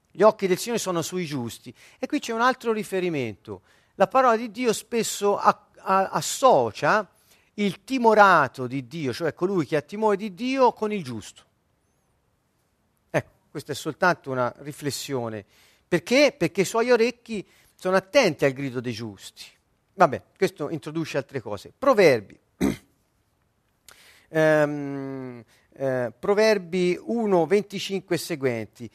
Gli 0.09 0.23
occhi 0.23 0.47
del 0.47 0.57
Signore 0.57 0.81
sono 0.81 1.03
sui 1.03 1.25
giusti. 1.25 1.71
E 1.99 2.07
qui 2.07 2.19
c'è 2.19 2.33
un 2.33 2.41
altro 2.41 2.71
riferimento. 2.71 3.61
La 3.95 4.07
parola 4.07 4.35
di 4.35 4.49
Dio 4.49 4.73
spesso 4.73 5.37
a, 5.37 5.67
a, 5.81 6.09
associa 6.09 7.09
il 7.55 7.83
timorato 7.83 8.67
di 8.67 8.87
Dio, 8.87 9.13
cioè 9.13 9.33
colui 9.33 9.65
che 9.65 9.75
ha 9.75 9.81
timore 9.81 10.15
di 10.15 10.33
Dio, 10.33 10.71
con 10.73 10.91
il 10.91 11.03
giusto. 11.03 11.43
Ecco, 13.09 13.31
questa 13.49 13.73
è 13.73 13.75
soltanto 13.75 14.31
una 14.31 14.53
riflessione. 14.59 15.45
Perché? 15.87 16.33
Perché 16.37 16.61
i 16.61 16.65
suoi 16.65 16.91
orecchi 16.91 17.45
sono 17.75 17.95
attenti 17.95 18.45
al 18.45 18.53
grido 18.53 18.79
dei 18.79 18.93
giusti. 18.93 19.43
Vabbè, 19.93 20.21
questo 20.37 20.69
introduce 20.69 21.17
altre 21.17 21.41
cose. 21.41 21.73
Proverbi. 21.77 22.39
ehm, 24.29 25.43
eh, 25.73 26.13
Proverbi 26.17 26.97
1, 27.01 27.45
25 27.45 28.15
e 28.15 28.19
seguenti. 28.19 28.89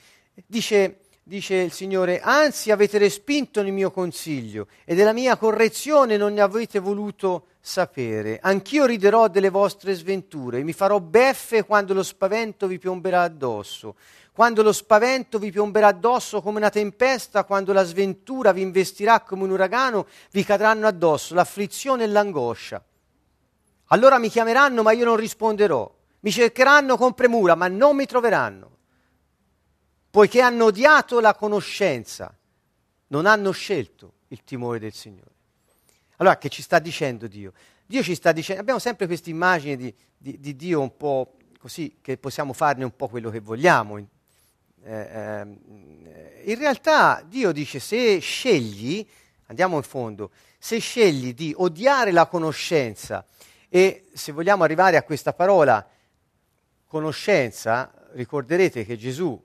Dice, 0.46 1.03
dice 1.26 1.54
il 1.54 1.72
Signore, 1.72 2.20
anzi 2.20 2.70
avete 2.70 2.98
respinto 2.98 3.60
il 3.60 3.72
mio 3.72 3.90
consiglio 3.90 4.68
e 4.84 4.94
della 4.94 5.14
mia 5.14 5.36
correzione 5.36 6.18
non 6.18 6.34
ne 6.34 6.42
avete 6.42 6.78
voluto 6.78 7.46
sapere. 7.60 8.38
Anch'io 8.42 8.84
riderò 8.84 9.28
delle 9.28 9.48
vostre 9.48 9.94
sventure, 9.94 10.62
mi 10.62 10.74
farò 10.74 11.00
beffe 11.00 11.64
quando 11.64 11.94
lo 11.94 12.02
spavento 12.02 12.66
vi 12.66 12.78
piomberà 12.78 13.22
addosso. 13.22 13.96
Quando 14.32 14.62
lo 14.62 14.72
spavento 14.72 15.38
vi 15.38 15.50
piomberà 15.50 15.86
addosso 15.86 16.42
come 16.42 16.58
una 16.58 16.68
tempesta, 16.68 17.44
quando 17.44 17.72
la 17.72 17.84
sventura 17.84 18.52
vi 18.52 18.62
investirà 18.62 19.20
come 19.20 19.44
un 19.44 19.50
uragano, 19.50 20.06
vi 20.32 20.44
cadranno 20.44 20.88
addosso 20.88 21.34
l'afflizione 21.34 22.02
e 22.02 22.08
l'angoscia. 22.08 22.84
Allora 23.88 24.18
mi 24.18 24.28
chiameranno, 24.28 24.82
ma 24.82 24.90
io 24.90 25.04
non 25.04 25.16
risponderò. 25.16 25.88
Mi 26.20 26.32
cercheranno 26.32 26.96
con 26.96 27.14
premura, 27.14 27.54
ma 27.54 27.68
non 27.68 27.94
mi 27.94 28.06
troveranno. 28.06 28.73
Poiché 30.14 30.40
hanno 30.40 30.66
odiato 30.66 31.18
la 31.18 31.34
conoscenza, 31.34 32.32
non 33.08 33.26
hanno 33.26 33.50
scelto 33.50 34.18
il 34.28 34.44
timore 34.44 34.78
del 34.78 34.92
Signore. 34.92 35.32
Allora, 36.18 36.38
che 36.38 36.48
ci 36.50 36.62
sta 36.62 36.78
dicendo 36.78 37.26
Dio? 37.26 37.52
Dio 37.84 38.00
ci 38.00 38.14
sta 38.14 38.30
dicendo, 38.30 38.60
abbiamo 38.60 38.78
sempre 38.78 39.06
questa 39.08 39.28
immagine 39.30 39.74
di, 39.74 39.92
di, 40.16 40.38
di, 40.38 40.54
Dio 40.54 40.80
un 40.80 40.96
po' 40.96 41.34
così, 41.58 41.98
che 42.00 42.16
possiamo 42.16 42.52
farne 42.52 42.84
un 42.84 42.94
po' 42.94 43.08
quello 43.08 43.28
che 43.28 43.40
vogliamo. 43.40 43.98
Eh, 43.98 44.06
eh, 44.84 45.40
in 46.44 46.58
realtà 46.58 47.20
Dio 47.26 47.50
dice, 47.50 47.80
se 47.80 48.20
scegli, 48.20 49.04
andiamo 49.46 49.78
in 49.78 49.82
fondo, 49.82 50.30
se 50.60 50.78
scegli 50.78 51.34
di 51.34 51.52
odiare 51.56 52.12
la 52.12 52.26
conoscenza 52.26 53.26
e 53.68 54.04
se 54.12 54.30
vogliamo 54.30 54.62
arrivare 54.62 54.96
a 54.96 55.02
questa 55.02 55.32
parola 55.32 55.84
conoscenza, 56.86 57.92
ricorderete 58.12 58.84
che 58.84 58.96
Gesù 58.96 59.42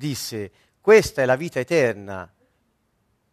disse, 0.00 0.50
questa 0.80 1.20
è 1.20 1.26
la 1.26 1.36
vita 1.36 1.60
eterna, 1.60 2.32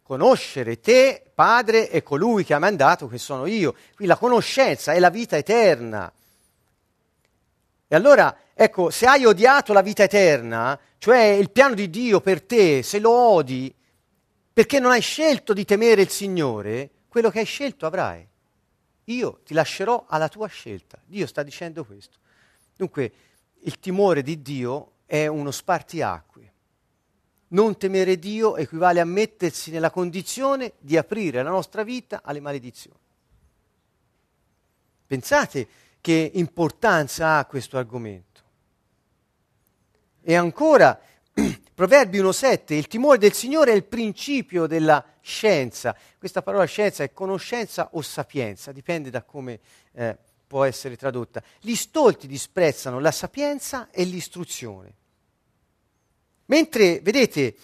conoscere 0.02 0.80
te, 0.80 1.30
Padre, 1.34 1.90
e 1.90 2.02
colui 2.02 2.44
che 2.44 2.52
ha 2.52 2.58
mandato, 2.58 3.08
che 3.08 3.16
sono 3.16 3.46
io. 3.46 3.74
Qui 3.94 4.04
la 4.04 4.16
conoscenza 4.16 4.92
è 4.92 4.98
la 4.98 5.08
vita 5.08 5.38
eterna. 5.38 6.12
E 7.90 7.96
allora, 7.96 8.36
ecco, 8.52 8.90
se 8.90 9.06
hai 9.06 9.24
odiato 9.24 9.72
la 9.72 9.80
vita 9.80 10.02
eterna, 10.02 10.78
cioè 10.98 11.22
il 11.22 11.50
piano 11.50 11.74
di 11.74 11.88
Dio 11.88 12.20
per 12.20 12.42
te, 12.42 12.82
se 12.82 12.98
lo 12.98 13.12
odi, 13.12 13.74
perché 14.52 14.78
non 14.78 14.90
hai 14.90 15.00
scelto 15.00 15.54
di 15.54 15.64
temere 15.64 16.02
il 16.02 16.10
Signore, 16.10 16.90
quello 17.08 17.30
che 17.30 17.38
hai 17.38 17.46
scelto 17.46 17.86
avrai. 17.86 18.26
Io 19.04 19.40
ti 19.42 19.54
lascerò 19.54 20.04
alla 20.06 20.28
tua 20.28 20.48
scelta. 20.48 21.00
Dio 21.06 21.26
sta 21.26 21.42
dicendo 21.42 21.82
questo. 21.84 22.18
Dunque, 22.76 23.12
il 23.60 23.78
timore 23.78 24.22
di 24.22 24.42
Dio 24.42 24.92
è 25.06 25.26
uno 25.26 25.50
spartiacque. 25.50 26.52
Non 27.48 27.76
temere 27.76 28.18
Dio 28.18 28.56
equivale 28.56 29.00
a 29.00 29.04
mettersi 29.04 29.70
nella 29.70 29.90
condizione 29.90 30.74
di 30.78 30.96
aprire 30.96 31.42
la 31.42 31.50
nostra 31.50 31.82
vita 31.82 32.20
alle 32.22 32.40
maledizioni. 32.40 32.98
Pensate 35.06 35.66
che 36.00 36.30
importanza 36.34 37.38
ha 37.38 37.46
questo 37.46 37.78
argomento. 37.78 38.42
E 40.22 40.34
ancora, 40.34 41.00
Proverbi 41.74 42.18
1.7, 42.18 42.74
il 42.74 42.88
timore 42.88 43.18
del 43.18 43.32
Signore 43.32 43.72
è 43.72 43.74
il 43.74 43.84
principio 43.84 44.66
della 44.66 45.02
scienza. 45.20 45.96
Questa 46.18 46.42
parola 46.42 46.64
scienza 46.64 47.04
è 47.04 47.12
conoscenza 47.12 47.90
o 47.92 48.02
sapienza, 48.02 48.72
dipende 48.72 49.10
da 49.10 49.22
come 49.22 49.60
eh, 49.92 50.18
può 50.46 50.64
essere 50.64 50.96
tradotta. 50.96 51.42
Gli 51.60 51.74
stolti 51.74 52.26
disprezzano 52.26 52.98
la 52.98 53.12
sapienza 53.12 53.88
e 53.90 54.04
l'istruzione. 54.04 54.94
Mentre, 56.50 57.00
vedete, 57.00 57.56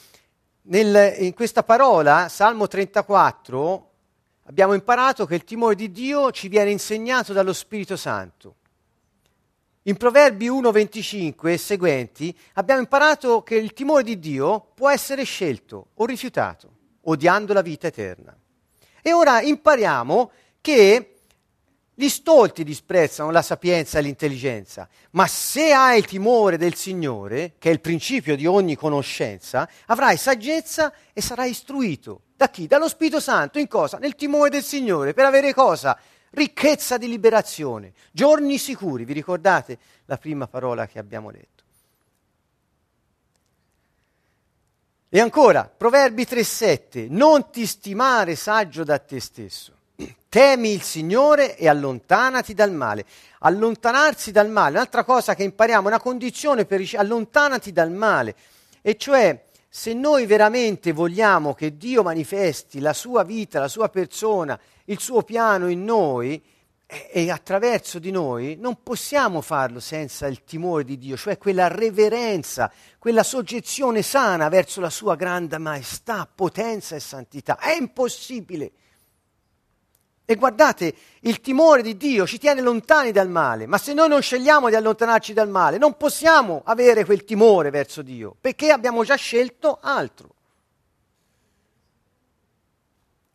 nel, 0.62 1.16
in 1.20 1.32
questa 1.32 1.62
parola, 1.62 2.28
Salmo 2.28 2.66
34, 2.66 3.90
abbiamo 4.44 4.74
imparato 4.74 5.24
che 5.24 5.36
il 5.36 5.44
timore 5.44 5.74
di 5.74 5.90
Dio 5.90 6.30
ci 6.30 6.48
viene 6.48 6.70
insegnato 6.70 7.32
dallo 7.32 7.54
Spirito 7.54 7.96
Santo. 7.96 8.56
In 9.84 9.96
Proverbi 9.96 10.48
1:25 10.48 11.48
e 11.48 11.56
seguenti 11.56 12.38
abbiamo 12.54 12.80
imparato 12.80 13.42
che 13.42 13.56
il 13.56 13.72
timore 13.72 14.02
di 14.02 14.18
Dio 14.18 14.68
può 14.74 14.90
essere 14.90 15.24
scelto 15.24 15.88
o 15.94 16.04
rifiutato, 16.04 16.70
odiando 17.02 17.54
la 17.54 17.62
vita 17.62 17.86
eterna. 17.86 18.36
E 19.00 19.12
ora 19.14 19.40
impariamo 19.40 20.30
che 20.60 21.13
gli 21.96 22.08
stolti 22.08 22.64
disprezzano 22.64 23.30
la 23.30 23.40
sapienza 23.40 23.98
e 23.98 24.02
l'intelligenza, 24.02 24.88
ma 25.12 25.28
se 25.28 25.72
hai 25.72 25.98
il 25.98 26.06
timore 26.06 26.56
del 26.56 26.74
Signore, 26.74 27.54
che 27.58 27.70
è 27.70 27.72
il 27.72 27.80
principio 27.80 28.34
di 28.34 28.46
ogni 28.46 28.74
conoscenza, 28.74 29.68
avrai 29.86 30.16
saggezza 30.16 30.92
e 31.12 31.22
sarai 31.22 31.50
istruito. 31.50 32.22
Da 32.36 32.50
chi? 32.50 32.66
Dallo 32.66 32.88
Spirito 32.88 33.20
Santo. 33.20 33.60
In 33.60 33.68
cosa? 33.68 33.98
Nel 33.98 34.16
timore 34.16 34.50
del 34.50 34.64
Signore. 34.64 35.14
Per 35.14 35.24
avere 35.24 35.54
cosa? 35.54 35.96
Ricchezza 36.30 36.98
di 36.98 37.06
liberazione. 37.06 37.92
Giorni 38.10 38.58
sicuri. 38.58 39.04
Vi 39.04 39.12
ricordate 39.12 39.78
la 40.06 40.16
prima 40.16 40.48
parola 40.48 40.88
che 40.88 40.98
abbiamo 40.98 41.30
letto? 41.30 41.62
E 45.08 45.20
ancora, 45.20 45.64
Proverbi 45.64 46.24
3:7. 46.24 47.06
Non 47.08 47.52
ti 47.52 47.66
stimare 47.66 48.34
saggio 48.34 48.82
da 48.82 48.98
te 48.98 49.20
stesso 49.20 49.73
Temi 50.34 50.72
il 50.72 50.82
Signore 50.82 51.56
e 51.56 51.68
allontanati 51.68 52.54
dal 52.54 52.72
male. 52.72 53.04
Allontanarsi 53.38 54.32
dal 54.32 54.50
male, 54.50 54.74
un'altra 54.74 55.04
cosa 55.04 55.36
che 55.36 55.44
impariamo, 55.44 55.86
una 55.86 56.00
condizione 56.00 56.64
per 56.64 56.82
allontanati 56.96 57.70
dal 57.72 57.92
male. 57.92 58.34
E 58.82 58.96
cioè, 58.96 59.44
se 59.68 59.94
noi 59.94 60.26
veramente 60.26 60.90
vogliamo 60.90 61.54
che 61.54 61.76
Dio 61.76 62.02
manifesti 62.02 62.80
la 62.80 62.92
sua 62.92 63.22
vita, 63.22 63.60
la 63.60 63.68
sua 63.68 63.88
persona, 63.88 64.58
il 64.86 64.98
suo 64.98 65.22
piano 65.22 65.68
in 65.68 65.84
noi 65.84 66.42
e 66.84 67.30
attraverso 67.30 68.00
di 68.00 68.10
noi, 68.10 68.56
non 68.58 68.82
possiamo 68.82 69.40
farlo 69.40 69.78
senza 69.78 70.26
il 70.26 70.42
timore 70.42 70.82
di 70.82 70.98
Dio, 70.98 71.16
cioè 71.16 71.38
quella 71.38 71.68
reverenza, 71.68 72.72
quella 72.98 73.22
soggezione 73.22 74.02
sana 74.02 74.48
verso 74.48 74.80
la 74.80 74.90
sua 74.90 75.14
grande 75.14 75.58
maestà, 75.58 76.28
potenza 76.34 76.96
e 76.96 77.00
santità. 77.00 77.56
È 77.56 77.76
impossibile. 77.76 78.72
E 80.26 80.36
guardate, 80.36 80.94
il 81.20 81.40
timore 81.40 81.82
di 81.82 81.98
Dio 81.98 82.26
ci 82.26 82.38
tiene 82.38 82.62
lontani 82.62 83.12
dal 83.12 83.28
male, 83.28 83.66
ma 83.66 83.76
se 83.76 83.92
noi 83.92 84.08
non 84.08 84.22
scegliamo 84.22 84.70
di 84.70 84.74
allontanarci 84.74 85.34
dal 85.34 85.50
male, 85.50 85.76
non 85.76 85.98
possiamo 85.98 86.62
avere 86.64 87.04
quel 87.04 87.24
timore 87.24 87.68
verso 87.68 88.00
Dio, 88.00 88.34
perché 88.40 88.70
abbiamo 88.70 89.04
già 89.04 89.16
scelto 89.16 89.78
altro. 89.82 90.34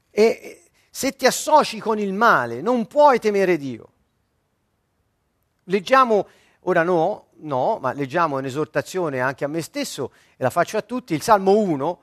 E 0.09 0.63
se 0.89 1.15
ti 1.15 1.27
associ 1.27 1.79
con 1.79 1.99
il 1.99 2.11
male, 2.11 2.61
non 2.61 2.87
puoi 2.87 3.19
temere 3.19 3.57
Dio. 3.57 3.89
Leggiamo, 5.65 6.27
ora 6.61 6.81
no, 6.81 7.27
no, 7.41 7.77
ma 7.79 7.93
leggiamo 7.93 8.37
un'esortazione 8.37 9.19
anche 9.19 9.45
a 9.45 9.47
me 9.47 9.61
stesso, 9.61 10.11
e 10.35 10.41
la 10.41 10.49
faccio 10.49 10.77
a 10.77 10.81
tutti, 10.81 11.13
il 11.13 11.21
Salmo 11.21 11.55
1, 11.55 12.01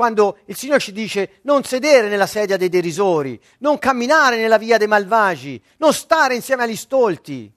quando 0.00 0.38
il 0.46 0.56
Signore 0.56 0.80
ci 0.80 0.92
dice 0.92 1.40
non 1.42 1.62
sedere 1.62 2.08
nella 2.08 2.24
sedia 2.24 2.56
dei 2.56 2.70
derisori, 2.70 3.38
non 3.58 3.78
camminare 3.78 4.38
nella 4.38 4.56
via 4.56 4.78
dei 4.78 4.86
malvagi, 4.86 5.62
non 5.76 5.92
stare 5.92 6.34
insieme 6.34 6.62
agli 6.62 6.74
stolti, 6.74 7.52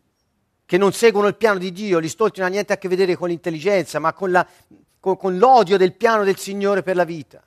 che 0.66 0.78
non 0.78 0.92
seguono 0.92 1.30
il 1.30 1.38
piano 1.38 1.58
di 1.58 1.72
Dio, 1.72 2.02
gli 2.02 2.10
stolti 2.10 2.40
non 2.40 2.48
hanno 2.48 2.56
niente 2.56 2.74
a 2.74 2.78
che 2.78 2.90
vedere 2.90 3.16
con 3.16 3.30
l'intelligenza, 3.30 4.00
ma 4.00 4.12
con, 4.12 4.32
la, 4.32 4.46
con, 5.00 5.16
con 5.16 5.38
l'odio 5.38 5.78
del 5.78 5.94
piano 5.94 6.26
del 6.26 6.38
Signore 6.38 6.84
per 6.84 6.98
la 6.98 7.06
vita. 7.06 7.42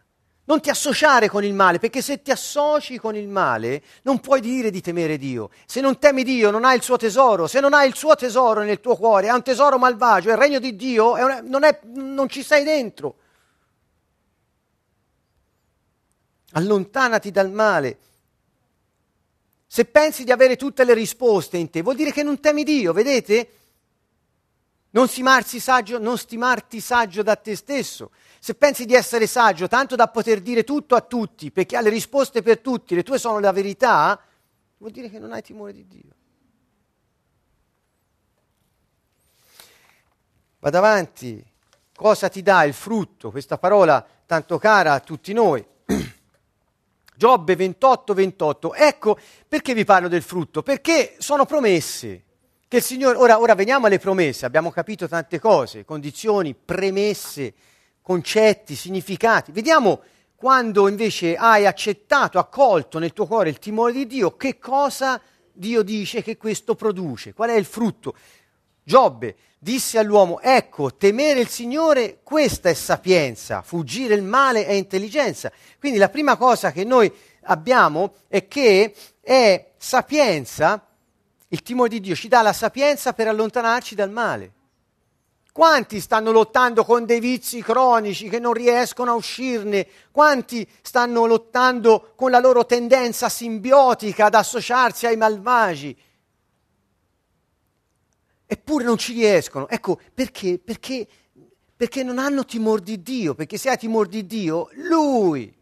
Non 0.47 0.63
ti 0.63 0.71
associare 0.71 1.29
con 1.29 1.45
il 1.45 1.53
male, 1.53 1.79
perché 1.79 2.01
se 2.01 2.23
ti 2.23 2.31
associ 2.31 2.97
con 2.97 3.15
il 3.17 3.29
male 3.29 3.83
non 4.05 4.19
puoi 4.21 4.41
dire 4.41 4.71
di 4.71 4.81
temere 4.81 5.19
Dio. 5.19 5.51
Se 5.67 5.83
non 5.83 5.99
temi 5.99 6.25
Dio 6.25 6.51
non 6.51 6.65
hai 6.65 6.77
il 6.77 6.83
suo 6.83 6.97
tesoro, 6.97 7.47
se 7.47 7.61
non 7.61 7.75
hai 7.75 7.87
il 7.87 7.95
suo 7.95 8.15
tesoro 8.15 8.63
nel 8.63 8.81
tuo 8.81 8.97
cuore, 8.97 9.27
è 9.27 9.31
un 9.31 9.43
tesoro 9.43 9.77
malvagio, 9.77 10.31
il 10.31 10.39
regno 10.39 10.59
di 10.59 10.75
Dio 10.75 11.17
è 11.19 11.23
una, 11.23 11.43
non, 11.45 11.65
è, 11.65 11.81
non 11.83 12.31
ci 12.31 12.43
sei 12.43 12.65
dentro. 12.65 13.17
Allontanati 16.53 17.31
dal 17.31 17.51
male. 17.51 17.99
Se 19.67 19.85
pensi 19.85 20.25
di 20.25 20.33
avere 20.33 20.57
tutte 20.57 20.85
le 20.85 20.95
risposte 20.95 21.57
in 21.57 21.71
te, 21.71 21.83
vuol 21.83 21.97
dire 21.97 22.13
che 22.13 22.23
non 22.23 22.41
temi 22.41 22.63
Dio, 22.63 22.93
vedete? 22.93 23.51
Non 24.91 25.09
stimarsi 25.09 25.61
saggio, 25.61 25.99
non 25.99 26.17
stimarti 26.17 26.81
saggio 26.81 27.23
da 27.23 27.37
te 27.37 27.57
stesso. 27.57 28.11
Se 28.39 28.55
pensi 28.55 28.87
di 28.87 28.95
essere 28.95 29.27
saggio, 29.27 29.69
tanto 29.69 29.97
da 29.97 30.09
poter 30.09 30.41
dire 30.41 30.65
tutto 30.65 30.95
a 30.95 31.01
tutti, 31.01 31.51
perché 31.51 31.77
ha 31.77 31.81
le 31.81 31.91
risposte 31.91 32.43
per 32.43 32.61
tutti, 32.61 32.95
le 32.95 33.03
tue 33.03 33.19
sono 33.19 33.39
la 33.39 33.53
verità, 33.53 34.19
vuol 34.79 34.93
dire 34.93 35.11
che 35.11 35.19
non 35.19 35.33
hai 35.33 35.43
timore 35.43 35.73
di 35.73 35.87
Dio. 35.87 36.15
Vado 40.61 40.79
avanti. 40.79 41.45
Cosa 41.95 42.29
ti 42.29 42.43
dà 42.43 42.65
il 42.65 42.75
frutto? 42.75 43.31
Questa 43.31 43.59
parola 43.59 44.05
tanto 44.27 44.59
cara 44.59 44.95
a 44.95 45.01
tutti 45.01 45.33
noi. 45.33 45.65
Giobbe 47.17 47.57
28, 47.57 48.15
28. 48.15 48.75
Ecco 48.75 49.19
perché 49.49 49.75
vi 49.75 49.85
parlo 49.85 50.09
del 50.09 50.23
frutto, 50.23 50.63
perché 50.63 51.17
sono 51.19 51.47
promesse. 51.47 52.23
Che 52.69 52.79
il 52.79 52.83
Signore, 52.83 53.17
ora, 53.17 53.41
ora 53.41 53.55
veniamo 53.55 53.87
alle 53.87 54.01
promesse, 54.01 54.45
abbiamo 54.45 54.71
capito 54.71 55.07
tante 55.07 55.39
cose, 55.39 55.85
condizioni, 55.85 56.55
premesse, 56.55 57.55
concetti, 58.03 58.75
significati. 58.75 59.53
Vediamo 59.53 60.01
quando 60.35 60.89
invece 60.89 61.37
hai 61.37 61.65
accettato, 61.65 62.39
accolto 62.39 62.99
nel 62.99 63.13
tuo 63.13 63.27
cuore 63.27 63.51
il 63.51 63.59
timore 63.59 63.93
di 63.93 64.07
Dio, 64.07 64.37
che 64.37 64.59
cosa 64.59 65.21
Dio 65.53 65.83
dice 65.83 66.23
che 66.23 66.37
questo 66.37 66.75
produce, 66.75 67.33
qual 67.33 67.51
è 67.51 67.55
il 67.55 67.65
frutto. 67.65 68.15
Giobbe 68.89 69.35
disse 69.59 69.99
all'uomo, 69.99 70.41
ecco, 70.41 70.95
temere 70.95 71.41
il 71.41 71.49
Signore, 71.49 72.21
questa 72.23 72.69
è 72.69 72.75
sapienza, 72.75 73.61
fuggire 73.61 74.15
il 74.15 74.23
male 74.23 74.65
è 74.65 74.71
intelligenza. 74.75 75.51
Quindi 75.81 75.99
la 75.99 76.09
prima 76.09 76.37
cosa 76.37 76.71
che 76.71 76.85
noi 76.85 77.13
abbiamo 77.47 78.15
è 78.29 78.47
che 78.47 78.95
è 79.21 79.73
sapienza, 79.77 80.87
il 81.49 81.63
timore 81.63 81.89
di 81.89 82.01
Dio 82.01 82.15
ci 82.15 82.29
dà 82.29 82.43
la 82.43 82.53
sapienza 82.53 83.13
per 83.13 83.27
allontanarci 83.27 83.97
dal 83.97 84.11
male. 84.13 84.53
Quanti 85.51 85.99
stanno 85.99 86.31
lottando 86.31 86.85
con 86.85 87.05
dei 87.05 87.19
vizi 87.19 87.63
cronici 87.63 88.29
che 88.29 88.39
non 88.39 88.53
riescono 88.53 89.11
a 89.11 89.15
uscirne? 89.15 89.89
Quanti 90.13 90.65
stanno 90.81 91.27
lottando 91.27 92.13
con 92.15 92.31
la 92.31 92.39
loro 92.39 92.65
tendenza 92.67 93.29
simbiotica 93.29 94.27
ad 94.27 94.35
associarsi 94.35 95.07
ai 95.07 95.17
malvagi? 95.17 95.97
Eppure 98.47 98.85
non 98.85 98.97
ci 98.97 99.13
riescono. 99.13 99.69
Ecco, 99.69 100.01
perché? 100.15 100.59
Perché, 100.63 101.07
perché 101.77 102.03
non 102.03 102.19
hanno 102.19 102.45
timore 102.45 102.83
di 102.83 103.03
Dio, 103.03 103.35
perché 103.35 103.59
se 103.59 103.71
hai 103.71 103.77
timore 103.77 104.09
di 104.09 104.25
Dio, 104.25 104.71
Lui, 104.75 105.55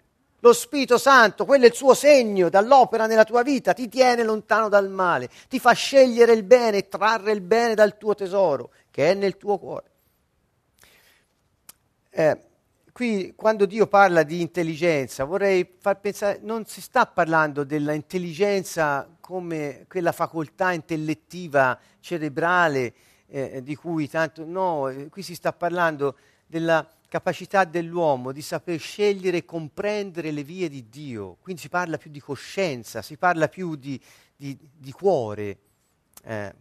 lo 0.45 0.53
Spirito 0.53 0.99
Santo, 0.99 1.47
quello 1.47 1.65
è 1.65 1.69
il 1.69 1.75
suo 1.75 1.95
segno 1.95 2.51
dall'opera 2.51 3.07
nella 3.07 3.25
tua 3.25 3.43
vita, 3.43 3.73
ti 3.73 3.89
tiene 3.89 4.23
lontano 4.23 4.69
dal 4.69 4.91
male, 4.91 5.31
ti 5.49 5.59
fa 5.59 5.73
scegliere 5.73 6.35
il 6.35 6.43
bene 6.43 6.79
e 6.79 6.89
trarre 6.89 7.33
il 7.33 7.41
bene 7.41 7.75
dal 7.75 7.97
tuo 7.97 8.15
tesoro, 8.15 8.71
che 8.91 9.11
è 9.11 9.15
nel 9.15 9.39
tuo 9.39 9.59
cuore. 9.59 9.91
Eh, 12.11 12.39
qui 12.93 13.33
quando 13.35 13.65
Dio 13.65 13.87
parla 13.87 14.23
di 14.23 14.43
intelligenza, 14.43 15.25
vorrei 15.25 15.67
far 15.81 15.99
pensare, 15.99 16.41
non 16.43 16.67
si 16.67 16.83
sta 16.83 17.07
parlando 17.07 17.65
dell'intelligenza 17.65 19.09
come 19.25 19.87
quella 19.89 20.13
facoltà 20.13 20.73
intellettiva 20.73 21.81
cerebrale 21.99 22.93
eh, 23.29 23.63
di 23.63 23.75
cui 23.75 24.07
tanto... 24.07 24.45
No, 24.45 24.91
eh, 24.91 25.09
qui 25.09 25.23
si 25.23 25.35
sta 25.35 25.51
parlando 25.55 26.19
della 26.47 26.87
capacità 27.09 27.65
dell'uomo 27.65 28.33
di 28.33 28.43
saper 28.43 28.79
scegliere 28.79 29.39
e 29.39 29.45
comprendere 29.47 30.31
le 30.31 30.43
vie 30.43 30.69
di 30.69 30.91
Dio. 30.91 31.39
Quindi 31.41 31.63
si 31.63 31.71
parla 31.71 31.97
più 31.97 32.11
di 32.11 32.21
coscienza, 32.21 33.01
si 33.01 33.17
parla 33.17 33.49
più 33.49 33.77
di, 33.77 33.99
di, 34.37 34.59
di 34.77 34.93
cuore, 34.93 35.59
eh, 36.25 36.55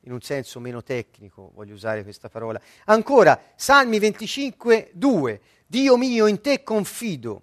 in 0.00 0.10
un 0.10 0.20
senso 0.20 0.58
meno 0.58 0.82
tecnico, 0.82 1.52
voglio 1.54 1.74
usare 1.74 2.02
questa 2.02 2.28
parola. 2.28 2.60
Ancora, 2.86 3.40
Salmi 3.54 4.00
25, 4.00 4.90
2. 4.92 5.40
Dio 5.68 5.96
mio, 5.96 6.26
in 6.26 6.40
te 6.40 6.64
confido. 6.64 7.42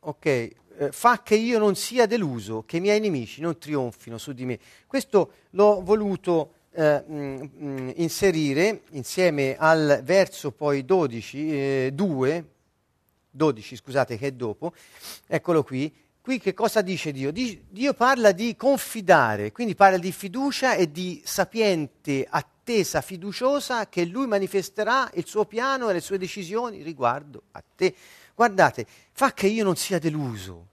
Ok, 0.00 0.52
eh, 0.78 0.92
fa 0.92 1.22
che 1.22 1.34
io 1.34 1.58
non 1.58 1.74
sia 1.74 2.06
deluso, 2.06 2.64
che 2.66 2.78
i 2.78 2.80
miei 2.80 3.00
nemici 3.00 3.40
non 3.40 3.58
trionfino 3.58 4.18
su 4.18 4.32
di 4.32 4.44
me. 4.44 4.58
Questo 4.86 5.32
l'ho 5.50 5.82
voluto 5.82 6.52
eh, 6.72 7.04
mh, 7.06 7.14
mm, 7.14 7.40
mh, 7.40 7.48
mm, 7.64 7.90
inserire 7.96 8.82
insieme 8.90 9.56
al 9.56 10.00
verso 10.02 10.50
poi 10.50 10.84
12, 10.84 11.52
eh, 11.52 11.90
2, 11.92 12.44
12 13.30 13.76
scusate 13.76 14.18
che 14.18 14.28
è 14.28 14.32
dopo, 14.32 14.72
eccolo 15.26 15.62
qui, 15.62 15.92
qui 16.20 16.38
che 16.38 16.52
cosa 16.54 16.82
dice 16.82 17.12
Dio? 17.12 17.30
Dio 17.32 17.94
parla 17.94 18.32
di 18.32 18.56
confidare, 18.56 19.52
quindi 19.52 19.74
parla 19.74 19.98
di 19.98 20.10
fiducia 20.10 20.74
e 20.74 20.90
di 20.90 21.22
sapiente 21.24 22.26
attesa 22.28 23.00
fiduciosa 23.00 23.88
che 23.88 24.04
lui 24.04 24.26
manifesterà 24.26 25.10
il 25.14 25.26
suo 25.26 25.44
piano 25.44 25.90
e 25.90 25.92
le 25.92 26.00
sue 26.00 26.18
decisioni 26.18 26.82
riguardo 26.82 27.42
a 27.52 27.62
te 27.76 27.94
guardate, 28.34 28.86
fa 29.12 29.32
che 29.32 29.46
io 29.46 29.64
non 29.64 29.76
sia 29.76 29.98
deluso. 29.98 30.68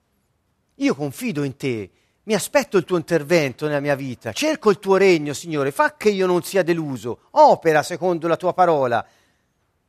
Io 0.75 0.95
confido 0.95 1.43
in 1.43 1.55
te, 1.55 1.89
mi 2.23 2.33
aspetto 2.33 2.77
il 2.77 2.85
tuo 2.85 2.97
intervento 2.97 3.67
nella 3.67 3.79
mia 3.79 3.95
vita, 3.95 4.31
cerco 4.31 4.69
il 4.69 4.79
tuo 4.79 4.97
regno, 4.97 5.33
Signore, 5.33 5.71
fa 5.71 5.95
che 5.95 6.09
io 6.09 6.25
non 6.25 6.43
sia 6.43 6.63
deluso, 6.63 7.27
opera 7.31 7.83
secondo 7.83 8.27
la 8.27 8.37
tua 8.37 8.53
parola. 8.53 9.05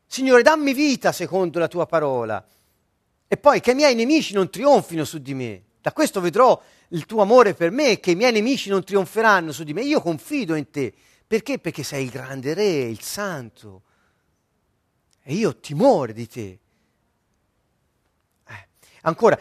Signore, 0.07 0.43
dammi 0.43 0.75
vita 0.75 1.13
secondo 1.13 1.59
la 1.59 1.69
tua 1.69 1.87
parola. 1.87 2.45
E 3.27 3.37
poi 3.39 3.61
che 3.61 3.71
i 3.71 3.75
miei 3.75 3.95
nemici 3.95 4.35
non 4.35 4.51
trionfino 4.51 5.05
su 5.05 5.19
di 5.19 5.33
me. 5.33 5.63
Da 5.81 5.93
questo 5.93 6.21
vedrò 6.21 6.61
il 6.89 7.07
tuo 7.07 7.23
amore 7.23 7.55
per 7.55 7.71
me, 7.71 7.99
che 7.99 8.11
i 8.11 8.15
miei 8.15 8.33
nemici 8.33 8.69
non 8.69 8.85
trionferanno 8.85 9.53
su 9.53 9.65
di 9.65 9.73
me. 9.73 9.83
Io 9.83 10.01
confido 10.01 10.55
in 10.55 10.71
te. 10.71 10.93
Perché? 11.27 11.59
Perché 11.59 11.83
sei 11.83 12.05
il 12.05 12.11
grande 12.11 12.53
re, 12.53 12.83
il 12.83 13.01
santo. 13.01 13.83
E 15.23 15.35
io 15.35 15.49
ho 15.49 15.57
timore 15.57 16.13
di 16.13 16.29
te. 16.29 16.59
Ancora, 19.03 19.39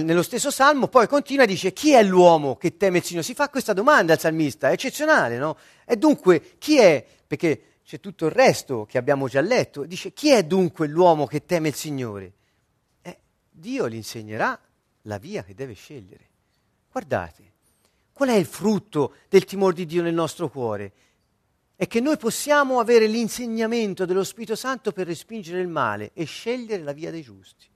nello 0.00 0.22
stesso 0.22 0.50
salmo, 0.50 0.88
poi 0.88 1.06
continua 1.06 1.44
e 1.44 1.46
dice: 1.46 1.72
Chi 1.72 1.92
è 1.92 2.02
l'uomo 2.02 2.56
che 2.56 2.76
teme 2.76 2.98
il 2.98 3.04
Signore? 3.04 3.24
Si 3.24 3.34
fa 3.34 3.48
questa 3.48 3.72
domanda 3.72 4.12
al 4.12 4.18
salmista, 4.18 4.68
è 4.68 4.72
eccezionale, 4.72 5.38
no? 5.38 5.56
E 5.84 5.96
dunque, 5.96 6.56
chi 6.58 6.78
è? 6.78 7.04
Perché 7.26 7.78
c'è 7.84 8.00
tutto 8.00 8.26
il 8.26 8.32
resto 8.32 8.86
che 8.86 8.98
abbiamo 8.98 9.28
già 9.28 9.40
letto. 9.40 9.84
Dice: 9.84 10.12
Chi 10.12 10.30
è 10.30 10.44
dunque 10.44 10.86
l'uomo 10.86 11.26
che 11.26 11.44
teme 11.44 11.68
il 11.68 11.74
Signore? 11.74 12.32
Eh, 13.02 13.18
Dio 13.50 13.88
gli 13.88 13.94
insegnerà 13.94 14.58
la 15.02 15.18
via 15.18 15.42
che 15.42 15.54
deve 15.54 15.74
scegliere. 15.74 16.28
Guardate, 16.90 17.52
qual 18.12 18.28
è 18.28 18.34
il 18.34 18.46
frutto 18.46 19.14
del 19.28 19.44
timore 19.44 19.74
di 19.74 19.86
Dio 19.86 20.02
nel 20.02 20.14
nostro 20.14 20.48
cuore? 20.48 20.92
È 21.76 21.86
che 21.86 22.00
noi 22.00 22.16
possiamo 22.16 22.78
avere 22.78 23.06
l'insegnamento 23.06 24.04
dello 24.04 24.24
Spirito 24.24 24.54
Santo 24.54 24.92
per 24.92 25.06
respingere 25.06 25.60
il 25.60 25.68
male 25.68 26.10
e 26.14 26.24
scegliere 26.24 26.82
la 26.82 26.92
via 26.92 27.10
dei 27.10 27.22
giusti. 27.22 27.66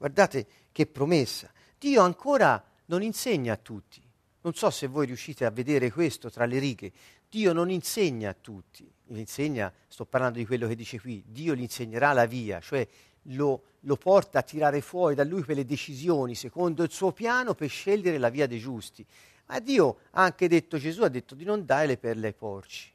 Guardate 0.00 0.46
che 0.72 0.86
promessa. 0.86 1.52
Dio 1.78 2.00
ancora 2.00 2.64
non 2.86 3.02
insegna 3.02 3.52
a 3.52 3.56
tutti. 3.58 4.00
Non 4.40 4.54
so 4.54 4.70
se 4.70 4.86
voi 4.86 5.04
riuscite 5.04 5.44
a 5.44 5.50
vedere 5.50 5.90
questo 5.92 6.30
tra 6.30 6.46
le 6.46 6.58
righe. 6.58 6.90
Dio 7.28 7.52
non 7.52 7.70
insegna 7.70 8.30
a 8.30 8.34
tutti. 8.40 8.90
Insegna, 9.08 9.70
sto 9.88 10.06
parlando 10.06 10.38
di 10.38 10.46
quello 10.46 10.66
che 10.66 10.74
dice 10.74 10.98
qui, 10.98 11.22
Dio 11.26 11.54
gli 11.54 11.60
insegnerà 11.60 12.14
la 12.14 12.24
via, 12.24 12.60
cioè 12.60 12.88
lo, 13.24 13.62
lo 13.80 13.96
porta 13.96 14.38
a 14.38 14.42
tirare 14.42 14.80
fuori 14.80 15.14
da 15.14 15.22
lui 15.22 15.42
quelle 15.42 15.66
decisioni 15.66 16.34
secondo 16.34 16.82
il 16.82 16.90
suo 16.90 17.12
piano 17.12 17.52
per 17.52 17.68
scegliere 17.68 18.16
la 18.16 18.30
via 18.30 18.46
dei 18.46 18.58
giusti. 18.58 19.04
Ma 19.48 19.58
Dio 19.58 19.98
ha 20.12 20.22
anche 20.22 20.48
detto, 20.48 20.78
Gesù 20.78 21.02
ha 21.02 21.08
detto 21.08 21.34
di 21.34 21.44
non 21.44 21.66
dare 21.66 21.86
le 21.86 21.98
perle 21.98 22.28
ai 22.28 22.32
porci. 22.32 22.90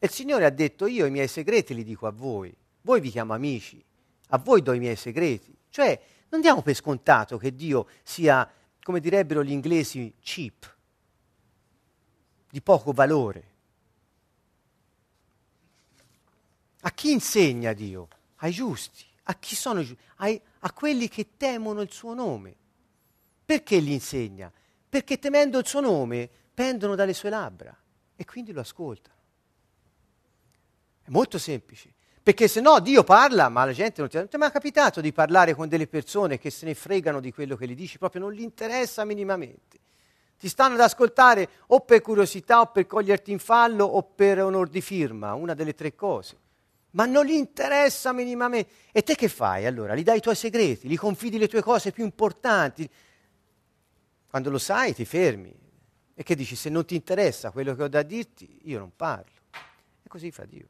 E 0.00 0.06
il 0.06 0.10
Signore 0.10 0.46
ha 0.46 0.50
detto, 0.50 0.88
io 0.88 1.06
i 1.06 1.12
miei 1.12 1.28
segreti 1.28 1.74
li 1.74 1.84
dico 1.84 2.08
a 2.08 2.10
voi, 2.10 2.52
voi 2.80 3.00
vi 3.00 3.10
chiamo 3.10 3.34
amici, 3.34 3.80
a 4.30 4.38
voi 4.38 4.62
do 4.62 4.72
i 4.72 4.80
miei 4.80 4.96
segreti. 4.96 5.56
Cioè, 5.70 6.00
non 6.34 6.42
diamo 6.42 6.62
per 6.62 6.74
scontato 6.74 7.38
che 7.38 7.54
Dio 7.54 7.86
sia, 8.02 8.50
come 8.82 8.98
direbbero 8.98 9.44
gli 9.44 9.52
inglesi, 9.52 10.14
cheap, 10.18 10.76
di 12.50 12.60
poco 12.60 12.90
valore. 12.90 13.52
A 16.80 16.90
chi 16.90 17.12
insegna 17.12 17.72
Dio? 17.72 18.08
Ai 18.38 18.50
giusti. 18.50 19.04
A 19.26 19.34
chi 19.36 19.54
sono 19.54 19.78
i 19.78 19.84
giusti? 19.84 20.02
Ai, 20.16 20.40
a 20.58 20.72
quelli 20.72 21.08
che 21.08 21.36
temono 21.36 21.82
il 21.82 21.92
suo 21.92 22.14
nome. 22.14 22.56
Perché 23.44 23.78
li 23.78 23.92
insegna? 23.92 24.52
Perché 24.88 25.20
temendo 25.20 25.60
il 25.60 25.66
suo 25.66 25.80
nome 25.80 26.28
pendono 26.52 26.96
dalle 26.96 27.14
sue 27.14 27.30
labbra 27.30 27.76
e 28.16 28.24
quindi 28.24 28.50
lo 28.50 28.60
ascoltano. 28.60 29.18
È 31.00 31.10
molto 31.10 31.38
semplice. 31.38 31.93
Perché 32.24 32.48
se 32.48 32.62
no 32.62 32.80
Dio 32.80 33.04
parla, 33.04 33.50
ma 33.50 33.66
la 33.66 33.74
gente 33.74 34.00
non 34.00 34.08
ti, 34.08 34.16
è 34.16 34.38
mai 34.38 34.50
capitato 34.50 35.02
di 35.02 35.12
parlare 35.12 35.52
con 35.52 35.68
delle 35.68 35.86
persone 35.86 36.38
che 36.38 36.48
se 36.48 36.64
ne 36.64 36.74
fregano 36.74 37.20
di 37.20 37.30
quello 37.30 37.54
che 37.54 37.68
gli 37.68 37.74
dici, 37.74 37.98
proprio 37.98 38.22
non 38.22 38.32
gli 38.32 38.40
interessa 38.40 39.04
minimamente. 39.04 39.78
Ti 40.38 40.48
stanno 40.48 40.72
ad 40.72 40.80
ascoltare 40.80 41.46
o 41.66 41.80
per 41.80 42.00
curiosità 42.00 42.60
o 42.60 42.68
per 42.68 42.86
coglierti 42.86 43.30
in 43.30 43.38
fallo 43.38 43.84
o 43.84 44.02
per 44.02 44.42
onor 44.42 44.70
di 44.70 44.80
firma, 44.80 45.34
una 45.34 45.52
delle 45.52 45.74
tre 45.74 45.94
cose. 45.94 46.38
ma 46.92 47.04
non 47.04 47.26
gli 47.26 47.32
interessa 47.32 48.14
minimamente. 48.14 48.70
E 48.90 49.02
te 49.02 49.14
che 49.16 49.28
fai 49.28 49.66
allora? 49.66 49.94
Gli 49.94 50.02
dai 50.02 50.16
i 50.16 50.20
tuoi 50.20 50.34
segreti, 50.34 50.88
gli 50.88 50.96
confidi 50.96 51.36
le 51.36 51.48
tue 51.48 51.60
cose 51.60 51.92
più 51.92 52.04
importanti. 52.04 52.88
Quando 54.30 54.48
lo 54.48 54.58
sai 54.58 54.94
ti 54.94 55.04
fermi 55.04 55.54
e 56.14 56.22
che 56.22 56.34
dici 56.34 56.56
se 56.56 56.70
non 56.70 56.86
ti 56.86 56.94
interessa 56.94 57.50
quello 57.50 57.74
che 57.74 57.82
ho 57.82 57.88
da 57.88 58.02
dirti, 58.02 58.60
io 58.62 58.78
non 58.78 58.92
parlo. 58.96 59.42
E 60.02 60.08
così 60.08 60.30
fa 60.30 60.46
Dio. 60.46 60.68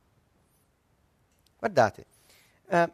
Guardate, 1.65 2.05
eh, 2.69 2.91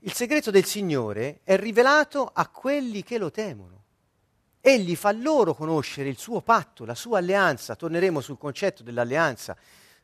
il 0.00 0.12
segreto 0.12 0.50
del 0.50 0.64
Signore 0.64 1.42
è 1.44 1.56
rivelato 1.56 2.28
a 2.34 2.48
quelli 2.48 3.04
che 3.04 3.18
lo 3.18 3.30
temono. 3.30 3.84
Egli 4.60 4.96
fa 4.96 5.12
loro 5.12 5.54
conoscere 5.54 6.08
il 6.08 6.18
suo 6.18 6.40
patto, 6.40 6.84
la 6.84 6.96
sua 6.96 7.18
alleanza. 7.18 7.76
Torneremo 7.76 8.20
sul 8.20 8.36
concetto 8.36 8.82
dell'alleanza. 8.82 9.56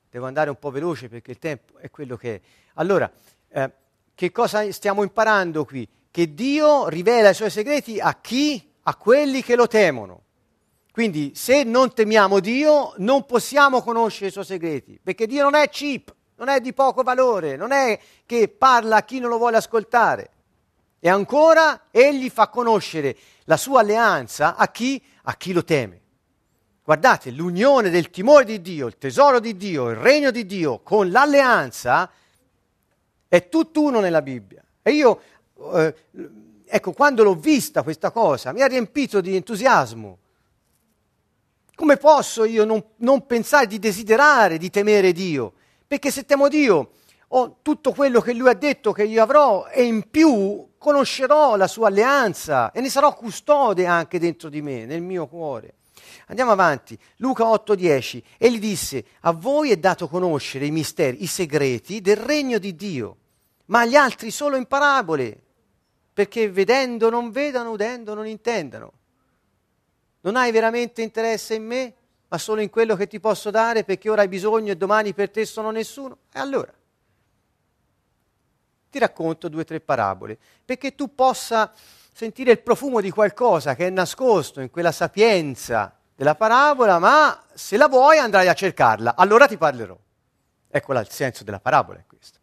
Devo 0.09 0.26
andare 0.26 0.51
un 0.51 0.57
po' 0.61 0.70
veloce 0.70 1.09
perché 1.09 1.32
il 1.32 1.41
tempo 1.41 1.78
è 1.78 1.91
quello 1.91 2.16
che 2.16 2.36
è. 2.36 2.41
Allora, 2.74 3.11
eh, 3.49 3.72
che 4.14 4.30
cosa 4.30 4.70
stiamo 4.70 5.03
imparando 5.03 5.64
qui? 5.64 5.88
Che 6.12 6.32
Dio 6.32 6.86
rivela 6.86 7.30
i 7.30 7.34
suoi 7.34 7.51
segreti 7.51 7.99
a 7.99 8.20
chi? 8.20 8.72
A 8.82 8.95
quelli 8.95 9.43
che 9.43 9.57
lo 9.57 9.66
temono. 9.66 10.22
Quindi 10.93 11.32
se 11.34 11.64
non 11.64 11.93
temiamo 11.93 12.38
Dio 12.38 12.95
non 12.99 13.26
possiamo 13.26 13.82
conoscere 13.82 14.28
i 14.28 14.32
suoi 14.32 14.45
segreti, 14.45 15.01
perché 15.03 15.26
Dio 15.26 15.43
non 15.43 15.57
è 15.57 15.68
cheap, 15.68 16.14
non 16.41 16.49
è 16.49 16.61
di 16.61 16.72
poco 16.72 17.03
valore, 17.03 17.55
non 17.57 17.70
è 17.70 18.01
che 18.24 18.49
parla 18.49 18.97
a 18.97 19.03
chi 19.03 19.20
non 19.20 19.28
lo 19.28 19.36
vuole 19.36 19.59
ascoltare. 19.59 20.30
E 20.99 21.11
ancora 21.11 21.88
egli 21.91 22.30
fa 22.30 22.49
conoscere 22.49 23.14
la 23.45 23.59
sua 23.59 23.80
alleanza 23.80 24.57
a 24.57 24.68
chi? 24.68 25.03
A 25.24 25.36
chi 25.36 25.53
lo 25.53 25.62
teme. 25.64 26.01
Guardate, 26.82 27.30
l'unione 27.30 27.91
del 27.91 28.09
timore 28.09 28.47
di 28.47 28.62
Dio, 28.62 28.86
il 28.86 28.97
tesoro 28.97 29.38
di 29.38 29.55
Dio, 29.55 29.91
il 29.91 29.97
regno 29.97 30.30
di 30.30 30.47
Dio 30.47 30.80
con 30.80 31.11
l'alleanza 31.11 32.11
è 33.28 33.49
tutt'uno 33.51 34.01
nella 34.01 34.22
Bibbia. 34.22 34.64
E 34.82 34.93
io, 34.93 35.20
eh, 35.74 35.95
ecco, 36.64 36.93
quando 36.93 37.22
l'ho 37.22 37.34
vista 37.34 37.82
questa 37.82 38.11
cosa, 38.11 38.53
mi 38.53 38.62
ha 38.62 38.66
riempito 38.66 39.20
di 39.20 39.36
entusiasmo. 39.36 40.18
Come 41.74 41.99
posso 41.99 42.45
io 42.45 42.64
non, 42.64 42.82
non 42.97 43.26
pensare 43.26 43.66
di 43.66 43.78
desiderare 43.78 44.57
di 44.57 44.70
temere 44.70 45.12
Dio? 45.12 45.53
Perché 45.91 46.12
se 46.12 46.24
temo 46.24 46.47
Dio 46.47 46.93
ho 47.26 47.59
tutto 47.62 47.91
quello 47.93 48.20
che 48.20 48.32
Lui 48.32 48.49
ha 48.49 48.55
detto 48.55 48.93
che 48.93 49.03
io 49.03 49.20
avrò 49.20 49.66
e 49.66 49.82
in 49.82 50.09
più 50.09 50.68
conoscerò 50.78 51.57
la 51.57 51.66
sua 51.66 51.88
alleanza 51.88 52.70
e 52.70 52.80
ne 52.80 52.88
sarò 52.88 53.12
custode 53.12 53.86
anche 53.86 54.20
dentro 54.20 54.49
di 54.49 54.62
me, 54.62 54.86
nel 54.86 55.03
mio 55.03 55.26
cuore. 55.26 55.78
Andiamo 56.28 56.53
avanti, 56.53 56.97
Luca 57.16 57.43
8:10, 57.43 58.22
egli 58.38 58.61
disse, 58.61 59.05
a 59.22 59.32
voi 59.32 59.72
è 59.72 59.78
dato 59.78 60.07
conoscere 60.07 60.64
i 60.64 60.70
misteri, 60.70 61.24
i 61.24 61.26
segreti 61.26 62.01
del 62.01 62.18
regno 62.18 62.59
di 62.59 62.76
Dio, 62.76 63.16
ma 63.64 63.80
agli 63.80 63.97
altri 63.97 64.30
solo 64.30 64.55
in 64.55 64.66
parabole, 64.66 65.36
perché 66.12 66.49
vedendo 66.49 67.11
non 67.11 67.32
vedano, 67.32 67.72
udendo 67.72 68.14
non 68.14 68.28
intendano. 68.28 68.93
Non 70.20 70.36
hai 70.36 70.53
veramente 70.53 71.03
interesse 71.03 71.55
in 71.55 71.66
me, 71.66 71.95
ma 72.31 72.39
solo 72.39 72.61
in 72.61 72.70
quello 72.70 72.95
che 72.95 73.09
ti 73.09 73.18
posso 73.18 73.51
dare 73.51 73.83
perché 73.83 74.09
ora 74.09 74.22
hai 74.22 74.28
bisogno 74.28 74.70
e 74.70 74.76
domani 74.76 75.12
per 75.12 75.31
te 75.31 75.45
sono 75.45 75.72
nessuno? 75.72 76.18
E 76.33 76.39
allora 76.39 76.72
ti 78.89 78.99
racconto 78.99 79.49
due 79.49 79.62
o 79.62 79.64
tre 79.64 79.81
parabole, 79.81 80.39
perché 80.64 80.95
tu 80.95 81.14
possa 81.14 81.72
sentire 82.12 82.53
il 82.53 82.61
profumo 82.61 83.01
di 83.01 83.11
qualcosa 83.11 83.74
che 83.74 83.87
è 83.87 83.91
nascosto 83.91 84.61
in 84.61 84.70
quella 84.70 84.93
sapienza 84.93 85.97
della 86.14 86.35
parabola, 86.35 86.99
ma 86.99 87.43
se 87.55 87.76
la 87.76 87.89
vuoi 87.89 88.18
andrai 88.18 88.49
a 88.49 88.55
cercarla, 88.55 89.14
allora 89.16 89.47
ti 89.47 89.57
parlerò. 89.57 89.97
Ecco 90.68 90.93
il 90.93 91.09
senso 91.09 91.45
della 91.45 91.61
parabola 91.61 91.99
è 91.99 92.05
questo. 92.07 92.39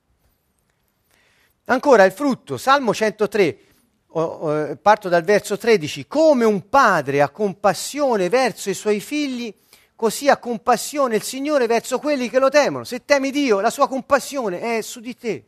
Ancora 1.66 2.06
il 2.06 2.14
frutto, 2.14 2.58
Salmo 2.58 2.94
103, 2.94 3.60
oh, 4.08 4.22
oh, 4.22 4.76
parto 4.78 5.10
dal 5.10 5.24
verso 5.24 5.58
13, 5.58 6.08
come 6.08 6.46
un 6.46 6.70
padre 6.70 7.22
ha 7.22 7.30
compassione 7.30 8.30
verso 8.30 8.70
i 8.70 8.74
suoi 8.74 9.02
figli, 9.02 9.54
così 9.98 10.30
ha 10.30 10.38
compassione 10.38 11.16
il 11.16 11.24
Signore 11.24 11.66
verso 11.66 11.98
quelli 11.98 12.30
che 12.30 12.38
lo 12.38 12.50
temono. 12.50 12.84
Se 12.84 13.04
temi 13.04 13.32
Dio, 13.32 13.60
la 13.60 13.72
sua 13.72 13.88
compassione 13.88 14.78
è 14.78 14.82
su 14.82 15.00
di 15.00 15.16
te. 15.16 15.46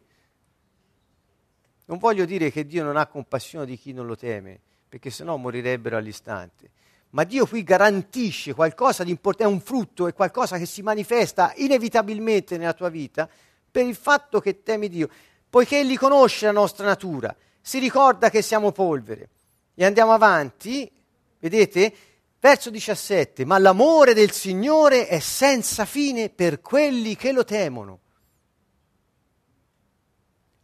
Non 1.86 2.00
voglio 2.00 2.26
dire 2.26 2.52
che 2.52 2.66
Dio 2.66 2.84
non 2.84 2.97
ha 2.97 3.06
compassione 3.06 3.68
di 3.68 3.78
chi 3.78 3.93
non 3.93 4.08
lo 4.08 4.18
teme, 4.18 4.60
perché 4.89 5.12
sennò 5.12 5.38
morirebbero 5.38 5.97
all'istante. 5.97 6.72
Ma 7.12 7.24
Dio 7.26 7.45
qui 7.45 7.64
garantisce 7.64 8.56
qualcosa 8.56 9.04
di 9.04 9.12
importante, 9.12 9.52
è 9.52 9.54
un 9.54 9.62
frutto, 9.62 10.08
è 10.08 10.14
qualcosa 10.14 10.58
che 10.58 10.66
si 10.66 10.82
manifesta 10.82 11.54
inevitabilmente 11.58 12.58
nella 12.58 12.74
tua 12.74 12.89
vita 12.89 13.30
per 13.70 13.86
il 13.86 13.95
fatto 13.95 14.39
che 14.39 14.64
temi 14.64 14.89
Dio, 14.89 15.10
poiché 15.47 15.80
Egli 15.80 15.97
conosce 15.97 16.47
la 16.47 16.52
nostra 16.52 16.88
natura, 16.88 17.36
si 17.62 17.78
ricorda 17.78 18.32
che 18.32 18.41
siamo 18.41 18.72
polvere. 18.72 19.30
E 19.76 19.86
andiamo 19.86 20.12
avanti, 20.12 20.91
vedete? 21.38 21.93
Verso 22.40 22.70
17, 22.70 23.46
ma 23.46 23.58
l'amore 23.58 24.14
del 24.14 24.32
Signore 24.32 25.08
è 25.08 25.20
senza 25.20 25.86
fine 25.86 26.30
per 26.30 26.62
quelli 26.62 27.16
che 27.16 27.32
lo 27.32 27.44
temono 27.44 28.00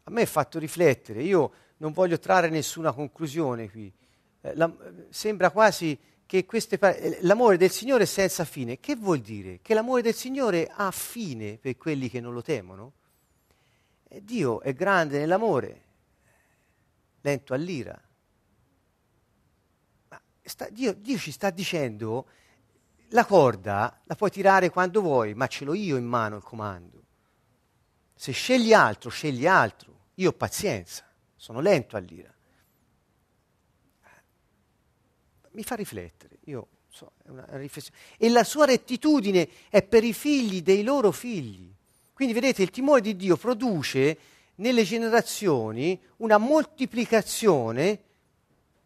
a 0.07 0.11
me 0.11 0.21
ha 0.21 0.27
fatto 0.27 0.59
riflettere, 0.59 1.23
io 1.23 1.51
non 1.77 1.91
voglio 1.91 2.19
trarre 2.19 2.49
nessuna 2.49 2.91
conclusione 2.91 3.71
qui, 3.71 3.91
eh, 4.41 4.55
la, 4.55 4.71
sembra 5.09 5.49
quasi 5.49 5.97
che 6.27 6.45
queste, 6.45 6.77
eh, 6.79 7.17
l'amore 7.21 7.57
del 7.57 7.71
Signore 7.71 8.03
è 8.03 8.07
senza 8.07 8.45
fine. 8.45 8.79
Che 8.79 8.95
vuol 8.95 9.19
dire? 9.19 9.59
Che 9.61 9.73
l'amore 9.73 10.03
del 10.03 10.13
Signore 10.13 10.71
ha 10.71 10.91
fine 10.91 11.57
per 11.57 11.75
quelli 11.77 12.09
che 12.09 12.19
non 12.19 12.33
lo 12.33 12.43
temono? 12.43 12.93
E 14.07 14.23
Dio 14.23 14.61
è 14.61 14.73
grande 14.73 15.17
nell'amore, 15.17 15.81
lento 17.21 17.55
all'ira. 17.55 17.99
Sta, 20.47 20.69
Dio, 20.69 20.93
Dio 20.93 21.17
ci 21.17 21.31
sta 21.31 21.49
dicendo, 21.49 22.27
la 23.09 23.25
corda 23.25 24.01
la 24.03 24.15
puoi 24.15 24.29
tirare 24.29 24.69
quando 24.69 25.01
vuoi, 25.01 25.33
ma 25.33 25.47
ce 25.47 25.65
l'ho 25.65 25.73
io 25.73 25.97
in 25.97 26.05
mano 26.05 26.35
il 26.35 26.43
comando. 26.43 27.03
Se 28.15 28.31
scegli 28.31 28.71
altro, 28.71 29.09
scegli 29.09 29.47
altro. 29.47 29.93
Io 30.15 30.29
ho 30.29 30.33
pazienza, 30.33 31.03
sono 31.35 31.59
lento 31.59 31.97
all'ira. 31.97 32.33
Mi 35.51 35.63
fa 35.63 35.75
riflettere, 35.75 36.37
io 36.45 36.67
so, 36.89 37.13
è 37.23 37.29
una 37.29 37.45
riflessione. 37.51 37.97
E 38.17 38.29
la 38.29 38.43
sua 38.43 38.65
rettitudine 38.65 39.49
è 39.69 39.81
per 39.81 40.03
i 40.03 40.13
figli 40.13 40.61
dei 40.61 40.83
loro 40.83 41.11
figli. 41.11 41.73
Quindi 42.13 42.33
vedete, 42.33 42.61
il 42.61 42.69
timore 42.69 43.01
di 43.01 43.15
Dio 43.15 43.35
produce 43.35 44.17
nelle 44.55 44.83
generazioni 44.83 45.99
una 46.17 46.37
moltiplicazione 46.37 48.03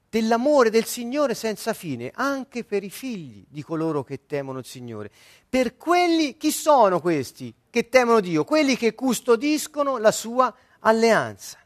dell'amore 0.10 0.70
del 0.70 0.86
Signore 0.86 1.36
senza 1.36 1.74
fine, 1.74 2.12
anche 2.14 2.64
per 2.64 2.84
i 2.84 2.89
figli 2.89 3.45
di 3.47 3.62
coloro 3.62 4.03
che 4.03 4.26
temono 4.26 4.60
il 4.60 4.66
Signore. 4.66 5.12
Per 5.47 5.78
quelli, 5.78 6.36
chi 6.38 6.51
sono 6.51 6.99
questi 6.99 7.53
che 7.70 7.89
temono 7.89 8.20
Dio? 8.20 8.43
Quelli 8.43 8.76
che 8.76 8.95
custodiscono 8.95 9.97
la 9.97 10.12
sua 10.12 10.53
alleanza. 10.80 11.57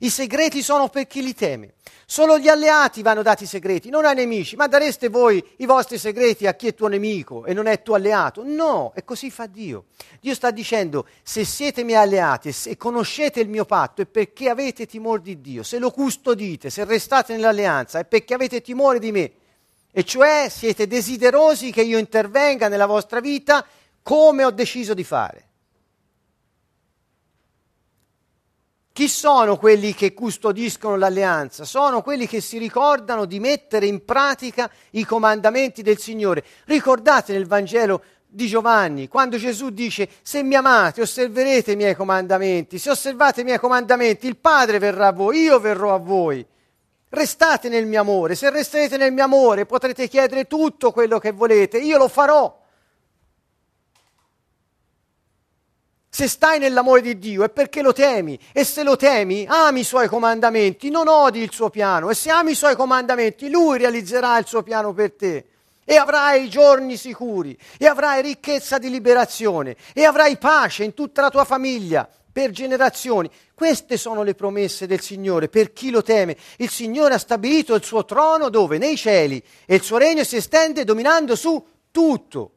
I 0.00 0.10
segreti 0.10 0.62
sono 0.62 0.88
per 0.88 1.06
chi 1.06 1.22
li 1.22 1.34
teme. 1.34 1.74
Solo 2.08 2.38
gli 2.38 2.48
alleati 2.48 3.02
vanno 3.02 3.22
dati 3.22 3.44
i 3.44 3.46
segreti, 3.46 3.90
non 3.90 4.04
ai 4.04 4.14
nemici. 4.14 4.54
Ma 4.54 4.68
dareste 4.68 5.08
voi 5.08 5.44
i 5.56 5.66
vostri 5.66 5.98
segreti 5.98 6.46
a 6.46 6.54
chi 6.54 6.68
è 6.68 6.74
tuo 6.74 6.86
nemico 6.86 7.44
e 7.44 7.52
non 7.52 7.66
è 7.66 7.82
tuo 7.82 7.94
alleato? 7.94 8.42
No, 8.44 8.92
e 8.94 9.04
così 9.04 9.30
fa 9.30 9.46
Dio. 9.46 9.86
Dio 10.20 10.34
sta 10.34 10.50
dicendo, 10.50 11.06
se 11.22 11.44
siete 11.44 11.82
miei 11.82 12.00
alleati 12.00 12.54
e 12.66 12.76
conoscete 12.76 13.40
il 13.40 13.48
mio 13.48 13.64
patto 13.64 14.02
è 14.02 14.06
perché 14.06 14.48
avete 14.48 14.86
timore 14.86 15.22
di 15.22 15.40
Dio. 15.40 15.62
Se 15.62 15.78
lo 15.78 15.90
custodite, 15.90 16.70
se 16.70 16.84
restate 16.84 17.32
nell'alleanza 17.32 17.98
è 17.98 18.04
perché 18.04 18.34
avete 18.34 18.60
timore 18.60 18.98
di 18.98 19.10
me. 19.10 19.32
E 19.90 20.04
cioè 20.04 20.48
siete 20.50 20.86
desiderosi 20.86 21.72
che 21.72 21.82
io 21.82 21.98
intervenga 21.98 22.68
nella 22.68 22.86
vostra 22.86 23.18
vita 23.18 23.66
come 24.02 24.44
ho 24.44 24.50
deciso 24.50 24.94
di 24.94 25.02
fare. 25.04 25.45
Chi 28.96 29.08
sono 29.08 29.58
quelli 29.58 29.92
che 29.92 30.14
custodiscono 30.14 30.96
l'alleanza? 30.96 31.66
Sono 31.66 32.00
quelli 32.00 32.26
che 32.26 32.40
si 32.40 32.56
ricordano 32.56 33.26
di 33.26 33.40
mettere 33.40 33.84
in 33.84 34.06
pratica 34.06 34.70
i 34.92 35.04
comandamenti 35.04 35.82
del 35.82 35.98
Signore. 35.98 36.42
Ricordate 36.64 37.34
nel 37.34 37.46
Vangelo 37.46 38.02
di 38.26 38.46
Giovanni, 38.46 39.06
quando 39.06 39.36
Gesù 39.36 39.68
dice, 39.68 40.08
se 40.22 40.42
mi 40.42 40.54
amate 40.54 41.02
osserverete 41.02 41.72
i 41.72 41.76
miei 41.76 41.94
comandamenti, 41.94 42.78
se 42.78 42.88
osservate 42.88 43.42
i 43.42 43.44
miei 43.44 43.58
comandamenti 43.58 44.26
il 44.26 44.38
Padre 44.38 44.78
verrà 44.78 45.08
a 45.08 45.12
voi, 45.12 45.42
io 45.42 45.60
verrò 45.60 45.92
a 45.92 45.98
voi. 45.98 46.42
Restate 47.10 47.68
nel 47.68 47.84
mio 47.84 48.00
amore, 48.00 48.34
se 48.34 48.48
resterete 48.48 48.96
nel 48.96 49.12
mio 49.12 49.24
amore 49.24 49.66
potrete 49.66 50.08
chiedere 50.08 50.46
tutto 50.46 50.90
quello 50.90 51.18
che 51.18 51.32
volete, 51.32 51.76
io 51.76 51.98
lo 51.98 52.08
farò. 52.08 52.64
Se 56.16 56.28
stai 56.28 56.58
nell'amore 56.58 57.02
di 57.02 57.18
Dio 57.18 57.44
è 57.44 57.50
perché 57.50 57.82
lo 57.82 57.92
temi 57.92 58.40
e 58.54 58.64
se 58.64 58.82
lo 58.82 58.96
temi 58.96 59.44
ami 59.46 59.80
i 59.80 59.84
suoi 59.84 60.08
comandamenti, 60.08 60.88
non 60.88 61.08
odi 61.08 61.42
il 61.42 61.52
suo 61.52 61.68
piano 61.68 62.08
e 62.08 62.14
se 62.14 62.30
ami 62.30 62.52
i 62.52 62.54
suoi 62.54 62.74
comandamenti 62.74 63.50
lui 63.50 63.76
realizzerà 63.76 64.38
il 64.38 64.46
suo 64.46 64.62
piano 64.62 64.94
per 64.94 65.12
te 65.12 65.44
e 65.84 65.96
avrai 65.96 66.48
giorni 66.48 66.96
sicuri 66.96 67.54
e 67.76 67.86
avrai 67.86 68.22
ricchezza 68.22 68.78
di 68.78 68.88
liberazione 68.88 69.76
e 69.92 70.06
avrai 70.06 70.38
pace 70.38 70.84
in 70.84 70.94
tutta 70.94 71.20
la 71.20 71.28
tua 71.28 71.44
famiglia 71.44 72.08
per 72.32 72.50
generazioni. 72.50 73.30
Queste 73.52 73.98
sono 73.98 74.22
le 74.22 74.34
promesse 74.34 74.86
del 74.86 75.02
Signore 75.02 75.50
per 75.50 75.74
chi 75.74 75.90
lo 75.90 76.00
teme. 76.00 76.34
Il 76.56 76.70
Signore 76.70 77.12
ha 77.12 77.18
stabilito 77.18 77.74
il 77.74 77.84
suo 77.84 78.06
trono 78.06 78.48
dove? 78.48 78.78
Nei 78.78 78.96
cieli 78.96 79.44
e 79.66 79.74
il 79.74 79.82
suo 79.82 79.98
regno 79.98 80.24
si 80.24 80.36
estende 80.36 80.84
dominando 80.84 81.36
su 81.36 81.62
tutto. 81.90 82.52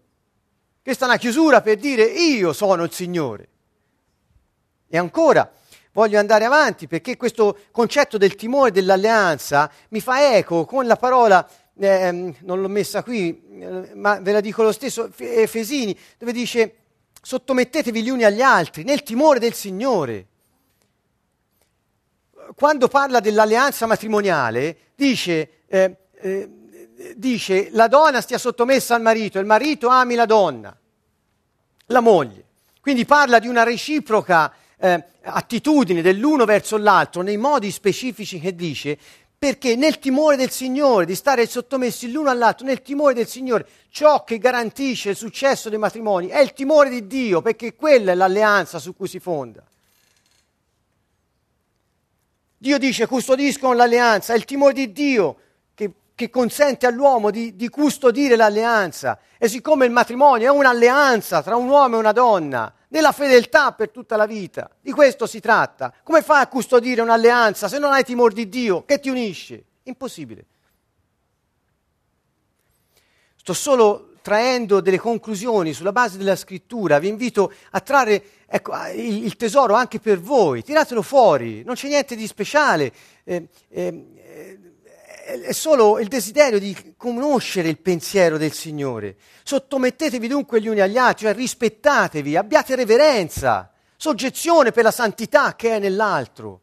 Questa 0.90 1.06
è 1.06 1.10
una 1.10 1.20
chiusura 1.20 1.62
per 1.62 1.78
dire 1.78 2.04
io 2.04 2.52
sono 2.52 2.84
il 2.84 2.92
Signore. 2.92 3.48
E 4.88 4.98
ancora, 4.98 5.48
voglio 5.92 6.18
andare 6.18 6.46
avanti 6.46 6.88
perché 6.88 7.16
questo 7.16 7.60
concetto 7.70 8.18
del 8.18 8.34
timore 8.34 8.72
dell'alleanza 8.72 9.72
mi 9.90 10.02
fa 10.02 10.36
eco 10.36 10.66
con 10.66 10.88
la 10.88 10.96
parola, 10.96 11.48
eh, 11.78 12.34
non 12.40 12.60
l'ho 12.60 12.68
messa 12.68 13.04
qui, 13.04 13.40
eh, 13.60 13.92
ma 13.94 14.20
ve 14.20 14.32
la 14.32 14.42
dico 14.42 14.64
lo 14.64 14.72
stesso, 14.72 15.12
Efesini, 15.16 15.96
dove 16.18 16.32
dice 16.32 16.76
sottomettetevi 17.22 18.02
gli 18.02 18.10
uni 18.10 18.24
agli 18.24 18.42
altri 18.42 18.84
nel 18.84 19.04
timore 19.04 19.38
del 19.38 19.54
Signore. 19.54 20.26
Quando 22.56 22.88
parla 22.88 23.20
dell'alleanza 23.20 23.86
matrimoniale, 23.86 24.76
dice, 24.96 25.66
eh, 25.68 25.98
eh, 26.14 26.50
dice 27.16 27.70
la 27.74 27.88
donna 27.88 28.22
stia 28.22 28.40
sottomessa 28.40 28.96
al 28.96 29.04
marito, 29.04 29.38
il 29.38 29.46
marito 29.46 29.88
ami 29.88 30.16
la 30.16 30.26
donna, 30.26 30.76
la 31.90 32.00
moglie. 32.00 32.46
Quindi 32.82 33.06
parla 33.06 33.40
di 33.40 33.48
una 33.48 33.64
reciproca 33.64 34.52
eh, 34.78 35.04
attitudine 35.22 36.02
dell'uno 36.02 36.46
verso 36.46 36.78
l'altro 36.78 37.22
nei 37.22 37.38
modi 37.38 37.72
specifici 37.72 38.40
che 38.40 38.56
dice, 38.56 38.98
perché 39.38 39.76
nel 39.76 40.00
timore 40.00 40.36
del 40.36 40.50
Signore, 40.50 41.06
di 41.06 41.16
stare 41.16 41.46
sottomessi 41.48 42.12
l'uno 42.12 42.30
all'altro, 42.30 42.66
nel 42.66 42.82
timore 42.82 43.14
del 43.14 43.28
Signore, 43.28 43.68
ciò 43.90 44.24
che 44.24 44.38
garantisce 44.38 45.12
il 45.12 45.16
successo 45.16 45.70
dei 45.70 45.78
matrimoni 45.78 46.28
è 46.28 46.40
il 46.40 46.54
timore 46.54 46.90
di 46.90 47.08
Dio, 47.08 47.42
perché 47.42 47.76
quella 47.76 48.12
è 48.12 48.16
l'alleanza 48.16 48.80
su 48.80 48.96
cui 48.96 49.08
si 49.08 49.20
fonda. 49.20 49.64
Dio 52.58 52.78
dice 52.78 53.08
custodiscono 53.08 53.74
l'alleanza, 53.74 54.34
è 54.34 54.36
il 54.36 54.44
timore 54.44 54.74
di 54.74 54.92
Dio 54.92 55.38
che, 56.20 56.30
consente 56.30 56.86
all'uomo 56.86 57.32
di, 57.32 57.56
di 57.56 57.70
custodire 57.70 58.36
l'alleanza. 58.36 59.20
E 59.38 59.48
siccome 59.48 59.86
il 59.86 59.92
matrimonio 59.92 60.52
è 60.52 60.54
un'alleanza 60.54 61.42
tra 61.42 61.56
un 61.56 61.70
uomo 61.70 61.96
e 61.96 62.00
una 62.00 62.12
donna, 62.12 62.74
nella 62.90 63.14
fedeltà 63.14 63.72
per 63.72 63.90
tutta 63.90 64.18
la 64.18 64.26
vita. 64.26 64.70
Di 64.82 64.92
questo 64.92 65.26
si 65.26 65.40
tratta. 65.40 65.94
Come 66.04 66.22
fai 66.22 66.42
a 66.42 66.48
custodire 66.48 67.02
un'alleanza 67.02 67.70
se 67.70 67.80
non 67.80 67.94
hai 67.94 68.04
timore 68.04 68.34
di 68.34 68.50
Dio 68.50 68.84
che 68.84 69.00
ti 69.00 69.08
unisce? 69.08 69.64
Impossibile. 69.84 70.46
Sto 73.38 73.54
solo 73.54 74.16
traendo 74.22 74.82
delle 74.82 75.00
conclusioni 75.00 75.72
sulla 75.72 75.94
base 75.94 76.18
della 76.18 76.36
scrittura, 76.36 77.00
vi 77.00 77.08
invito 77.08 77.54
a 77.72 77.80
trarre 77.80 78.24
ecco, 78.46 78.74
il, 78.94 79.24
il, 79.24 79.38
tesoro 79.38 79.74
anche 79.74 80.00
per 80.02 80.20
voi, 80.20 80.62
tiratelo 80.64 81.02
fuori, 81.02 81.64
non 81.64 81.76
c'è 81.76 81.88
niente 81.88 82.18
di 82.18 82.28
speciale. 82.28 82.92
Eh, 83.24 83.48
eh, 83.70 84.06
è 85.30 85.52
solo 85.52 86.00
il 86.00 86.08
desiderio 86.08 86.60
di 86.60 86.96
conoscere 86.98 87.70
il 87.70 87.80
pensiero 87.80 88.38
del 88.38 88.52
Signore. 88.52 89.18
Sottomettetevi 89.44 90.28
dunque 90.28 90.60
gli 90.60 90.68
uni 90.68 90.80
agli 90.80 90.98
altri, 90.98 91.26
cioè 91.26 91.36
rispettatevi, 91.36 92.36
abbiate 92.36 92.76
reverenza, 92.76 93.72
soggezione 93.96 94.72
per 94.72 94.84
la 94.84 94.92
santità 94.92 95.56
che 95.56 95.76
è 95.76 95.80
nell'altro. 95.80 96.62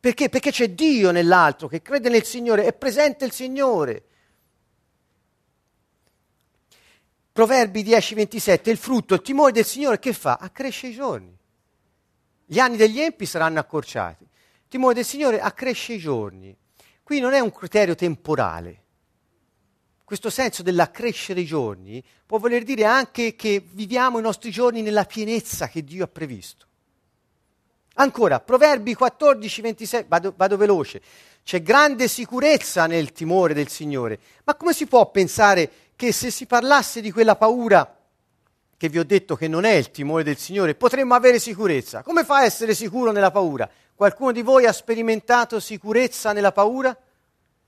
Perché? 0.00 0.28
Perché 0.28 0.50
c'è 0.50 0.70
Dio 0.70 1.10
nell'altro 1.10 1.68
che 1.68 1.82
crede 1.82 2.08
nel 2.08 2.24
Signore, 2.24 2.64
è 2.64 2.72
presente 2.72 3.24
il 3.24 3.32
Signore. 3.32 4.04
Proverbi 7.32 7.82
10:27, 7.82 8.70
il 8.70 8.76
frutto, 8.76 9.14
il 9.14 9.22
timore 9.22 9.52
del 9.52 9.64
Signore 9.64 9.98
che 9.98 10.12
fa? 10.12 10.38
Accresce 10.40 10.88
i 10.88 10.92
giorni. 10.92 11.36
Gli 12.44 12.58
anni 12.58 12.76
degli 12.76 13.00
empi 13.00 13.26
saranno 13.26 13.58
accorciati. 13.58 14.24
Il 14.24 14.68
timore 14.68 14.94
del 14.94 15.04
Signore 15.04 15.40
accresce 15.40 15.94
i 15.94 15.98
giorni. 15.98 16.56
Qui 17.02 17.20
non 17.20 17.32
è 17.32 17.40
un 17.40 17.52
criterio 17.52 17.94
temporale. 17.94 18.80
Questo 20.04 20.30
senso 20.30 20.62
dell'accrescere 20.62 21.40
i 21.40 21.46
giorni 21.46 22.04
può 22.26 22.38
voler 22.38 22.64
dire 22.64 22.84
anche 22.84 23.34
che 23.34 23.64
viviamo 23.66 24.18
i 24.18 24.22
nostri 24.22 24.50
giorni 24.50 24.82
nella 24.82 25.04
pienezza 25.04 25.68
che 25.68 25.82
Dio 25.82 26.04
ha 26.04 26.08
previsto. 26.08 26.66
Ancora, 27.94 28.40
Proverbi 28.40 28.94
14, 28.94 29.60
26, 29.60 30.04
vado, 30.08 30.32
vado 30.36 30.56
veloce. 30.56 31.02
C'è 31.42 31.62
grande 31.62 32.08
sicurezza 32.08 32.86
nel 32.86 33.12
timore 33.12 33.54
del 33.54 33.68
Signore. 33.68 34.18
Ma 34.44 34.54
come 34.54 34.72
si 34.72 34.86
può 34.86 35.10
pensare 35.10 35.70
che 35.96 36.12
se 36.12 36.30
si 36.30 36.46
parlasse 36.46 37.00
di 37.00 37.10
quella 37.10 37.36
paura 37.36 38.01
che 38.82 38.88
vi 38.88 38.98
ho 38.98 39.04
detto 39.04 39.36
che 39.36 39.46
non 39.46 39.62
è 39.62 39.74
il 39.74 39.92
timore 39.92 40.24
del 40.24 40.36
Signore, 40.36 40.74
potremmo 40.74 41.14
avere 41.14 41.38
sicurezza? 41.38 42.02
Come 42.02 42.24
fa 42.24 42.38
a 42.38 42.44
essere 42.44 42.74
sicuro 42.74 43.12
nella 43.12 43.30
paura? 43.30 43.70
Qualcuno 43.94 44.32
di 44.32 44.42
voi 44.42 44.66
ha 44.66 44.72
sperimentato 44.72 45.60
sicurezza 45.60 46.32
nella 46.32 46.50
paura? 46.50 46.98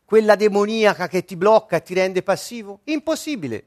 Quella 0.04 0.34
demoniaca 0.34 1.06
che 1.06 1.24
ti 1.24 1.36
blocca 1.36 1.76
e 1.76 1.82
ti 1.82 1.94
rende 1.94 2.24
passivo? 2.24 2.80
Impossibile. 2.86 3.64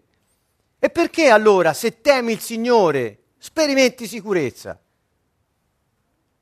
E 0.78 0.90
perché 0.90 1.30
allora, 1.30 1.72
se 1.72 2.02
temi 2.02 2.34
il 2.34 2.42
Signore, 2.42 3.20
sperimenti 3.38 4.08
sicurezza? 4.08 4.78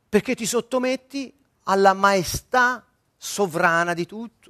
Perché 0.09 0.33
ti 0.33 0.47
sottometti 0.47 1.31
alla 1.65 1.93
maestà 1.93 2.83
sovrana 3.15 3.93
di 3.93 4.07
tutto. 4.07 4.44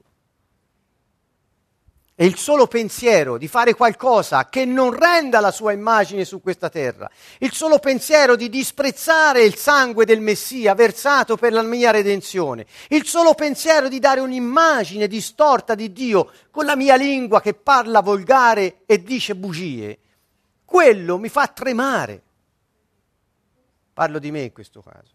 E 2.18 2.26
il 2.26 2.38
solo 2.38 2.66
pensiero 2.68 3.38
di 3.38 3.50
fare 3.50 3.74
qualcosa 3.74 4.48
che 4.48 4.64
non 4.64 4.98
renda 4.98 5.42
la 5.42 5.52
sua 5.52 5.74
immagine 5.74 6.24
su 6.24 6.40
questa 6.40 6.70
terra, 6.70 7.12
il 7.40 7.52
solo 7.52 7.78
pensiero 7.80 8.38
di 8.38 8.48
disprezzare 8.48 9.44
il 9.44 9.56
sangue 9.56 10.06
del 10.06 10.22
Messia 10.22 10.74
versato 10.76 11.36
per 11.36 11.52
la 11.52 11.62
mia 11.62 11.92
redenzione, 11.92 12.66
il 12.88 13.06
solo 13.06 13.34
pensiero 13.34 13.90
di 13.90 14.00
dare 14.00 14.22
un'immagine 14.22 15.08
distorta 15.08 15.76
di 15.76 15.92
Dio 15.92 16.32
con 16.52 16.64
la 16.64 16.78
mia 16.78 16.96
lingua 16.96 17.42
che 17.42 17.54
parla 17.54 18.00
volgare 18.00 18.84
e 18.86 19.04
dice 19.04 19.36
bugie, 19.36 20.00
quello 20.64 21.18
mi 21.18 21.28
fa 21.28 21.48
tremare. 21.48 22.24
Parlo 23.94 24.20
di 24.20 24.32
me 24.32 24.42
in 24.42 24.54
questo 24.54 24.82
caso. 24.82 25.15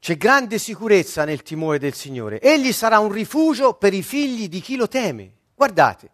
C'è 0.00 0.16
grande 0.16 0.58
sicurezza 0.58 1.24
nel 1.26 1.42
timore 1.42 1.78
del 1.78 1.92
Signore. 1.92 2.40
Egli 2.40 2.72
sarà 2.72 2.98
un 3.00 3.12
rifugio 3.12 3.74
per 3.74 3.92
i 3.92 4.02
figli 4.02 4.48
di 4.48 4.60
chi 4.60 4.76
lo 4.76 4.88
teme. 4.88 5.30
Guardate, 5.54 6.10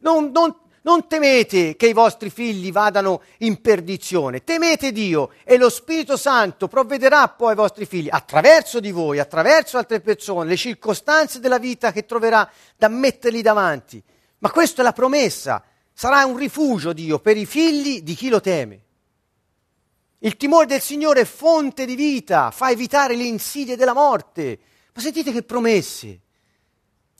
non, 0.00 0.30
non, 0.30 0.54
non 0.82 1.08
temete 1.08 1.76
che 1.76 1.88
i 1.88 1.94
vostri 1.94 2.28
figli 2.28 2.70
vadano 2.70 3.22
in 3.38 3.62
perdizione, 3.62 4.44
temete 4.44 4.92
Dio 4.92 5.30
e 5.44 5.56
lo 5.56 5.70
Spirito 5.70 6.18
Santo 6.18 6.68
provvederà 6.68 7.26
poi 7.28 7.50
ai 7.50 7.56
vostri 7.56 7.86
figli 7.86 8.08
attraverso 8.10 8.80
di 8.80 8.90
voi, 8.90 9.18
attraverso 9.18 9.78
altre 9.78 10.00
persone, 10.00 10.50
le 10.50 10.56
circostanze 10.56 11.40
della 11.40 11.58
vita 11.58 11.92
che 11.92 12.04
troverà 12.04 12.48
da 12.76 12.88
metterli 12.88 13.40
davanti. 13.40 14.02
Ma 14.40 14.50
questa 14.50 14.82
è 14.82 14.84
la 14.84 14.92
promessa, 14.92 15.64
sarà 15.94 16.26
un 16.26 16.36
rifugio 16.36 16.92
Dio 16.92 17.18
per 17.18 17.38
i 17.38 17.46
figli 17.46 18.02
di 18.02 18.14
chi 18.14 18.28
lo 18.28 18.42
teme. 18.42 18.82
Il 20.20 20.36
timore 20.36 20.66
del 20.66 20.80
Signore 20.80 21.20
è 21.20 21.24
fonte 21.24 21.84
di 21.84 21.94
vita, 21.94 22.50
fa 22.50 22.70
evitare 22.70 23.16
le 23.16 23.24
insidie 23.24 23.76
della 23.76 23.92
morte. 23.92 24.58
Ma 24.94 25.00
sentite 25.00 25.32
che 25.32 25.42
promesse. 25.42 26.20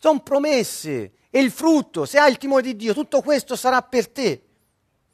Sono 0.01 0.21
promesse. 0.21 1.13
E 1.29 1.41
il 1.41 1.51
frutto, 1.51 2.07
se 2.07 2.19
hai 2.19 2.31
il 2.31 2.39
timore 2.39 2.63
di 2.63 2.77
Dio, 2.77 2.95
tutto 2.95 3.21
questo 3.21 3.55
sarà 3.55 3.83
per 3.83 4.09
te. 4.09 4.43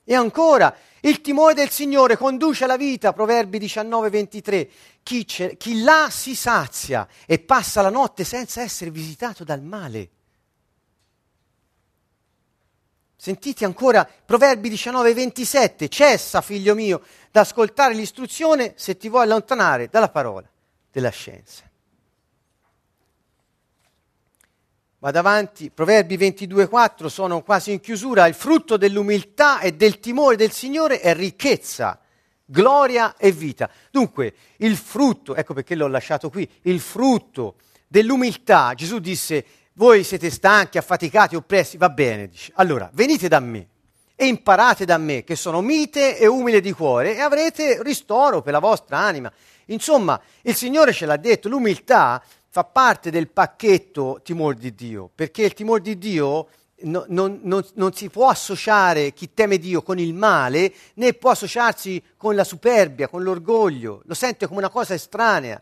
E 0.04 0.14
ancora, 0.14 0.74
il 1.00 1.20
timore 1.20 1.54
del 1.54 1.70
Signore 1.70 2.16
conduce 2.16 2.64
alla 2.64 2.76
vita, 2.76 3.12
Proverbi 3.12 3.58
19, 3.58 4.10
23. 4.10 4.70
Chi, 5.02 5.24
chi 5.24 5.82
là 5.82 6.08
si 6.10 6.36
sazia 6.36 7.08
e 7.26 7.40
passa 7.40 7.82
la 7.82 7.90
notte 7.90 8.22
senza 8.22 8.62
essere 8.62 8.90
visitato 8.90 9.42
dal 9.42 9.62
male. 9.62 10.10
Sentite 13.22 13.64
ancora 13.64 14.04
Proverbi 14.04 14.68
19, 14.68 15.14
27. 15.14 15.88
Cessa, 15.88 16.40
figlio 16.40 16.74
mio, 16.74 17.02
da 17.30 17.42
ascoltare 17.42 17.94
l'istruzione 17.94 18.72
se 18.74 18.96
ti 18.96 19.08
vuoi 19.08 19.22
allontanare 19.22 19.86
dalla 19.88 20.08
parola 20.08 20.50
della 20.90 21.10
scienza. 21.10 21.62
Vado 24.98 25.18
avanti, 25.20 25.70
Proverbi 25.70 26.16
22, 26.16 26.66
4 26.66 27.08
sono 27.08 27.42
quasi 27.42 27.70
in 27.70 27.78
chiusura. 27.78 28.26
Il 28.26 28.34
frutto 28.34 28.76
dell'umiltà 28.76 29.60
e 29.60 29.74
del 29.74 30.00
timore 30.00 30.34
del 30.34 30.50
Signore 30.50 30.98
è 30.98 31.14
ricchezza, 31.14 32.00
gloria 32.44 33.16
e 33.16 33.30
vita. 33.30 33.70
Dunque, 33.92 34.34
il 34.56 34.76
frutto, 34.76 35.36
ecco 35.36 35.54
perché 35.54 35.76
l'ho 35.76 35.86
lasciato 35.86 36.28
qui, 36.28 36.50
il 36.62 36.80
frutto 36.80 37.54
dell'umiltà, 37.86 38.74
Gesù 38.74 38.98
disse 38.98 39.44
voi 39.74 40.04
siete 40.04 40.30
stanchi, 40.30 40.78
affaticati, 40.78 41.36
oppressi, 41.36 41.76
va 41.76 41.88
bene, 41.88 42.28
dice. 42.28 42.52
Allora, 42.56 42.90
venite 42.92 43.28
da 43.28 43.40
me 43.40 43.68
e 44.14 44.26
imparate 44.26 44.84
da 44.84 44.98
me, 44.98 45.24
che 45.24 45.34
sono 45.34 45.60
mite 45.60 46.18
e 46.18 46.26
umile 46.26 46.60
di 46.60 46.72
cuore, 46.72 47.16
e 47.16 47.20
avrete 47.20 47.82
ristoro 47.82 48.42
per 48.42 48.52
la 48.52 48.58
vostra 48.58 48.98
anima. 48.98 49.32
Insomma, 49.66 50.20
il 50.42 50.54
Signore 50.54 50.92
ce 50.92 51.06
l'ha 51.06 51.16
detto, 51.16 51.48
l'umiltà 51.48 52.22
fa 52.48 52.64
parte 52.64 53.10
del 53.10 53.28
pacchetto 53.28 54.20
timore 54.22 54.56
di 54.56 54.74
Dio, 54.74 55.10
perché 55.12 55.42
il 55.42 55.54
timore 55.54 55.80
di 55.80 55.96
Dio 55.96 56.48
no, 56.82 57.04
non, 57.08 57.40
non, 57.42 57.66
non, 57.74 57.92
si 57.94 58.10
può 58.10 58.28
associare 58.28 59.12
chi 59.12 59.32
teme 59.32 59.58
Dio 59.58 59.82
con 59.82 59.98
il 59.98 60.14
male, 60.14 60.72
né 60.94 61.14
può 61.14 61.30
associarsi 61.30 62.02
con 62.16 62.34
la 62.34 62.44
superbia, 62.44 63.08
con 63.08 63.22
l'orgoglio, 63.22 64.02
lo 64.04 64.14
sente 64.14 64.46
come 64.46 64.58
una 64.58 64.68
cosa 64.68 64.94
estranea. 64.94 65.60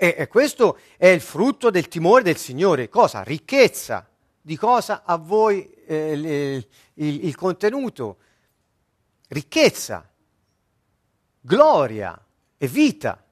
E, 0.00 0.14
e 0.16 0.28
questo 0.28 0.78
è 0.96 1.08
il 1.08 1.20
frutto 1.20 1.70
del 1.70 1.88
timore 1.88 2.22
del 2.22 2.36
Signore. 2.36 2.88
Cosa? 2.88 3.24
Ricchezza. 3.24 4.08
Di 4.40 4.56
cosa 4.56 5.02
a 5.04 5.16
voi 5.16 5.68
eh, 5.86 6.12
il, 6.12 6.66
il, 6.94 7.24
il 7.26 7.34
contenuto? 7.34 8.18
Ricchezza, 9.26 10.08
gloria 11.40 12.24
e 12.56 12.66
vita, 12.68 13.22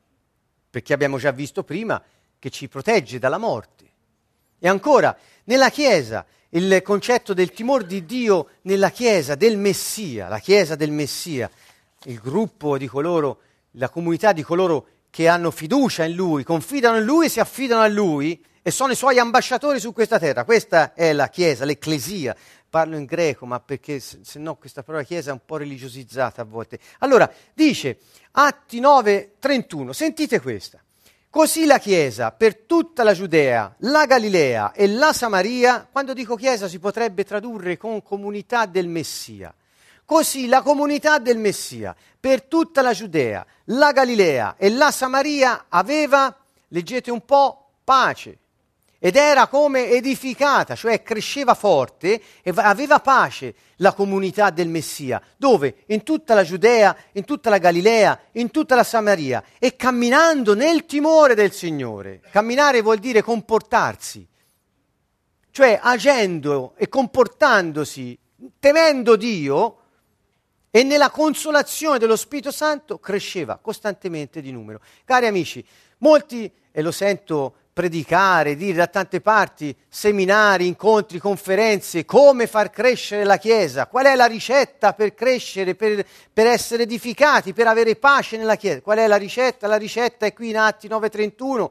perché 0.69 0.93
abbiamo 0.93 1.19
già 1.19 1.31
visto 1.31 1.63
prima 1.63 2.03
che 2.39 2.51
ci 2.51 2.69
protegge 2.69 3.21
dalla 3.21 3.39
morte. 3.39 3.85
E 4.59 4.67
ancora, 4.67 5.17
nella 5.45 5.71
Chiesa, 5.71 6.27
il 6.49 6.83
concetto 6.83 7.33
del 7.33 7.53
timore 7.53 7.87
di 7.87 8.05
Dio 8.05 8.49
nella 8.63 8.91
Chiesa, 8.91 9.37
del 9.37 9.57
Messia, 9.57 10.27
la 10.27 10.41
Chiesa 10.41 10.75
del 10.75 10.91
Messia, 10.91 11.49
il 12.07 12.19
gruppo 12.19 12.77
di 12.77 12.89
coloro, 12.89 13.41
la 13.73 13.89
comunità 13.89 14.33
di 14.33 14.43
coloro 14.43 14.89
che 15.17 15.29
hanno 15.29 15.51
fiducia 15.51 16.05
in 16.05 16.15
Lui, 16.15 16.45
confidano 16.45 16.99
in 16.99 17.05
Lui, 17.07 17.31
si 17.31 17.41
affidano 17.41 17.81
a 17.81 17.87
Lui 17.87 18.39
e 18.61 18.71
sono 18.71 18.93
i 18.93 18.95
Suoi 18.95 19.19
ambasciatori 19.19 19.81
su 19.81 19.95
questa 19.95 20.19
terra. 20.19 20.45
Questa 20.45 20.93
è 20.93 21.15
la 21.15 21.31
Chiesa, 21.31 21.65
l'Ecclesia. 21.65 22.37
Parlo 22.69 22.99
in 22.99 23.07
greco, 23.07 23.47
ma 23.47 23.59
perché 23.59 23.99
se, 23.99 24.21
no 24.35 24.57
questa 24.57 24.83
parola 24.83 25.05
Chiesa 25.05 25.31
è 25.31 25.33
un 25.33 25.41
po' 25.43 25.57
religiosizzata 25.57 26.43
a 26.43 26.45
volte. 26.45 26.79
Allora, 26.99 27.33
dice 27.55 27.97
Atti 28.33 28.79
9, 28.79 29.37
31, 29.39 29.95
sentite 29.95 30.39
questa. 30.39 30.83
Così 31.31 31.65
la 31.65 31.79
Chiesa 31.79 32.31
per 32.33 32.55
tutta 32.67 33.03
la 33.03 33.15
Giudea, 33.15 33.75
la 33.79 34.05
Galilea 34.05 34.73
e 34.73 34.87
la 34.87 35.15
Samaria, 35.15 35.89
quando 35.91 36.13
dico 36.13 36.37
Chiesa 36.37 36.69
si 36.69 36.79
potrebbe 36.79 37.25
tradurre 37.25 37.79
con 37.79 38.03
comunità 38.03 38.67
del 38.67 38.89
Messia. 38.89 39.55
Così 40.07 40.47
la 40.47 40.63
comunità 40.63 41.19
del 41.19 41.37
Messia 41.37 41.95
per 42.19 42.45
tutta 42.45 42.81
la 42.81 42.93
Giudea, 42.93 43.45
la 43.65 43.91
Galilea 43.91 44.55
e 44.57 44.71
la 44.71 44.93
Samaria 44.93 45.67
aveva, 45.69 46.33
leggete 46.69 47.11
un 47.11 47.25
po', 47.25 47.71
pace 47.83 48.39
ed 49.01 49.17
era 49.17 49.49
come 49.49 49.91
edificata, 49.91 50.77
cioè 50.77 51.03
cresceva 51.03 51.55
forte 51.55 52.21
e 52.43 52.53
aveva 52.55 53.01
pace 53.01 53.55
la 53.77 53.93
comunità 53.93 54.51
del 54.51 54.69
Messia. 54.69 55.21
Dove? 55.37 55.83
In 55.87 56.05
tutta 56.05 56.35
la 56.35 56.45
Giudea, 56.45 56.97
in 57.13 57.25
tutta 57.25 57.51
la 57.51 57.59
Galilea, 57.59 58.19
in 58.33 58.53
tutta 58.53 58.77
la 58.77 58.85
Samaria 58.85 59.43
e 59.59 59.75
camminando 59.75 60.55
nel 60.55 60.87
timore 60.87 61.35
del 61.35 61.53
Signore. 61.53 62.21
Camminare 62.31 62.81
vuol 62.81 62.99
dire 62.99 63.23
comportarsi, 63.23 64.27
cioè 65.51 65.79
agendo 65.83 66.75
e 66.77 66.89
comportandosi, 66.89 68.17
temendo 68.61 69.17
Dio 69.17 69.79
e 70.77 70.83
nella 70.83 71.09
consolazione 71.09 71.99
dello 71.99 72.17
Spirito 72.17 72.51
Santo 72.51 72.99
cresceva 72.99 73.59
costantemente 73.63 74.43
di 74.43 74.53
numero. 74.53 74.83
Cari 75.07 75.25
amici, 75.27 75.65
molti, 76.01 76.53
e 76.71 76.83
lo 76.83 76.91
sento 76.91 77.55
predicare, 77.73 78.57
dire 78.57 78.75
da 78.75 78.87
tante 78.87 79.23
parti, 79.23 79.75
seminari, 79.89 80.67
incontri, 80.67 81.19
conferenze, 81.19 82.05
come 82.05 82.47
far 82.47 82.69
crescere 82.69 83.25
la 83.25 83.39
Chiesa, 83.39 83.87
qual 83.87 84.05
è 84.05 84.15
la 84.15 84.27
ricetta 84.27 84.93
per 84.93 85.15
crescere, 85.15 85.75
per, 85.75 86.05
per, 86.31 86.47
essere 86.47 86.83
edificati, 86.83 87.55
per 87.55 87.69
avere 87.69 87.97
pace 87.97 88.37
nella 88.37 88.57
Chiesa. 88.57 88.83
Qual 88.83 88.99
è 88.99 89.07
la 89.07 89.17
ricetta? 89.17 89.67
La 89.67 89.77
ricetta 89.77 90.27
è 90.27 90.35
qui 90.35 90.51
in 90.51 90.59
Atti 90.59 90.89
9:31, 90.89 91.71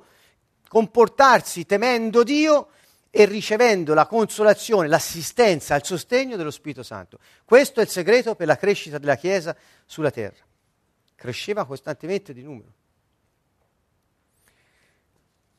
comportarsi 0.68 1.68
temendo 1.68 2.24
Dio 2.24 2.70
e 3.18 3.24
ricevendo 3.24 3.94
la 3.94 4.08
consolazione, 4.08 4.90
l'assistenza, 4.90 5.74
il 5.76 5.86
sostegno 5.86 6.36
dello 6.36 6.52
Spirito 6.52 6.84
Santo. 6.84 7.18
Questo 7.46 7.80
è 7.80 7.84
il 7.84 7.90
segreto 7.90 8.36
per 8.36 8.46
la 8.46 8.58
crescita 8.58 8.98
della 8.98 9.16
Chiesa 9.16 9.56
sulla 9.86 10.12
terra. 10.12 10.44
Cresceva 11.16 11.66
costantemente 11.66 12.34
di 12.34 12.44
numero. 12.44 12.74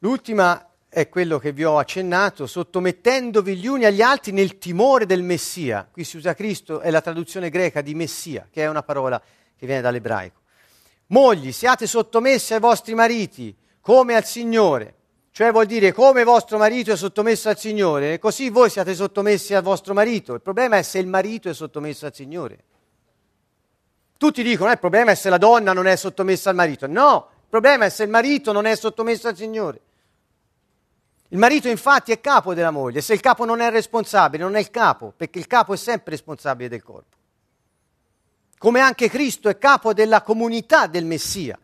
L'ultima 0.00 0.68
è 0.86 1.08
quello 1.08 1.38
che 1.38 1.52
vi 1.52 1.64
ho 1.64 1.78
accennato, 1.78 2.46
sottomettendovi 2.46 3.56
gli 3.56 3.66
uni 3.66 3.86
agli 3.86 4.02
altri 4.02 4.32
nel 4.32 4.58
timore 4.58 5.06
del 5.06 5.22
Messia. 5.22 5.88
Qui 5.90 6.04
si 6.04 6.18
usa 6.18 6.34
Cristo, 6.34 6.80
è 6.80 6.90
la 6.90 7.00
traduzione 7.00 7.48
greca 7.48 7.80
di 7.80 7.94
Messia, 7.94 8.48
che 8.50 8.64
è 8.64 8.68
una 8.68 8.82
parola 8.82 9.18
che 9.18 9.64
viene 9.64 9.80
dall'ebraico. 9.80 10.42
Mogli, 11.06 11.52
siate 11.52 11.86
sottomessi 11.86 12.52
ai 12.52 12.60
vostri 12.60 12.92
mariti 12.92 13.56
come 13.80 14.14
al 14.14 14.26
Signore. 14.26 14.94
Cioè 15.36 15.52
vuol 15.52 15.66
dire 15.66 15.92
come 15.92 16.24
vostro 16.24 16.56
marito 16.56 16.92
è 16.92 16.96
sottomesso 16.96 17.50
al 17.50 17.58
Signore, 17.58 18.18
così 18.18 18.48
voi 18.48 18.70
siate 18.70 18.94
sottomessi 18.94 19.52
al 19.52 19.62
vostro 19.62 19.92
marito. 19.92 20.32
Il 20.32 20.40
problema 20.40 20.78
è 20.78 20.82
se 20.82 20.98
il 20.98 21.06
marito 21.06 21.50
è 21.50 21.52
sottomesso 21.52 22.06
al 22.06 22.14
Signore. 22.14 22.64
Tutti 24.16 24.42
dicono, 24.42 24.70
eh, 24.70 24.72
il 24.72 24.78
problema 24.78 25.10
è 25.10 25.14
se 25.14 25.28
la 25.28 25.36
donna 25.36 25.74
non 25.74 25.86
è 25.86 25.94
sottomessa 25.94 26.48
al 26.48 26.56
marito. 26.56 26.86
No, 26.86 27.28
il 27.34 27.48
problema 27.50 27.84
è 27.84 27.90
se 27.90 28.04
il 28.04 28.08
marito 28.08 28.50
non 28.52 28.64
è 28.64 28.74
sottomesso 28.74 29.28
al 29.28 29.36
Signore. 29.36 29.80
Il 31.28 31.36
marito 31.36 31.68
infatti 31.68 32.12
è 32.12 32.20
capo 32.22 32.54
della 32.54 32.70
moglie, 32.70 33.02
se 33.02 33.12
il 33.12 33.20
capo 33.20 33.44
non 33.44 33.60
è 33.60 33.68
responsabile, 33.68 34.42
non 34.42 34.56
è 34.56 34.60
il 34.60 34.70
capo, 34.70 35.12
perché 35.14 35.38
il 35.38 35.46
capo 35.46 35.74
è 35.74 35.76
sempre 35.76 36.12
responsabile 36.12 36.70
del 36.70 36.82
corpo. 36.82 37.14
Come 38.56 38.80
anche 38.80 39.10
Cristo 39.10 39.50
è 39.50 39.58
capo 39.58 39.92
della 39.92 40.22
comunità 40.22 40.86
del 40.86 41.04
Messia, 41.04 41.58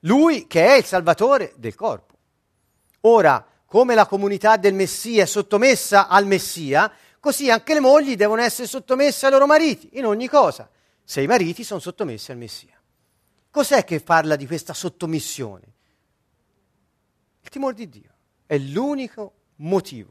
lui 0.00 0.46
che 0.46 0.66
è 0.66 0.76
il 0.76 0.84
salvatore 0.84 1.54
del 1.56 1.74
corpo. 1.74 2.11
Ora, 3.02 3.46
come 3.64 3.94
la 3.94 4.06
comunità 4.06 4.56
del 4.56 4.74
Messia 4.74 5.22
è 5.22 5.26
sottomessa 5.26 6.08
al 6.08 6.26
Messia, 6.26 6.92
così 7.18 7.50
anche 7.50 7.74
le 7.74 7.80
mogli 7.80 8.16
devono 8.16 8.42
essere 8.42 8.68
sottomesse 8.68 9.26
ai 9.26 9.32
loro 9.32 9.46
mariti, 9.46 9.90
in 9.92 10.06
ogni 10.06 10.28
cosa, 10.28 10.68
se 11.02 11.22
i 11.22 11.26
mariti 11.26 11.64
sono 11.64 11.80
sottomessi 11.80 12.30
al 12.30 12.36
Messia. 12.36 12.80
Cos'è 13.50 13.84
che 13.84 14.00
parla 14.00 14.36
di 14.36 14.46
questa 14.46 14.72
sottomissione? 14.72 15.72
Il 17.40 17.48
timore 17.48 17.74
di 17.74 17.88
Dio 17.88 18.10
è 18.46 18.56
l'unico 18.58 19.32
motivo. 19.56 20.10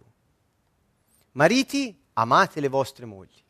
Mariti, 1.33 1.97
amate 2.13 2.59
le 2.59 2.67
vostre 2.67 3.05
mogli. 3.05 3.41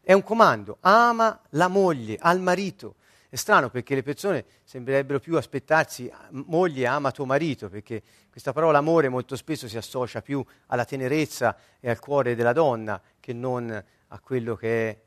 È 0.00 0.12
un 0.12 0.22
comando, 0.22 0.78
ama 0.80 1.40
la 1.50 1.68
moglie, 1.68 2.16
al 2.20 2.40
marito. 2.40 2.96
È 3.30 3.36
strano 3.36 3.68
perché 3.68 3.94
le 3.94 4.02
persone 4.02 4.44
sembrerebbero 4.64 5.20
più 5.20 5.36
aspettarsi 5.36 6.10
moglie 6.30 6.86
ama 6.86 7.10
tuo 7.10 7.26
marito, 7.26 7.68
perché 7.68 8.02
questa 8.30 8.54
parola 8.54 8.78
amore 8.78 9.10
molto 9.10 9.36
spesso 9.36 9.68
si 9.68 9.76
associa 9.76 10.22
più 10.22 10.42
alla 10.68 10.86
tenerezza 10.86 11.56
e 11.78 11.90
al 11.90 11.98
cuore 11.98 12.34
della 12.34 12.54
donna 12.54 13.00
che 13.20 13.34
non 13.34 13.84
a 14.10 14.20
quello 14.20 14.56
che 14.56 14.90
è 14.90 15.00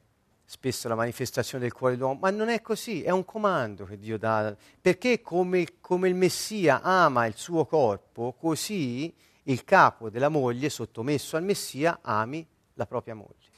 spesso 0.46 0.88
la 0.88 0.96
manifestazione 0.96 1.64
del 1.64 1.74
cuore 1.74 1.96
dell'uomo, 1.96 2.20
ma 2.20 2.30
non 2.30 2.50
è 2.50 2.62
così, 2.62 3.02
è 3.02 3.10
un 3.10 3.26
comando 3.26 3.86
che 3.86 3.98
Dio 3.98 4.20
dà, 4.20 4.56
perché 4.80 5.22
come, 5.22 5.80
come 5.80 6.08
il 6.08 6.14
Messia 6.14 6.82
ama 6.82 7.26
il 7.26 7.36
suo 7.36 7.66
corpo, 7.66 8.34
così 8.34 9.12
il 9.44 9.64
capo 9.64 10.10
della 10.12 10.30
moglie, 10.30 10.70
sottomesso 10.70 11.38
al 11.38 11.44
Messia, 11.44 12.00
ami 12.02 12.46
la 12.74 12.86
propria 12.86 13.16
moglie. 13.16 13.50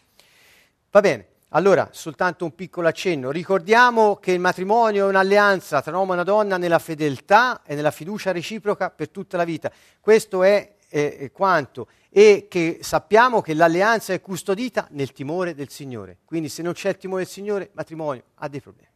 Va 0.91 1.01
bene, 1.01 1.27
allora, 1.55 1.89
soltanto 1.91 2.45
un 2.45 2.55
piccolo 2.55 2.87
accenno. 2.87 3.29
Ricordiamo 3.29 4.15
che 4.15 4.31
il 4.31 4.39
matrimonio 4.39 5.05
è 5.05 5.09
un'alleanza 5.09 5.83
tra 5.83 5.91
un 5.91 5.97
uomo 5.97 6.11
e 6.11 6.15
una 6.15 6.23
donna 6.23 6.57
nella 6.57 6.79
fedeltà 6.79 7.61
e 7.63 7.75
nella 7.75 7.91
fiducia 7.91 8.31
reciproca 8.31 8.89
per 8.89 9.09
tutta 9.09 9.37
la 9.37 9.43
vita. 9.43 9.71
Questo 9.99 10.41
è 10.41 10.75
eh, 10.89 11.29
quanto 11.31 11.87
e 12.09 12.47
che 12.49 12.79
sappiamo 12.81 13.41
che 13.41 13.53
l'alleanza 13.53 14.13
è 14.13 14.21
custodita 14.21 14.87
nel 14.91 15.11
timore 15.11 15.53
del 15.53 15.69
Signore. 15.69 16.17
Quindi 16.25 16.49
se 16.49 16.63
non 16.63 16.73
c'è 16.73 16.89
il 16.89 16.97
timore 16.97 17.23
del 17.23 17.31
Signore, 17.31 17.65
il 17.65 17.71
matrimonio 17.73 18.23
ha 18.35 18.47
dei 18.47 18.59
problemi. 18.59 18.89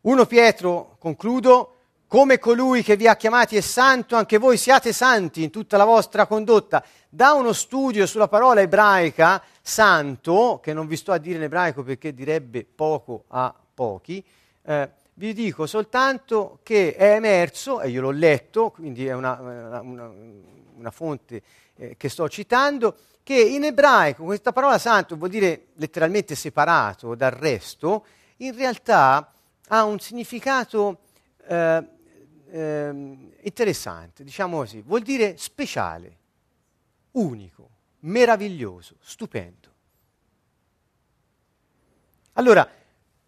1 0.00 0.26
Pietro, 0.26 0.96
concludo, 0.98 1.81
come 2.12 2.38
colui 2.38 2.82
che 2.82 2.94
vi 2.94 3.08
ha 3.08 3.16
chiamati 3.16 3.56
è 3.56 3.62
santo, 3.62 4.16
anche 4.16 4.36
voi 4.36 4.58
siate 4.58 4.92
santi 4.92 5.42
in 5.44 5.50
tutta 5.50 5.78
la 5.78 5.86
vostra 5.86 6.26
condotta. 6.26 6.84
Da 7.08 7.32
uno 7.32 7.54
studio 7.54 8.04
sulla 8.04 8.28
parola 8.28 8.60
ebraica 8.60 9.42
santo, 9.62 10.60
che 10.62 10.74
non 10.74 10.86
vi 10.86 10.98
sto 10.98 11.12
a 11.12 11.16
dire 11.16 11.38
in 11.38 11.44
ebraico 11.44 11.82
perché 11.82 12.12
direbbe 12.12 12.66
poco 12.66 13.24
a 13.28 13.54
pochi, 13.72 14.22
eh, 14.62 14.90
vi 15.14 15.32
dico 15.32 15.64
soltanto 15.64 16.58
che 16.62 16.94
è 16.94 17.14
emerso, 17.14 17.80
e 17.80 17.88
io 17.88 18.02
l'ho 18.02 18.10
letto, 18.10 18.72
quindi 18.72 19.06
è 19.06 19.14
una, 19.14 19.80
una, 19.80 20.12
una 20.76 20.90
fonte 20.90 21.42
eh, 21.76 21.96
che 21.96 22.10
sto 22.10 22.28
citando, 22.28 22.94
che 23.22 23.40
in 23.40 23.64
ebraico 23.64 24.24
questa 24.24 24.52
parola 24.52 24.76
santo 24.76 25.16
vuol 25.16 25.30
dire 25.30 25.68
letteralmente 25.76 26.34
separato 26.34 27.14
dal 27.14 27.30
resto, 27.30 28.04
in 28.36 28.54
realtà 28.54 29.32
ha 29.68 29.84
un 29.84 29.98
significato 29.98 30.98
eh, 31.48 31.91
eh, 32.52 32.88
interessante, 33.40 34.22
diciamo 34.22 34.58
così, 34.58 34.82
vuol 34.82 35.00
dire 35.00 35.36
speciale, 35.38 36.18
unico, 37.12 37.70
meraviglioso, 38.00 38.96
stupendo. 39.00 39.70
Allora, 42.34 42.68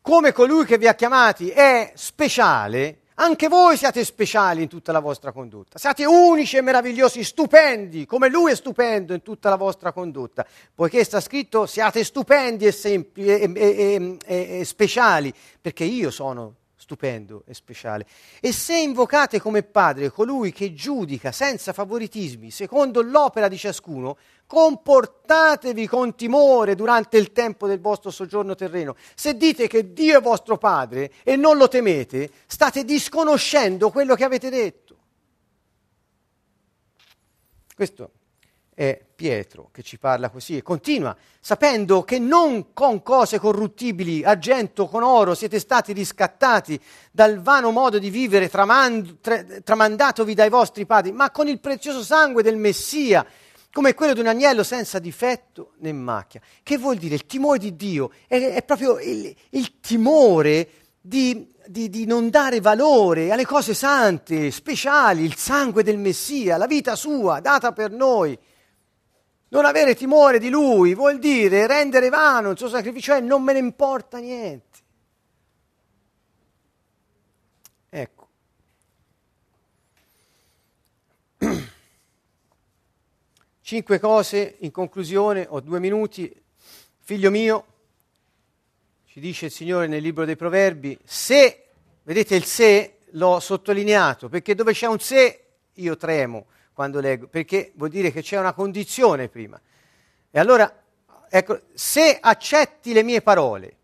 come 0.01 0.33
colui 0.33 0.67
che 0.67 0.79
vi 0.79 0.87
ha 0.87 0.95
chiamati 0.95 1.49
è 1.49 1.93
speciale, 1.95 3.01
Anche 3.17 3.47
voi 3.47 3.77
siate 3.77 4.05
speciali 4.05 4.63
in 4.63 4.69
tutta 4.69 4.91
la 4.91 4.99
vostra 4.99 5.31
condotta. 5.31 5.79
Siate 5.79 6.05
unici 6.05 6.57
e 6.57 6.63
meravigliosi, 6.63 7.23
stupendi, 7.23 8.07
come 8.07 8.29
Lui 8.29 8.51
è 8.51 8.57
stupendo 8.57 9.15
in 9.15 9.23
tutta 9.23 9.49
la 9.51 9.55
vostra 9.55 9.93
condotta. 9.93 10.45
Poiché 10.75 11.05
sta 11.05 11.21
scritto 11.21 11.65
siate 11.67 12.03
stupendi 12.03 12.67
e, 12.67 12.73
sempli, 12.73 13.27
e, 13.29 13.53
e, 13.55 14.19
e 14.59 14.65
speciali, 14.65 15.33
perché 15.61 15.85
io 15.85 16.11
sono 16.11 16.57
stupendo 16.85 17.45
e 17.47 17.55
speciale. 17.55 18.07
E 18.41 18.53
se 18.53 18.79
invocate 18.79 19.41
come 19.41 19.63
Padre 19.63 20.11
colui 20.11 20.53
che 20.53 20.75
giudica 20.75 21.33
senza 21.33 21.73
favoritismi, 21.73 22.51
secondo 22.51 23.01
l'opera 23.01 23.49
di 23.49 23.57
ciascuno, 23.57 24.19
comportatevi 24.47 25.87
con 25.87 26.15
timore 26.15 26.75
durante 26.75 27.17
il 27.17 27.33
tempo 27.33 27.67
del 27.67 27.81
vostro 27.81 28.11
soggiorno 28.11 28.55
terreno. 28.55 28.97
Se 29.15 29.35
dite 29.35 29.67
che 29.67 29.95
Dio 29.95 30.19
è 30.19 30.21
vostro 30.21 30.59
Padre 30.59 31.11
e 31.23 31.37
non 31.37 31.57
lo 31.57 31.69
temete, 31.69 32.31
state 32.47 32.85
disconoscendo 32.85 33.91
quello 33.91 34.15
che 34.15 34.25
avete 34.25 34.51
detto. 34.51 34.97
Questo 37.75 38.11
è 38.75 39.03
Pietro 39.15 39.69
che 39.73 39.83
ci 39.83 39.99
parla 39.99 40.29
così 40.29 40.57
e 40.57 40.63
continua, 40.63 41.17
sapendo 41.41 42.03
che 42.03 42.19
non 42.19 42.73
con 42.73 43.03
cose 43.03 43.39
corruttibili, 43.39 44.25
argento, 44.25 44.87
con 44.87 45.03
oro, 45.03 45.35
siete 45.35 45.59
stati 45.59 45.93
riscattati 45.93 46.81
dal 47.11 47.41
vano 47.41 47.71
modo 47.71 47.99
di 47.99 48.11
vivere 48.11 48.49
tramand- 48.49 49.21
tra- 49.21 49.45
tramandatovi 49.63 50.35
dai 50.35 50.49
vostri 50.49 50.87
padri, 50.87 51.13
ma 51.13 51.31
con 51.31 51.49
il 51.49 51.61
prezioso 51.61 52.03
sangue 52.03 52.43
del 52.43 52.57
Messia, 52.57 53.25
come 53.73 53.95
quello 53.95 54.15
di 54.15 54.21
un 54.21 54.29
agnello 54.29 54.63
senza 54.63 54.99
difetto 54.99 55.73
né 55.79 55.93
macchia. 55.93 56.41
Che 56.63 56.79
vuol 56.79 56.97
dire? 56.97 57.17
Il 57.17 57.27
timore 57.27 57.59
di 57.59 57.75
Dio 57.75 58.11
è, 58.27 58.39
è 58.55 58.63
proprio 58.63 58.99
il, 59.01 59.35
il 59.51 59.81
timore 59.81 60.69
di, 61.01 61.53
di, 61.67 61.91
di, 61.91 62.07
non 62.07 62.31
dare 62.31 62.61
valore 62.61 63.31
alle 63.31 63.45
cose 63.45 63.75
sante, 63.75 64.51
speciali, 64.51 65.25
il 65.25 65.37
sangue 65.37 65.83
del 65.83 65.99
Messia, 65.99 66.57
la 66.57 66.67
vita 66.67 66.95
sua 66.95 67.41
data 67.41 67.73
per 67.73 67.91
noi. 67.91 68.39
Non 69.55 69.65
avere 69.67 69.95
timore 69.95 70.41
di 70.41 70.49
lui 70.49 70.95
vuol 70.95 71.21
dire 71.21 71.69
rendere 71.69 72.09
vano 72.09 72.51
il 72.51 72.59
suo 72.59 72.69
sacrificio, 72.69 73.13
cioè 73.13 73.21
non 73.21 73.41
me 73.45 73.53
ne 73.53 73.61
importa 73.61 74.19
niente. 74.19 74.79
Ecco. 77.89 78.29
Cinque 83.61 84.01
cose 84.01 84.57
in 84.59 84.73
conclusione, 84.73 85.47
ho 85.49 85.61
due 85.61 85.79
minuti. 85.79 86.35
Figlio 86.99 87.31
mio, 87.31 87.67
ci 89.07 89.21
dice 89.21 89.47
il 89.47 89.53
Signore 89.53 89.87
nel 89.87 90.03
libro 90.03 90.25
dei 90.25 90.35
Proverbi, 90.35 90.99
se, 91.05 91.67
vedete 92.03 92.35
il 92.35 92.45
se, 92.45 93.03
l'ho 93.11 93.39
sottolineato, 93.39 94.29
perché 94.29 94.57
dove 94.57 94.73
c'è 94.73 94.89
un 94.89 94.99
se 94.99 95.45
io 95.75 95.97
tremo 95.97 96.47
quando 96.75 97.01
leggo, 97.01 97.29
perché 97.29 97.73
vuol 97.77 97.89
dire 97.89 98.13
che 98.13 98.21
c'è 98.21 98.37
una 98.37 98.53
condizione 98.53 99.29
prima. 99.29 99.59
E 100.31 100.39
allora, 100.39 100.71
ecco, 101.31 101.61
se 101.73 102.19
accetti 102.21 102.93
le 102.93 103.05
mie 103.05 103.23
parole, 103.23 103.77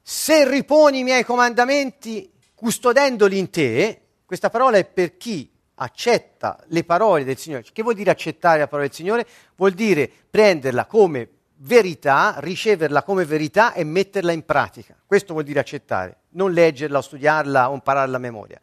se 0.00 0.48
riponi 0.48 1.00
i 1.00 1.02
miei 1.02 1.24
comandamenti 1.24 2.32
custodendoli 2.54 3.36
in 3.36 3.50
te, 3.50 4.00
questa 4.24 4.48
parola 4.48 4.78
è 4.78 4.84
per 4.84 5.16
chi 5.16 5.50
accetta 5.74 6.62
le 6.68 6.84
parole 6.84 7.24
del 7.24 7.36
Signore. 7.36 7.64
Che 7.70 7.82
vuol 7.82 7.94
dire 7.94 8.10
accettare 8.10 8.60
la 8.60 8.68
parola 8.68 8.86
del 8.86 8.96
Signore? 8.96 9.26
Vuol 9.56 9.72
dire 9.72 10.08
prenderla 10.30 10.86
come 10.86 11.28
verità, 11.56 12.36
riceverla 12.38 13.02
come 13.02 13.24
verità 13.24 13.72
e 13.72 13.82
metterla 13.82 14.30
in 14.30 14.44
pratica. 14.44 14.96
Questo 15.04 15.32
vuol 15.32 15.44
dire 15.44 15.58
accettare, 15.58 16.18
non 16.30 16.52
leggerla 16.52 16.98
o 16.98 17.02
studiarla 17.02 17.70
o 17.70 17.74
impararla 17.74 18.16
a 18.16 18.20
memoria 18.20 18.60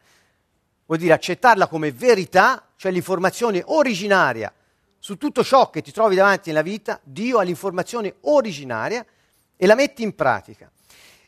vuol 0.90 0.98
dire 0.98 1.14
accettarla 1.14 1.68
come 1.68 1.92
verità, 1.92 2.66
cioè 2.74 2.90
l'informazione 2.90 3.62
originaria 3.64 4.52
su 4.98 5.16
tutto 5.16 5.44
ciò 5.44 5.70
che 5.70 5.82
ti 5.82 5.92
trovi 5.92 6.16
davanti 6.16 6.48
nella 6.48 6.62
vita, 6.62 7.00
Dio 7.04 7.38
ha 7.38 7.42
l'informazione 7.42 8.16
originaria 8.22 9.06
e 9.56 9.66
la 9.66 9.76
metti 9.76 10.02
in 10.02 10.16
pratica. 10.16 10.68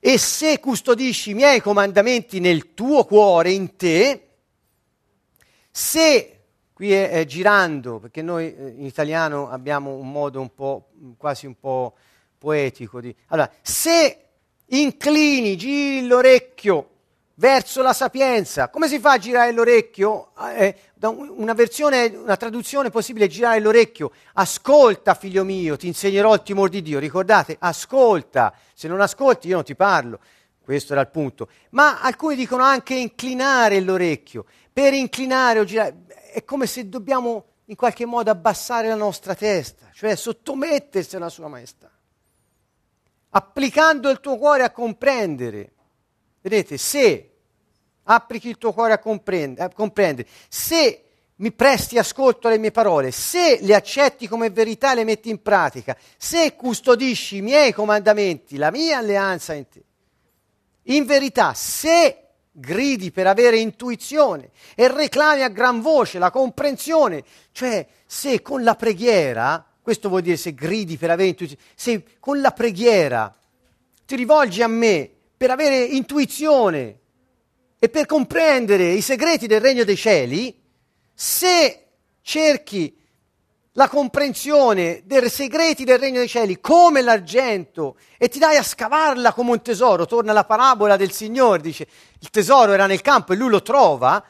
E 0.01 0.19
se 0.19 0.59
custodisci 0.59 1.31
i 1.31 1.35
miei 1.35 1.61
comandamenti 1.61 2.41
nel 2.41 2.75
tuo 2.75 3.05
cuore, 3.05 3.53
in 3.53 3.77
te, 3.77 4.31
se, 5.71 6.41
qui 6.73 6.93
è, 6.93 7.11
è 7.11 7.25
girando, 7.25 8.01
perché 8.01 8.21
noi 8.21 8.53
eh, 8.53 8.75
in 8.77 8.85
italiano 8.85 9.49
abbiamo 9.49 9.95
un 9.95 10.11
modo 10.11 10.41
un 10.41 10.53
po', 10.53 10.91
quasi 11.17 11.47
un 11.47 11.55
po' 11.57 11.95
poetico 12.37 13.01
di... 13.01 13.15
Allora, 13.29 13.49
se 13.63 14.25
inclini, 14.67 15.57
giri 15.57 16.05
l'orecchio 16.05 16.92
verso 17.35 17.83
la 17.83 17.93
sapienza. 17.93 18.69
Come 18.69 18.89
si 18.89 18.99
fa 18.99 19.13
a 19.13 19.19
girare 19.19 19.53
l'orecchio? 19.53 20.33
Eh, 20.55 20.77
una 21.01 21.55
versione, 21.55 22.07
una 22.07 22.37
traduzione 22.37 22.91
possibile 22.91 23.27
è 23.27 23.29
girare 23.29 23.61
l'orecchio. 23.61 24.13
Ascolta, 24.35 25.15
figlio 25.15 25.45
mio, 25.45 25.77
ti 25.77 25.87
insegnerò 25.87 26.35
il 26.35 26.43
timore 26.43 26.71
di 26.71 26.83
Dio. 26.83 26.99
Ricordate, 26.99 27.57
ascolta. 27.59 28.55
Se 28.75 28.89
non 28.89 29.01
ascolti, 29.01 29.49
io 29.49 29.57
non 29.57 29.65
ti 29.65 29.75
parlo. 29.75 30.21
Questo 30.63 30.93
era 30.93 31.03
il 31.03 31.09
punto. 31.09 31.49
Ma 31.71 32.01
alcuni 32.01 32.37
dicono 32.37 32.63
anche 32.63 32.95
inclinare 32.95 33.81
l'orecchio. 33.81 34.45
Per 34.73 34.95
inclinare 34.95 35.59
o 35.59 35.65
girare, 35.65 36.05
è 36.33 36.45
come 36.45 36.67
se 36.67 36.89
dobbiamo 36.89 37.47
in 37.67 37.77
qualche 37.77 38.07
modo 38.07 38.31
abbassare 38.31 38.89
la 38.89 38.95
nostra 38.95 39.35
testa, 39.35 39.89
cioè 39.93 40.15
sottomettersi 40.17 41.17
alla 41.17 41.29
sua 41.29 41.49
maestà, 41.49 41.91
applicando 43.31 44.11
il 44.11 44.21
tuo 44.21 44.37
cuore 44.37 44.63
a 44.63 44.71
comprendere. 44.71 45.73
Vedete, 46.43 46.77
se 46.77 47.31
applichi 48.03 48.49
il 48.49 48.59
tuo 48.59 48.73
cuore 48.73 48.93
a, 48.93 48.99
comprendere, 48.99 49.65
a 49.65 49.73
comprendere, 49.73 50.29
se 50.49 51.05
mi 51.37 51.53
presti 51.53 51.99
ascolto 51.99 52.49
alle 52.49 52.59
mie 52.59 52.73
parole, 52.73 53.13
se 53.13 53.59
le 53.63 53.75
accetti 53.75 54.29
come 54.29 54.51
verità 54.51 54.93
e 54.93 54.97
le 54.97 55.05
metti 55.05 55.31
in 55.31 55.41
pratica, 55.41 55.97
se 56.17 56.55
custodisci 56.57 57.37
i 57.37 57.43
miei 57.43 57.73
comandamenti, 57.73 58.57
la 58.57 58.71
mia 58.71 58.99
alleanza 58.99 59.55
in 59.55 59.69
te, 59.69 59.83
in 60.85 61.05
verità, 61.05 61.55
se 61.55 62.19
gridi 62.51 63.13
per 63.13 63.27
avere 63.29 63.59
intuizione 63.59 64.51
e 64.75 64.89
reclami 64.89 65.43
a 65.43 65.49
gran 65.49 65.81
voce 65.81 66.19
la 66.19 66.31
comprensione, 66.31 67.25
cioè 67.53 67.87
se 68.05 68.43
con 68.43 68.63
la 68.63 68.75
preghiera, 68.75 69.65
questo 69.81 70.09
vuol 70.09 70.23
dire 70.23 70.37
se 70.37 70.55
gridi 70.55 70.97
per 70.97 71.11
avere 71.11 71.29
intuizione, 71.29 71.63
se 71.75 72.05
con 72.21 72.41
la 72.41 72.51
preghiera 72.51 73.35
ti 74.05 74.17
rivolgi 74.17 74.63
a 74.63 74.69
me 74.69 75.11
per 75.43 75.51
avere 75.51 75.83
intuizione 75.83 77.01
e 77.81 77.89
per 77.89 78.07
comprendere 78.07 78.93
i 78.93 79.01
segreti 79.01 79.49
del 79.49 79.61
regno 79.61 79.83
dei 79.83 79.97
cieli, 79.97 80.57
se 81.13 81.87
cerchi 82.21 82.97
la 83.73 83.89
comprensione 83.89 85.03
dei 85.05 85.29
segreti 85.29 85.83
del 85.83 85.99
regno 85.99 86.19
dei 86.19 86.29
cieli 86.29 86.61
come 86.61 87.03
l'argento 87.03 87.97
e 88.19 88.29
ti 88.29 88.39
dai 88.39 88.57
a 88.57 88.63
scavarla 88.63 89.33
come 89.33 89.51
un 89.51 89.63
tesoro, 89.63 90.07
torna 90.07 90.33
la 90.33 90.45
parabola 90.45 90.95
del 90.95 91.11
Signore, 91.11 91.61
dice 91.61 91.89
il 92.21 92.31
tesoro 92.31 92.71
era 92.71 92.87
nel 92.87 93.01
campo 93.01 93.33
e 93.33 93.37
lui 93.37 93.51
lo 93.51 93.63
trova, 93.63 94.25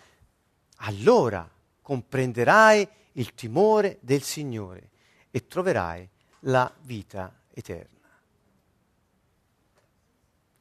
allora 0.77 1.47
comprenderai 1.83 2.89
il 3.13 3.35
timore 3.35 3.99
del 4.01 4.23
Signore 4.23 4.89
e 5.31 5.47
troverai 5.47 6.09
la 6.45 6.73
vita 6.81 7.31
eterna. 7.53 7.92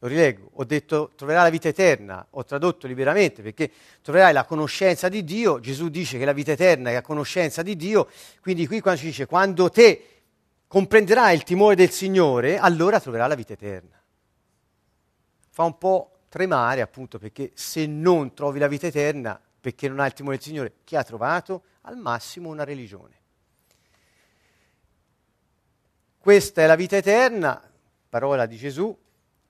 Lo 0.04 0.08
rileggo, 0.08 0.50
ho 0.54 0.64
detto 0.64 1.12
troverai 1.16 1.44
la 1.44 1.50
vita 1.52 1.68
eterna, 1.68 2.26
ho 2.32 2.44
tradotto 2.44 2.88
liberamente 2.88 3.44
perché 3.44 3.70
troverai 4.02 4.34
la 4.34 4.46
conoscenza 4.46 5.10
di 5.10 5.24
Dio, 5.24 5.60
Gesù 5.60 5.90
dice 5.90 6.18
che 6.18 6.26
la 6.26 6.34
vita 6.34 6.52
eterna 6.52 6.90
è 6.90 6.94
la 6.94 7.04
conoscenza 7.04 7.62
di 7.62 7.76
Dio, 7.76 8.10
quindi 8.42 8.66
qui 8.66 8.80
quando 8.80 9.00
ci 9.00 9.06
dice 9.06 9.28
quando 9.28 9.70
te 9.70 10.06
comprenderai 10.66 11.36
il 11.36 11.44
timore 11.44 11.76
del 11.76 11.92
Signore, 11.92 12.58
allora 12.58 13.00
troverai 13.00 13.30
la 13.30 13.36
vita 13.36 13.54
eterna. 13.54 14.02
Fa 15.52 15.64
un 15.66 15.78
po' 15.78 16.22
tremare 16.30 16.82
appunto 16.82 17.20
perché 17.20 17.52
se 17.54 17.86
non 17.86 18.34
trovi 18.34 18.58
la 18.58 18.68
vita 18.68 18.88
eterna, 18.88 19.40
perché 19.60 19.88
non 19.88 20.00
hai 20.00 20.08
il 20.08 20.14
timore 20.14 20.38
del 20.38 20.46
Signore, 20.46 20.74
chi 20.84 20.96
ha 20.96 21.04
trovato? 21.04 21.64
Al 21.82 21.98
massimo 21.98 22.50
una 22.50 22.64
religione. 22.64 23.20
Questa 26.18 26.64
è 26.64 26.66
la 26.66 26.76
vita 26.76 26.98
eterna, 26.98 27.62
parola 28.10 28.48
di 28.48 28.58
Gesù, 28.58 28.98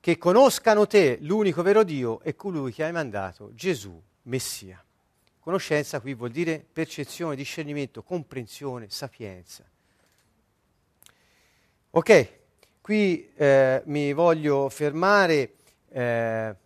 che 0.02 0.18
conoscano 0.18 0.88
te, 0.88 1.18
l'unico 1.20 1.62
vero 1.62 1.84
Dio, 1.84 2.22
e 2.22 2.34
colui 2.34 2.72
che 2.72 2.82
hai 2.82 2.90
mandato, 2.90 3.54
Gesù, 3.54 4.02
Messia. 4.22 4.84
Conoscenza 5.38 6.00
qui 6.00 6.12
vuol 6.14 6.32
dire 6.32 6.58
percezione, 6.72 7.36
discernimento, 7.36 8.02
comprensione, 8.02 8.90
sapienza. 8.90 9.62
Ok, 11.90 12.28
qui 12.80 13.30
eh, 13.36 13.82
mi 13.84 14.12
voglio 14.12 14.68
fermare, 14.70 15.52
eh, 15.90 16.56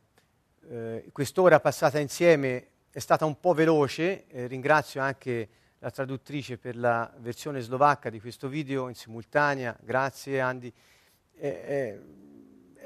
eh, 0.70 1.04
quest'ora 1.12 1.60
passata 1.60 1.98
insieme 1.98 2.68
è 2.90 3.00
stata 3.00 3.26
un 3.26 3.38
po' 3.38 3.52
veloce, 3.52 4.28
eh, 4.28 4.46
ringrazio 4.46 5.02
anche 5.02 5.48
la 5.80 5.90
traduttrice 5.90 6.56
per 6.56 6.74
la 6.74 7.12
versione 7.18 7.60
slovacca 7.60 8.08
di 8.08 8.18
questo 8.18 8.48
video 8.48 8.88
in 8.88 8.94
simultanea, 8.94 9.76
grazie 9.82 10.40
Andy. 10.40 10.72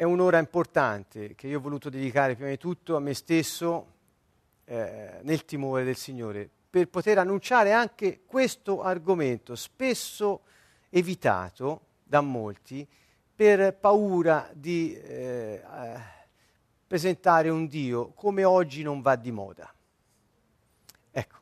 È 0.01 0.05
un'ora 0.05 0.38
importante 0.38 1.34
che 1.34 1.46
io 1.46 1.59
ho 1.59 1.61
voluto 1.61 1.90
dedicare 1.90 2.34
prima 2.34 2.48
di 2.48 2.57
tutto 2.57 2.96
a 2.96 3.01
me 3.01 3.12
stesso, 3.12 3.86
eh, 4.64 5.18
nel 5.20 5.44
timore 5.44 5.84
del 5.84 5.94
Signore, 5.94 6.48
per 6.70 6.88
poter 6.88 7.18
annunciare 7.18 7.72
anche 7.72 8.22
questo 8.24 8.80
argomento, 8.80 9.55
spesso 9.55 10.40
evitato 10.88 11.82
da 12.03 12.22
molti, 12.22 12.88
per 13.34 13.74
paura 13.74 14.48
di 14.55 14.98
eh, 14.98 15.62
presentare 16.86 17.51
un 17.51 17.66
Dio 17.66 18.12
come 18.12 18.42
oggi 18.42 18.82
non 18.82 19.03
va 19.03 19.16
di 19.16 19.30
moda. 19.30 19.70
Ecco, 21.11 21.36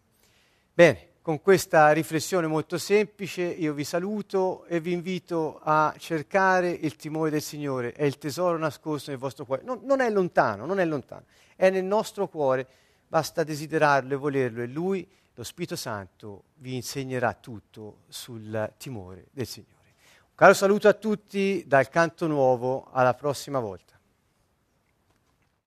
bene, 0.74 1.07
con 1.28 1.42
questa 1.42 1.92
riflessione 1.92 2.46
molto 2.46 2.78
semplice 2.78 3.42
io 3.42 3.74
vi 3.74 3.84
saluto 3.84 4.64
e 4.64 4.80
vi 4.80 4.92
invito 4.92 5.60
a 5.62 5.94
cercare 5.98 6.70
il 6.70 6.96
timore 6.96 7.28
del 7.28 7.42
Signore, 7.42 7.92
è 7.92 8.04
il 8.04 8.16
tesoro 8.16 8.56
nascosto 8.56 9.10
nel 9.10 9.18
vostro 9.18 9.44
cuore. 9.44 9.60
Non, 9.62 9.80
non 9.82 10.00
è 10.00 10.08
lontano, 10.08 10.64
non 10.64 10.80
è 10.80 10.86
lontano, 10.86 11.24
è 11.54 11.68
nel 11.68 11.84
nostro 11.84 12.28
cuore, 12.28 12.66
basta 13.06 13.44
desiderarlo 13.44 14.14
e 14.14 14.16
volerlo 14.16 14.62
e 14.62 14.68
Lui, 14.68 15.06
lo 15.34 15.44
Spirito 15.44 15.76
Santo, 15.76 16.44
vi 16.54 16.76
insegnerà 16.76 17.34
tutto 17.34 18.04
sul 18.08 18.72
timore 18.78 19.26
del 19.30 19.46
Signore. 19.46 19.74
Un 20.30 20.34
caro 20.34 20.54
saluto 20.54 20.88
a 20.88 20.94
tutti 20.94 21.62
dal 21.66 21.90
canto 21.90 22.26
nuovo, 22.26 22.88
alla 22.90 23.12
prossima 23.12 23.58
volta. 23.58 23.87